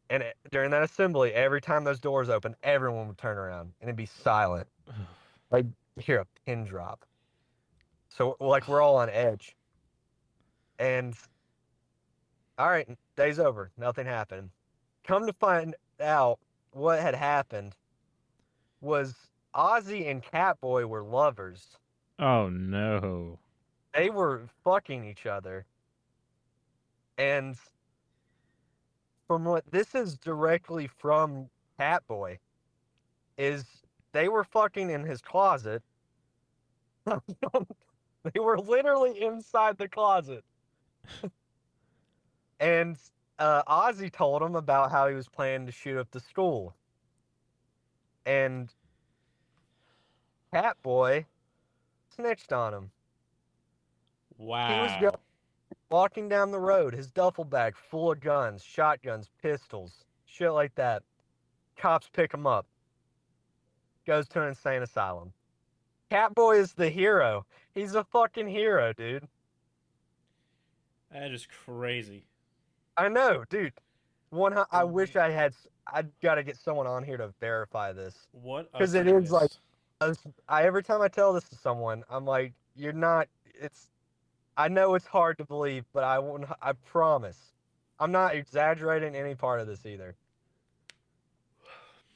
And 0.10 0.24
it, 0.24 0.36
during 0.52 0.72
that 0.72 0.84
assembly, 0.84 1.34
every 1.34 1.60
time 1.60 1.84
those 1.84 2.00
doors 2.00 2.30
open, 2.30 2.56
everyone 2.64 3.08
would 3.08 3.18
turn 3.18 3.38
around 3.38 3.74
and 3.82 3.90
it'd 3.90 3.96
be 3.96 4.06
silent. 4.06 4.68
You 5.58 5.74
hear 5.98 6.20
a 6.20 6.26
pin 6.46 6.66
drop. 6.66 7.06
So 8.10 8.36
like 8.40 8.68
we're 8.68 8.82
all 8.82 8.98
on 8.98 9.10
edge. 9.10 9.56
And 10.80 11.16
all 12.58 12.70
right, 12.70 12.88
day's 13.16 13.40
over. 13.40 13.72
Nothing 13.78 14.06
happened. 14.06 14.50
Come 15.04 15.26
to 15.28 15.34
find 15.34 15.76
out 16.02 16.40
what 16.72 17.00
had 17.00 17.16
happened 17.16 17.76
was 18.82 19.16
Ozzy 19.56 20.10
and 20.10 20.24
Catboy 20.24 20.88
were 20.88 21.04
lovers. 21.04 21.78
Oh 22.20 22.50
no. 22.50 23.40
They 23.94 24.10
were 24.10 24.44
fucking 24.64 25.06
each 25.06 25.26
other. 25.26 25.66
And 27.18 27.56
from 29.28 29.46
what 29.46 29.70
this 29.72 29.94
is 29.94 30.18
directly 30.18 30.88
from 30.88 31.50
Catboy 31.80 32.40
is 33.38 33.66
they 34.14 34.30
were 34.30 34.44
fucking 34.44 34.90
in 34.90 35.04
his 35.04 35.22
closet 35.22 35.84
they 37.06 38.40
were 38.40 38.58
literally 38.58 39.22
inside 39.22 39.78
the 39.78 39.88
closet. 39.88 40.44
and 42.60 42.98
uh, 43.40 43.64
Ozzy 43.64 44.12
told 44.12 44.42
him 44.42 44.56
about 44.56 44.92
how 44.92 45.08
he 45.08 45.16
was 45.16 45.28
planning 45.28 45.66
to 45.66 45.72
shoot 45.72 45.98
up 45.98 46.12
the 46.12 46.20
school. 46.20 46.76
And 48.26 48.70
Catboy 50.54 51.26
snitched 52.16 52.54
on 52.54 52.74
him. 52.74 52.92
Wow. 54.38 54.68
He 54.74 54.82
was 54.82 54.92
go- 55.02 55.20
walking 55.90 56.30
down 56.30 56.52
the 56.52 56.60
road, 56.60 56.94
his 56.94 57.12
duffel 57.12 57.44
bag 57.44 57.76
full 57.76 58.12
of 58.12 58.22
guns, 58.22 58.64
shotguns, 58.64 59.30
pistols, 59.42 60.06
shit 60.26 60.52
like 60.52 60.74
that. 60.76 61.04
Cops 61.76 62.10
pick 62.14 62.34
him 62.34 62.48
up. 62.48 62.66
Goes 64.06 64.28
to 64.30 64.42
an 64.42 64.50
insane 64.50 64.82
asylum. 64.82 65.32
Catboy 66.12 66.60
is 66.60 66.74
the 66.74 66.90
hero. 66.90 67.46
He's 67.74 67.96
a 67.96 68.04
fucking 68.04 68.48
hero, 68.48 68.94
dude. 68.94 69.28
that 71.12 71.32
is 71.32 71.48
crazy. 71.66 72.26
I 72.98 73.08
know, 73.08 73.44
dude. 73.50 73.74
One, 74.30 74.56
I 74.72 74.84
wish 74.84 75.16
I 75.16 75.30
had. 75.30 75.54
I 75.88 76.04
gotta 76.22 76.44
get 76.44 76.58
someone 76.58 76.88
on 76.88 77.04
here 77.04 77.18
to 77.18 77.34
verify 77.40 77.92
this. 77.94 78.28
What? 78.32 78.70
a 78.74 78.80
'Cause 78.80 78.94
it 78.94 79.08
is, 79.08 79.32
like- 79.32 79.42
twist. 79.52 79.60
I, 80.02 80.08
was- 80.08 80.28
I 80.50 80.64
every 80.64 80.84
time 80.84 81.02
I 81.02 81.08
tell 81.08 81.34
this 81.34 81.48
to 81.50 81.56
someone, 81.56 82.04
I'm 82.10 82.26
like, 82.26 82.54
you're 82.76 82.94
not. 82.94 83.28
It's. 83.46 83.90
I 84.58 84.68
know 84.68 84.94
it's 84.96 85.08
hard 85.08 85.38
to 85.40 85.46
believe, 85.46 85.86
but 85.94 86.04
I 86.04 86.20
won't. 86.20 86.46
I 86.62 86.74
promise. 86.74 87.54
I'm 88.00 88.12
not 88.12 88.36
exaggerating 88.36 89.16
any 89.16 89.34
part 89.36 89.60
of 89.62 89.68
this 89.68 89.86
either. 89.86 90.16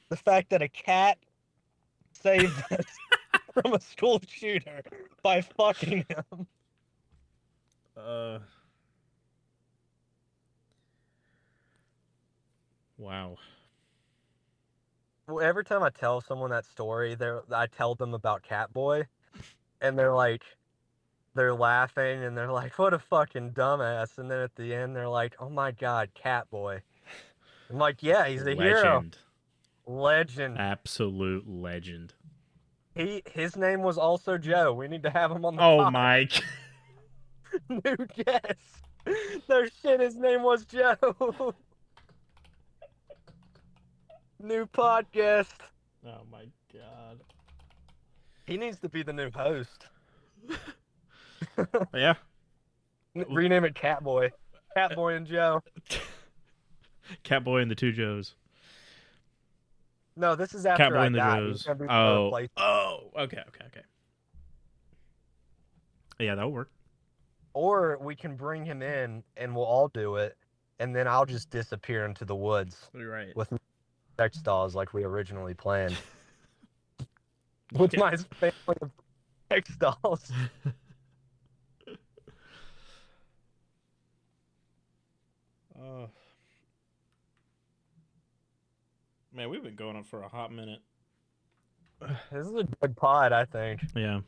The 0.10 0.18
fact 0.18 0.50
that 0.52 0.62
a 0.62 0.70
cat 0.70 1.18
saved 2.28 2.64
us 2.72 2.86
from 3.54 3.74
a 3.74 3.80
school 3.80 4.22
shooter 4.28 4.82
by 5.24 5.42
fucking 5.42 6.06
him. 6.10 6.48
Uh. 7.96 8.40
Wow. 12.98 13.38
Well, 15.28 15.42
every 15.42 15.64
time 15.64 15.84
I 15.84 15.90
tell 15.90 16.22
someone 16.22 16.52
that 16.52 16.66
story, 16.66 17.16
they're 17.16 17.44
I 17.52 17.68
tell 17.68 17.96
them 17.96 18.14
about 18.14 18.44
Catboy, 18.44 19.06
and 19.82 19.98
they're 19.98 20.14
like, 20.14 20.44
they're 21.36 21.54
laughing 21.54 22.24
and 22.24 22.36
they're 22.36 22.52
like, 22.52 22.78
"What 22.80 22.94
a 22.94 23.00
fucking 23.00 23.52
dumbass!" 23.52 24.18
And 24.18 24.30
then 24.32 24.40
at 24.40 24.56
the 24.56 24.74
end, 24.74 24.96
they're 24.96 25.10
like, 25.10 25.36
"Oh 25.40 25.50
my 25.50 25.72
god, 25.72 26.10
Catboy." 26.16 26.82
I'm 27.70 27.78
like, 27.78 28.02
"Yeah, 28.02 28.28
he's 28.28 28.46
a 28.46 28.56
hero, 28.56 28.96
legend. 28.96 29.18
legend." 29.86 30.58
Absolute 30.58 31.48
legend. 31.48 32.14
He 32.98 33.22
his 33.32 33.56
name 33.56 33.82
was 33.84 33.98
also 33.98 34.38
Joe. 34.38 34.74
We 34.74 34.88
need 34.88 35.04
to 35.04 35.10
have 35.10 35.32
him 35.32 35.46
on 35.46 35.56
the 35.56 35.62
Oh 35.62 35.78
pod. 35.84 35.94
my. 35.94 36.28
new 37.70 37.98
guest. 38.26 39.46
No 39.48 39.66
shit, 39.82 40.00
his 40.02 40.16
name 40.18 40.42
was 40.44 40.66
Joe. 40.66 40.96
new 44.42 44.66
podcast. 44.66 45.54
Oh 46.06 46.22
my 46.32 46.46
god. 46.74 47.20
He 48.46 48.58
needs 48.58 48.80
to 48.80 48.90
be 48.90 49.04
the 49.04 49.14
new 49.14 49.32
host. 49.32 49.88
Yeah. 51.94 52.14
Rename 53.16 53.66
it 53.66 53.74
Catboy. 53.74 54.30
Catboy 54.78 55.18
and 55.18 55.26
Joe. 55.26 55.62
Catboy 57.24 57.64
and 57.64 57.72
the 57.72 57.76
Two 57.76 57.92
Joes. 57.92 58.36
No, 60.18 60.36
this 60.36 60.56
is 60.56 60.66
after 60.66 60.84
Catboy 60.86 60.98
I 60.98 61.06
and 61.06 61.16
the 61.16 61.20
die. 61.20 61.42
He's 61.42 61.64
Joes. 61.64 61.78
gonna 61.78 61.92
Oh. 61.94 62.26
replaced. 62.26 62.52
Oh. 62.58 63.12
Okay. 63.16 63.44
Okay. 63.48 63.66
Okay. 63.68 63.82
Yeah, 66.20 66.34
that'll 66.36 66.52
work. 66.52 66.72
Or 67.54 67.98
we 68.02 68.16
can 68.16 68.36
bring 68.36 68.66
him 68.66 68.82
in 68.82 69.24
and 69.38 69.56
we'll 69.56 69.66
all 69.66 69.88
do 69.90 70.16
it, 70.16 70.36
and 70.80 70.96
then 70.96 71.08
I'll 71.08 71.26
just 71.26 71.52
disappear 71.52 72.06
into 72.06 72.26
the 72.26 72.36
woods 72.36 72.90
right. 72.94 73.36
with 73.36 73.54
sex 74.18 74.40
dolls 74.40 74.76
like 74.76 74.94
we 74.94 75.04
originally 75.04 75.54
planned. 75.54 75.96
with 77.74 77.96
my 77.98 78.16
family 78.16 78.76
of 78.82 78.92
sex 79.52 79.76
dolls. 79.76 80.32
Oh. 85.80 86.10
Man, 89.38 89.52
we've 89.52 89.62
been 89.62 89.76
going 89.76 89.96
on 89.96 90.04
for 90.04 90.24
a 90.24 90.28
hot 90.28 90.52
minute. 90.52 90.80
This 92.32 92.48
is 92.48 92.56
a 92.56 92.64
good 92.82 92.96
pod, 92.98 93.32
I 93.32 93.46
think. 93.46 93.82
Yeah. 93.96 94.22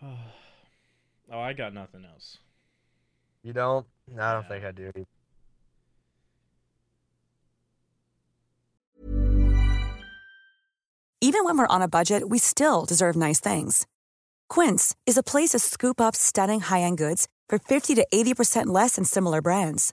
oh, 0.02 1.38
I 1.38 1.52
got 1.52 1.74
nothing 1.74 2.06
else. 2.10 2.38
You 3.42 3.52
don't? 3.52 3.86
No, 4.08 4.22
I 4.22 4.32
don't 4.32 4.42
Yeah. 4.44 4.48
think 4.48 4.64
I 4.64 4.72
do. 4.72 5.06
Even 11.20 11.44
when 11.44 11.58
we're 11.58 11.66
on 11.66 11.82
a 11.82 11.88
budget, 11.88 12.30
we 12.30 12.38
still 12.38 12.86
deserve 12.86 13.14
nice 13.14 13.40
things. 13.40 13.86
Quince 14.48 14.96
is 15.04 15.18
a 15.18 15.22
place 15.22 15.50
to 15.50 15.58
scoop 15.58 16.00
up 16.00 16.16
stunning 16.16 16.60
high-end 16.60 16.96
goods 16.96 17.28
for 17.46 17.58
50 17.58 17.94
to 17.96 18.06
80% 18.10 18.68
less 18.68 18.96
than 18.96 19.04
similar 19.04 19.42
brands. 19.42 19.92